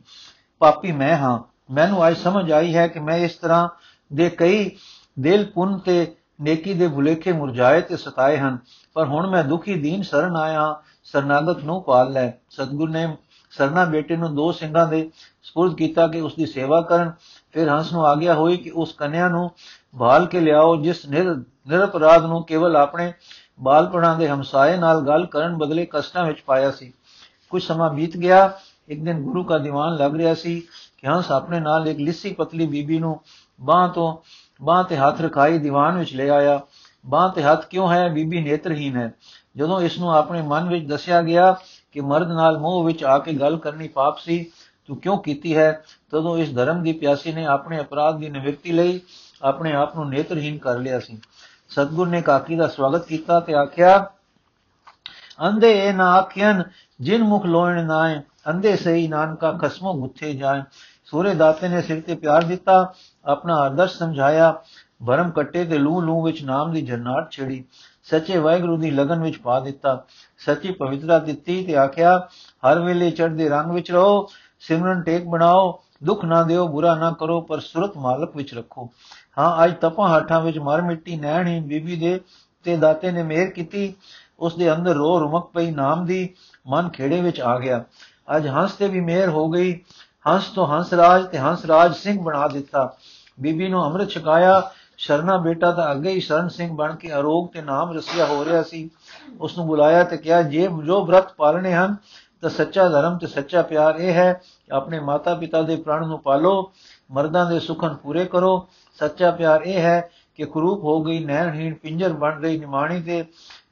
ਪਾਪੀ 0.60 0.92
ਮੈਂ 0.92 1.18
ਹਾਂ। 1.18 1.40
ਮੈਨੂੰ 1.74 2.08
ਅੱਜ 2.08 2.18
ਸਮਝ 2.18 2.52
ਆਈ 2.52 2.76
ਹੈ 2.76 2.88
ਕਿ 2.88 3.00
ਮੈਂ 3.00 3.18
ਇਸ 3.18 3.36
ਤਰ੍ਹਾਂ 3.36 3.70
ਦੇ 4.14 4.30
ਕਈ 4.30 4.72
ਦਿਲ 5.20 5.46
ਪੁੰਨ 5.46 5.80
ਤੇ 5.80 6.16
ਨੇਕੀ 6.42 6.74
ਦੇ 6.74 6.88
ਭੁਲੇਖੇ 6.88 7.32
ਮੁਰਝਾਏ 7.32 7.82
ਤੇ 7.82 7.98
ਸਤਾਏ 7.98 8.38
ਹਨ। 8.38 8.58
ਪਰ 8.94 9.06
ਹੁਣ 9.06 9.28
ਮੈਂ 9.28 9.44
ਦੁਖੀ 9.44 9.76
ਦੀਨ 9.76 10.02
ਸ਼ਰਨ 10.02 10.36
ਆਇਆ 10.36 10.82
ਸਰਨਾਗਤ 11.04 11.64
ਨੂੰ 11.64 11.84
ਪਾਲ 11.84 12.12
ਲੈ। 12.12 12.32
ਸਤਗੁਰ 12.50 12.90
ਨੇ 12.90 13.18
ਸਰਨਾ 13.50 13.86
ਬੇਟੇ 13.86 14.16
ਨੂੰ 14.16 14.36
ਦੋ 14.36 14.52
ਸਿੰਘਾਂ 14.52 14.88
ਦੇ 14.88 15.12
ਸਪੁਰਦ 15.44 15.76
ਕੀਤਾ 15.76 16.08
ਕਿ 16.08 16.22
ਉਸ 16.22 16.36
ਦੀ 16.36 16.46
ਸੇਵਾ 16.46 16.82
ਕਰਨ। 16.82 17.12
ਫਿਰ 17.52 17.70
ਹੰਸ 17.70 17.94
ਨੂੰ 17.94 18.06
ਆਗਿਆ 18.06 18.34
ਹੋਈ 18.34 18.58
ਕਿ 18.58 18.70
ਉਸ 18.70 18.94
ਕੰਨਿਆ 18.94 19.28
ਨੂੰ 19.28 19.52
ਭਾਲ 20.00 20.26
ਕੇ 20.26 20.40
ਲਿਆਓ, 20.40 20.76
ਜਿਸ 20.76 21.06
ਨਿਰਪਰਾਧ 21.06 22.26
ਨੂੰ 22.26 22.44
ਕੇਵਲ 22.44 22.76
ਆਪਣੇ 22.76 23.14
ਬਾਲਪਣਾ 23.60 24.14
ਦੇ 24.14 24.30
ਹਮਸਾਏ 24.30 24.78
ਨਾਲ 24.78 25.02
ਗੱਲ 25.02 25.26
ਕਰਨ 25.26 25.58
ਬਦਲੇ 25.58 25.88
ਕਸ਼ਟਾਂ 25.92 26.26
ਵਿੱਚ 26.26 26.42
ਪਾਇਆ 26.42 26.72
ਸੀ। 26.72 26.94
ਕੁਝ 27.50 27.64
ਸਮਾਂ 27.64 27.94
ਬੀਤ 27.94 28.18
ਗਿਆ, 28.18 28.52
ਇੱਕ 28.88 29.04
ਦਿਨ 29.04 29.22
ਗੁਰੂ 29.22 29.44
ਦਾ 29.44 29.58
ਦੀਵਾਨ 29.58 29.96
ਲੱਗ 29.96 30.16
ਰਿਹਾ 30.16 30.34
ਸੀ 30.34 30.60
ਕਿ 30.98 31.08
ਹੰਸ 31.08 31.32
ਆਪਣੇ 31.32 31.60
ਨਾਲ 31.60 31.88
ਇੱਕ 31.88 32.00
ਲਿੱਸੀ 32.00 32.34
ਪਤਲੀ 32.34 32.68
ਬੀਬੀ 32.68 33.00
ਨੂੰ 33.00 33.22
ਬਾਹ 33.62 33.90
ਤੋਂ, 33.90 34.18
ਬਾਹ 34.66 34.84
ਤੇ 34.84 34.98
ਹੱਥ 34.98 35.22
ਰਖਾਈ 35.22 35.58
ਦੀਵਾਨ 35.58 35.98
ਵਿੱਚ 35.98 36.16
ਲੈ 36.16 36.30
ਆਇਆ। 36.30 36.62
ਬਾਹ 37.06 37.30
ਤੇ 37.30 37.44
ਹੱਥ 37.44 37.68
ਕਿਉਂ 37.68 37.92
ਹੈ? 37.92 38.10
ਬੀਬੀ 38.10 38.42
ਨੇਤਰਹੀਨ 38.42 38.98
ਹੈ। 38.98 39.14
ਜਦੋਂ 39.58 39.82
ਇਸ 39.82 40.00
ਨੂੰ 40.00 40.16
ਆਪਣੇ 40.16 40.42
ਮਨ 40.42 40.70
ਵਿੱਚ 40.70 40.88
ਦੱਸਿਆ 40.88 41.22
ਗਿਆ 41.22 41.58
ਕਿ 41.98 42.02
ਮਰਦ 42.02 42.32
ਨਾਲ 42.32 42.58
ਮੋਹ 42.58 42.84
ਵਿੱਚ 42.84 43.04
ਆ 43.04 43.18
ਕੇ 43.20 43.34
ਗੱਲ 43.34 43.58
ਕਰਨੀ 43.58 43.88
ਪਾਪ 43.88 44.18
ਸੀ, 44.18 44.52
ਤੂੰ 44.86 44.98
ਕਿਉਂ 44.98 45.18
ਕੀਤੀ 45.18 45.56
ਹੈ? 45.58 45.84
ਤਦੋਂ 46.12 46.38
ਇਸ 46.38 46.56
ਧਰਮ 46.56 46.84
ਦੀ 46.84 46.92
ਪਿਆਸੀ 46.94 47.32
ਨੇ 47.32 47.46
ਆਪਣੇ 47.46 47.80
ਅਪਰਾਧ 47.80 48.18
ਦੀ 48.18 48.30
ਨਿਵਰਤੀ 48.30 48.72
ਲਈ 48.72 49.02
ਆਪਣੇ 49.42 49.74
ਆਪ 49.74 49.96
ਨੂੰ 49.96 50.10
ਨੇਤਰਹੀਨ 50.10 50.58
ਕਰ 50.58 50.78
ਲਿਆ 50.78 51.00
ਸੀ। 51.00 51.18
ਸਤਗੁਰ 51.70 52.08
ਨੇ 52.08 52.22
ਕਾਕੀ 52.22 52.56
ਦਾ 52.56 52.68
ਸਵਾਗਤ 52.68 53.06
ਕੀਤਾ 53.06 53.40
ਤੇ 53.40 53.54
ਆਖਿਆ 53.54 54.12
ਅੰਦੇ 55.48 55.88
ਇਹ 55.88 55.94
ਨਾ 55.94 56.12
ਆਖਿਆਨ 56.12 56.64
ਜਿਨ 57.02 57.24
ਮੁਖ 57.24 57.46
ਲੋਇਣ 57.46 57.86
ਨਾਏ 57.86 58.22
ਅੰਦੇ 58.50 58.76
ਸਹੀ 58.76 59.08
ਨਾਨਕਾ 59.08 59.52
ਖਸਮੋ 59.52 59.94
ਗੁੱਥੇ 59.94 60.34
ਜਾਏ 60.34 60.62
ਸੂਰੇ 61.06 61.34
ਦਾਤੇ 61.36 61.68
ਨੇ 61.68 61.82
ਸਿਰ 61.82 62.02
ਤੇ 62.02 62.16
ਪਿਆਰ 62.16 62.44
ਦਿੱਤਾ, 62.44 62.94
ਆਪਣਾ 63.26 63.56
ਆਦਰਸ਼ 63.56 63.98
ਸਮਝਾਇਆ। 63.98 64.56
ਭਰਮ 65.08 65.32
ਕੱਟੇ 65.32 65.66
ਤੇ 65.66 65.78
ਲੂ 65.78 66.02
ਲੂ 66.02 66.24
ਵਿੱਚ 66.26 66.44
ਨਾਮ 66.44 66.72
ਦੀ 66.72 66.82
ਜਰਨਾਟ 66.82 67.32
ਛੇੜੀ। 67.32 67.64
ਸੱਚੇ 68.10 68.38
ਵਾਹਿਗੁਰੂ 68.38 68.78
ਦੀ 68.78 68.92
ਲਗਨ 68.92 69.20
ਵਿੱਚ 69.20 69.38
ਪਾ 69.38 69.60
ਦਿੱਤਾ। 69.60 70.06
ਸੱਚੀ 70.38 70.72
ਪਵਿੱਤਰਤਾ 70.72 71.20
ਦਿੱਤੀ 71.20 71.66
ਤੇ 71.66 71.76
ਆਖਿਆ, 71.76 72.28
ਹਰ 72.68 72.80
ਵੇਲੇ 72.80 73.12
ਚੜ੍ਹਦੇ 73.12 73.50
ਰੰਗ 73.50 73.72
ਵਿੱਚ 73.72 73.92
ਰਹੋ, 73.92 74.30
ਸਿਮਰਨ 74.60 75.02
ਟੇਕ 75.02 75.26
ਬਣਾਓ, 75.26 75.80
ਦੁੱਖ 76.04 76.26
ਨਾ 76.26 76.44
ਦਿਓ, 76.44 76.68
ਬੁਰਾ 76.68 76.96
ਨਾ 76.96 77.12
ਕਰੋ, 77.12 77.42
ਪਰ 77.42 77.60
ਸੁਰਤ 77.60 77.98
ਮਾਲਕ 77.98 78.36
ਵਿੱਚ 78.36 78.54
ਰੱਖੋ। 78.54 78.90
ਹਾਂ, 79.38 79.66
ਅੱਜ 79.66 79.74
ਤਪਾਂ 79.82 80.10
ਹਾਠਾਂ 80.10 80.42
ਵਿੱਚ 80.42 80.60
ਮਰ 80.60 80.82
ਮਿੱਟੀ 80.82 81.18
ਨੈਣੀ 81.18 81.60
ਬੀਬੀ 81.60 81.96
ਦੇ 81.96 82.22
ਤੇ 82.64 82.78
ਦਾਤੇ 82.78 83.12
ਨੇ 83.12 83.24
ਮਿਹਰ 83.24 83.50
ਕੀਤੀ, 83.50 83.94
ਉਸ 84.40 84.56
ਦੇ 84.56 84.74
ਅੰਦਰ 84.74 84.94
ਰੋ 84.94 85.20
ਰੁਮਕ 85.20 85.52
ਪਈ 85.54 85.72
ਨਾਮ 85.72 86.06
ਦੀ, 86.06 86.34
ਮਨ 86.68 86.90
ਖੇੜੇ 86.90 87.22
ਵਿੱਚ 87.22 87.42
ਆ 87.42 87.60
ਗਿਆ। 87.60 87.84
ਅੱਜ 88.38 88.48
ਹੰਸ 88.48 88.72
ਤੇ 88.72 88.88
ਵੀ 88.88 89.00
ਮਿਹਰ 89.00 89.30
ਹੋ 89.30 89.50
ਗਈ। 89.50 89.82
ਹੰਸ 90.28 90.44
ਤੋਂ 90.44 90.68
ਹੰਸ 90.68 90.94
ਰਾਜ 90.94 91.26
ਤੇ 91.26 91.38
ਹੰਸ 91.38 91.66
ਰਾਜ 91.66 91.96
ਸਿੰਘ 91.96 92.24
ਬਣਾ 92.24 92.48
ਦਿੱਤਾ। 92.48 92.96
ਬੀਬੀ 93.40 93.68
ਨੂੰ 93.68 93.86
ਅੰਮ੍ਰਿਤ 93.86 94.10
ਛਕਾਇਆ 94.10 94.72
ਸ਼ਰਨਾ 94.98 95.38
ਬੇਟਾ 95.38 95.72
ਤਾਂ 95.72 95.92
ਅੱਗੇ 95.92 96.12
ਹੀ 96.12 96.20
ਸ਼ਰਨ 96.20 96.48
ਸਿੰਘ 96.50 96.76
ਬਣ 96.76 96.96
ਕੇ 96.96 97.12
ਅਰੋਗ 97.12 97.48
ਤੇ 97.48 97.62
ਨਾਮ 97.62 97.92
ਰਸਿਆ 97.92 98.26
ਹੋ 98.26 98.46
ਰਿਹਾ 98.46 98.64
ਸੀ। 98.64 98.90
ਉਸ 99.42 99.58
ਨੂੰ 99.58 99.68
ਬੁਲਾਇਆ 99.68 100.04
ਤੇ 100.04 100.18
ਕਿਹਾ, 100.18 100.42
ਜੇ 100.42 100.68
ਜੋ 100.86 101.06
ਬ੍ਰਤ 101.06 101.34
ਪਾਲਣੇ 101.34 101.74
ਹਨ, 101.74 101.96
ਤਾਂ 102.42 102.50
ਸੱਚਾ 102.50 102.90
ਧਰਮ 102.90 103.18
ਤੇ 103.18 103.28
ਸੱਚਾ 103.28 103.62
ਪਿਆਰ 103.62 103.96
ਇਹ 103.96 104.14
ਹੈ 104.14 104.34
ਕਿ 104.34 104.74
ਆਪਣੇ 104.74 105.00
ਮਾਤਾ 105.00 105.36
ਪਿਤਾ 105.36 105.62
ਦੇ 105.62 105.76
ਪ੍ਰਾਣ 105.76 106.08
ਨੂੰ 106.08 106.20
ਪਾਲੋ, 106.20 106.72
ਮਰਦਾਂ 107.12 107.46
ਦੇ 107.46 107.60
ਸੁਖਨ 107.60 107.96
ਪੂਰੇ 107.96 108.26
ਕਰੋ। 108.26 108.68
ਸੱਚਾ 109.00 109.32
ਪਿਆਰ 109.32 109.62
ਇਹ 109.62 109.80
ਹੈ 109.80 110.10
ਕਿ 110.36 110.46
ਕਰੂਪ 110.46 110.84
ਹੋ 110.84 111.04
ਗਈ, 111.04 111.26
ਨੈਣਹੀਣ, 111.26 111.74
ਪਿੰਜਰ 111.74 112.14
ਬਣ 112.14 112.40
ਗਈ, 112.40 112.58
ਨਿਮਾਣੀ 112.58 113.02
ਤੇ 113.02 113.26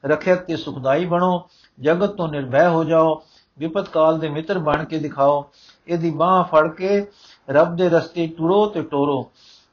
ਰਖਿਅਕ 0.06 0.38
ਤੇ 0.38 0.56
ਸੁਖਦਾਈ 0.56 1.04
ਬਣੋ। 1.04 1.48
ਜਗਤ 1.80 2.10
ਤੋਂ 2.10 2.28
ਨਿਰਭੈ 2.28 2.68
ਹੋ 2.68 2.84
ਜਾਓ, 2.84 3.22
ਵਿਪਤ 3.58 3.88
ਕਾਲ 3.88 4.18
ਦੇ 4.18 4.28
ਮਿੱਤਰ 4.28 4.58
ਬਣ 4.58 4.84
ਕੇ 4.84 4.98
ਦਿਖਾਓ। 4.98 5.50
ਇਹਦੀ 5.88 6.10
ਬਾਹ 6.10 6.44
ਫੜ 6.44 6.68
ਕੇ 6.68 7.06
ਰੱਬ 7.50 7.76
ਦੇ 7.76 7.88
ਰਸਤੇ 7.88 8.26
ਟੁਰੋ 8.26 8.66
ਤੇ 8.66 8.82
ਟੋਰੋ। 8.82 9.30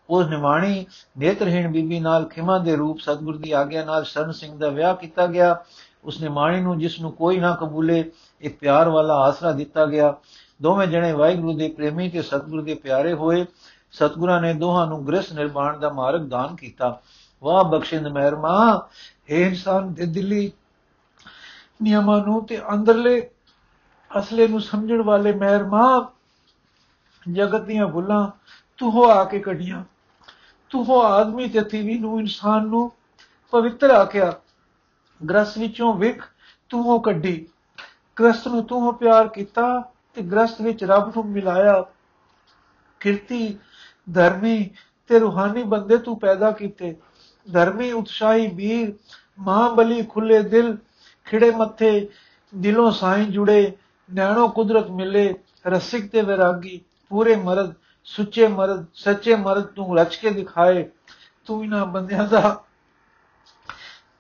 ਉਸ 0.10 0.28
ਨਿਮਾਣੀ 0.28 0.86
ਨੇਤਰਹੀਣ 1.18 1.72
ਬੀਬੀ 1.72 2.00
ਨਾਲ 2.00 2.26
ਖਿਮਾ 2.26 2.58
ਦੇ 2.58 2.76
ਰੂਪ 2.76 3.00
ਸਤਗੁਰ 3.00 3.38
ਦੀ 3.38 3.52
ਆਗਿਆ 3.52 3.86
ਨਾਲ 3.86 4.04
ਸਰਨ 4.04 4.32
ਸਿੰਘ 4.32 4.58
ਦਾ 4.58 4.70
ਵਿਆਹ 4.70 4.96
ਕੀਤਾ 4.96 5.28
ਗਿਆ। 5.28 5.64
ਉਸ 6.04 6.22
ਨਿਮਾਣੀ 6.22 6.62
ਨੂੰ 6.62 6.80
ਜਿਸ 6.80 7.00
ਨੂੰ 7.00 7.12
ਕੋਈ 7.12 7.38
ਨਾ 7.38 7.56
ਕਬੂਲੇ, 7.56 8.12
ਇੱਕ 8.42 8.58
ਪਿਆਰ 8.60 8.90
ਵਾਲਾ 8.90 9.16
ਆਸਰਾ 9.16 9.52
ਦਿੱਤਾ 9.52 9.86
ਗਿਆ। 9.86 10.16
ਦੋਵੇਂ 10.62 10.88
ਜਣੇ 10.88 11.12
ਵਾਹਿਗੁਰੂ 11.12 11.58
ਦੇ 11.58 11.68
ਪ੍ਰੇਮੀ 11.68 12.10
ਤੇ 12.10 12.22
ਸਤਗੁਰ 12.22 12.62
ਦੇ 12.64 12.74
ਪਿਆਰੇ 12.74 13.14
ਹੋਏ। 13.14 13.46
ਸਤਗੁਰਾਂ 13.92 14.42
ਨੇ 14.42 14.54
ਦੋਹਾਂ 14.54 14.88
ਨੂੰ 14.88 15.08
ਗ੍ਰਸ 15.08 15.32
ਨਿਰਮਾਣ 15.34 15.80
ਦਾ 15.80 15.90
ਮਾਰਗ 15.90 16.22
ਦਾਨ 16.22 16.56
ਕੀਤਾ। 16.56 17.02
ਵਾਹ 17.44 17.64
ਬਖਸ਼ਿੰਦ 17.64 18.08
ਮਹਿਰਮਾ 18.08 18.88
ਇਹ 19.30 19.46
ਇਨਸਾਨ 19.46 19.94
ਦੇ 19.94 20.06
ਦਿਲੀ 20.06 20.52
ਨਿਯਮਾਂ 21.82 22.22
ਨੂੰ 22.22 22.46
ਤੇ 22.46 22.62
ਅੰਦਰਲੇ 22.74 23.30
ਅਸਲੇ 24.20 24.48
ਨੂੰ 24.48 24.62
ਸਮਝਣ 24.62 25.02
ਵਾਲੇ 25.02 25.34
ਮਹਿਰਮਾ, 25.34 26.12
ਜਗਤ 27.32 27.62
ਦੀਆਂ 27.62 27.88
ਭੁੱਲਾਂ 27.88 28.28
ਤੂੰ 28.78 28.92
ਹੋ 28.92 29.10
ਆ 29.10 29.24
ਕੇ 29.24 29.40
ਕੱਢੀਆਂ। 29.40 29.84
ਤੂੰ 30.74 30.86
ਹੋ 30.86 31.02
ਆਦਮੀ 31.02 31.50
ਤੇ 31.50 31.62
ਤੀਵੀ 31.62 32.00
ਨੂੰ, 32.00 32.20
ਇਨਸਾਨ 32.20 32.68
ਨੂੰ 32.68 32.92
ਪਵਿੱਤਰ 33.52 33.90
ਆਖਿਆ। 33.90 34.34
ਗ੍ਰਸ 35.30 35.58
ਵਿੱਚੋਂ 35.58 35.94
ਵਿਖ 35.94 36.24
ਤੂੰ 36.70 36.84
ਹੋ 36.84 37.00
ਕੱਢੀ। 37.00 37.48
ਗ੍ਰਸਤ 38.20 38.48
ਨੂੰ 38.48 38.64
ਤੂੰ 38.64 38.82
ਹੋ 38.82 38.92
ਪਿਆਰ 38.92 39.28
ਕੀਤਾ 39.28 39.92
ਤੇ 40.14 40.22
ਗ੍ਰਸਤ 40.22 40.62
ਵਿੱਚ 40.62 40.84
ਰੱਬ 40.84 41.08
ਨੂੰ 41.10 41.26
ਮਿਲਾਇਆ। 41.28 41.86
ਕਿਰਤੀ, 43.00 43.58
ਧਰਮੀ 44.14 44.70
ਤੇ 45.08 45.20
ਰੂਹਾਨੀ 45.20 45.64
ਬੰਦੇ 45.64 45.98
ਤੂੰ 45.98 46.20
ਪੈਦਾ 46.20 46.52
ਕੀਤੇ। 46.52 46.96
ਧਰਮੀ, 47.54 47.92
ਉਤਸ਼ਾਹੀ, 47.92 48.48
ਵੀਰ 48.48 48.94
ਮਹਾਬਲੀ 49.40 50.04
ਖੁੱਲੇ 50.04 50.44
ਦਿਲ, 50.44 50.78
ਖਿੜੇ 51.26 51.52
ਮੱਥੇ, 51.52 52.10
ਦਿਲੋਂ 52.56 52.92
ਸਾਈਂ 52.92 53.26
ਜੁੜੇ 53.26 53.78
ਨੈਣੋ 54.14 54.48
ਕੁਦਰਤ 54.48 54.90
ਮਿਲੇ, 54.92 55.34
ਰਸਿਕ 55.68 56.12
ਤੇ 56.12 56.22
ਵਿਰਾਗੀ, 56.22 56.82
ਪੂਰੇ 57.10 57.36
ਮਰਦ। 57.36 57.74
ਸੁੱਚੇ 58.04 58.48
ਮਰਦ, 58.48 58.86
ਸੱਚੇ 58.94 59.36
ਮਰਦ 59.36 59.64
ਤੂੰ 59.64 60.00
ਰਚ 60.00 60.16
ਕੇ 60.16 60.30
ਦਿਖਾਏ, 60.30 60.90
ਤੂੰ 61.46 61.64
ਇਹਨਾਂ 61.64 61.86
ਬੰਦਿਆਂ 61.86 62.28
ਦਾ 62.28 62.64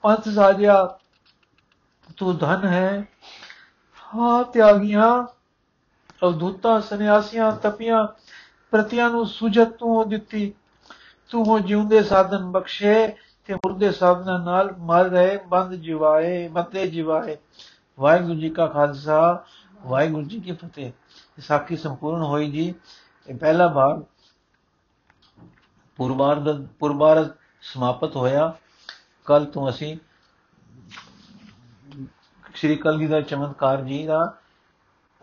ਪੰਥ 0.01 0.29
ਸਾਜਿਆ, 0.29 0.99
ਤੂੰ 2.17 2.37
ਧਨ 2.37 2.67
ਹੈ। 2.67 3.07
ਹਾਂ, 4.15 4.43
ਤਿਆਗੀਆਂ, 4.43 5.27
ਅਵਧੂਤਾ, 6.23 6.79
ਸੰਨਿਆਸੀਆਂ, 6.79 7.51
ਤਪੀਆਂ, 7.51 8.07
ਪ੍ਰਤਿਆਂ 8.71 9.09
ਨੂੰ 9.09 9.25
ਸੁਜਤ 9.25 9.67
ਤੂੰ 9.67 10.09
ਦਿੱਤੀ। 10.09 10.53
ਤੂੰ 11.29 11.45
ਹੋ 11.45 11.59
ਜਿਉਂਦੇ 11.59 12.03
ਸਾਧਨ 12.03 12.51
ਬਖਸ਼ੇ 12.51 13.15
ਤੇ 13.45 13.53
ਮੁਰਦੇ 13.53 13.91
ਸਾਧਨਾਂ 13.91 14.39
ਨਾਲ 14.39 14.75
ਮਰ 14.77 15.05
ਰਹੇ, 15.05 15.37
ਬੰਦ 15.37 15.73
ਜਿਵਾਏ 15.73 16.47
ਮਤੇ 16.47 16.87
ਜਿਵਾਏ। 16.87 17.37
ਵਾਹਿਗੁਰੂ 17.99 18.39
ਜੀ 18.39 18.49
ਕਾ 18.49 18.67
ਖਾਲਸਾ, 18.67 19.45
ਵਾਹਿਗੁਰੂ 19.81 20.25
ਜੀ 20.25 20.39
ਕੀ 20.39 20.51
ਫਤਿਹ। 20.51 20.91
ਸਾਖੀ 21.39 21.77
ਸੰਪੂਰਨ 21.77 22.21
ਹੋਈ 22.21 22.51
ਜੀ। 22.51 22.75
ਇਹ 23.27 23.35
ਪਹਿਲਾ 23.35 23.67
ਭਾਗ 23.67 24.01
ਪੁਰਬਾਰਦ 25.97 26.65
ਪੁਰਬਾਰਦ 26.79 27.29
ਸਮਾਪਤ 27.61 28.15
ਹੋਇਆ। 28.15 28.53
ਕੱਲ 29.25 29.45
ਤੋਂ 29.45 29.69
ਅਸੀਂ 29.69 29.97
ਸ਼੍ਰੀ 32.53 32.75
ਕਲਗੀ 32.75 33.07
ਦਾ 33.07 33.21
ਚਮਤਕਾਰ 33.21 33.81
ਜੀ 33.81 34.05
ਦਾ 34.05 34.37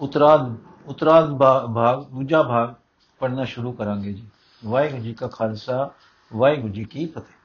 ਉਤਰਾਦ 0.00 0.54
ਉਤਰਾਦ 0.86 1.36
ਭਾਗ, 1.38 2.04
ਦੂਜਾ 2.04 2.42
ਭਾਗ 2.42 2.74
ਪੜਨਾ 3.20 3.44
ਸ਼ੁਰੂ 3.44 3.72
ਕਰਾਂਗੇ 3.72 4.12
ਜੀ। 4.12 4.28
ਵਾਹਿਗੁਰੂ 4.62 5.02
ਜੀ 5.02 5.12
ਕਾ 5.14 5.28
ਖਾਲਸਾ, 5.28 5.90
ਵਾਹਿਗੁਰੂ 6.30 6.72
ਜੀ 6.72 6.84
ਕੀ 6.84 7.06
ਫਤਿਹ। 7.06 7.39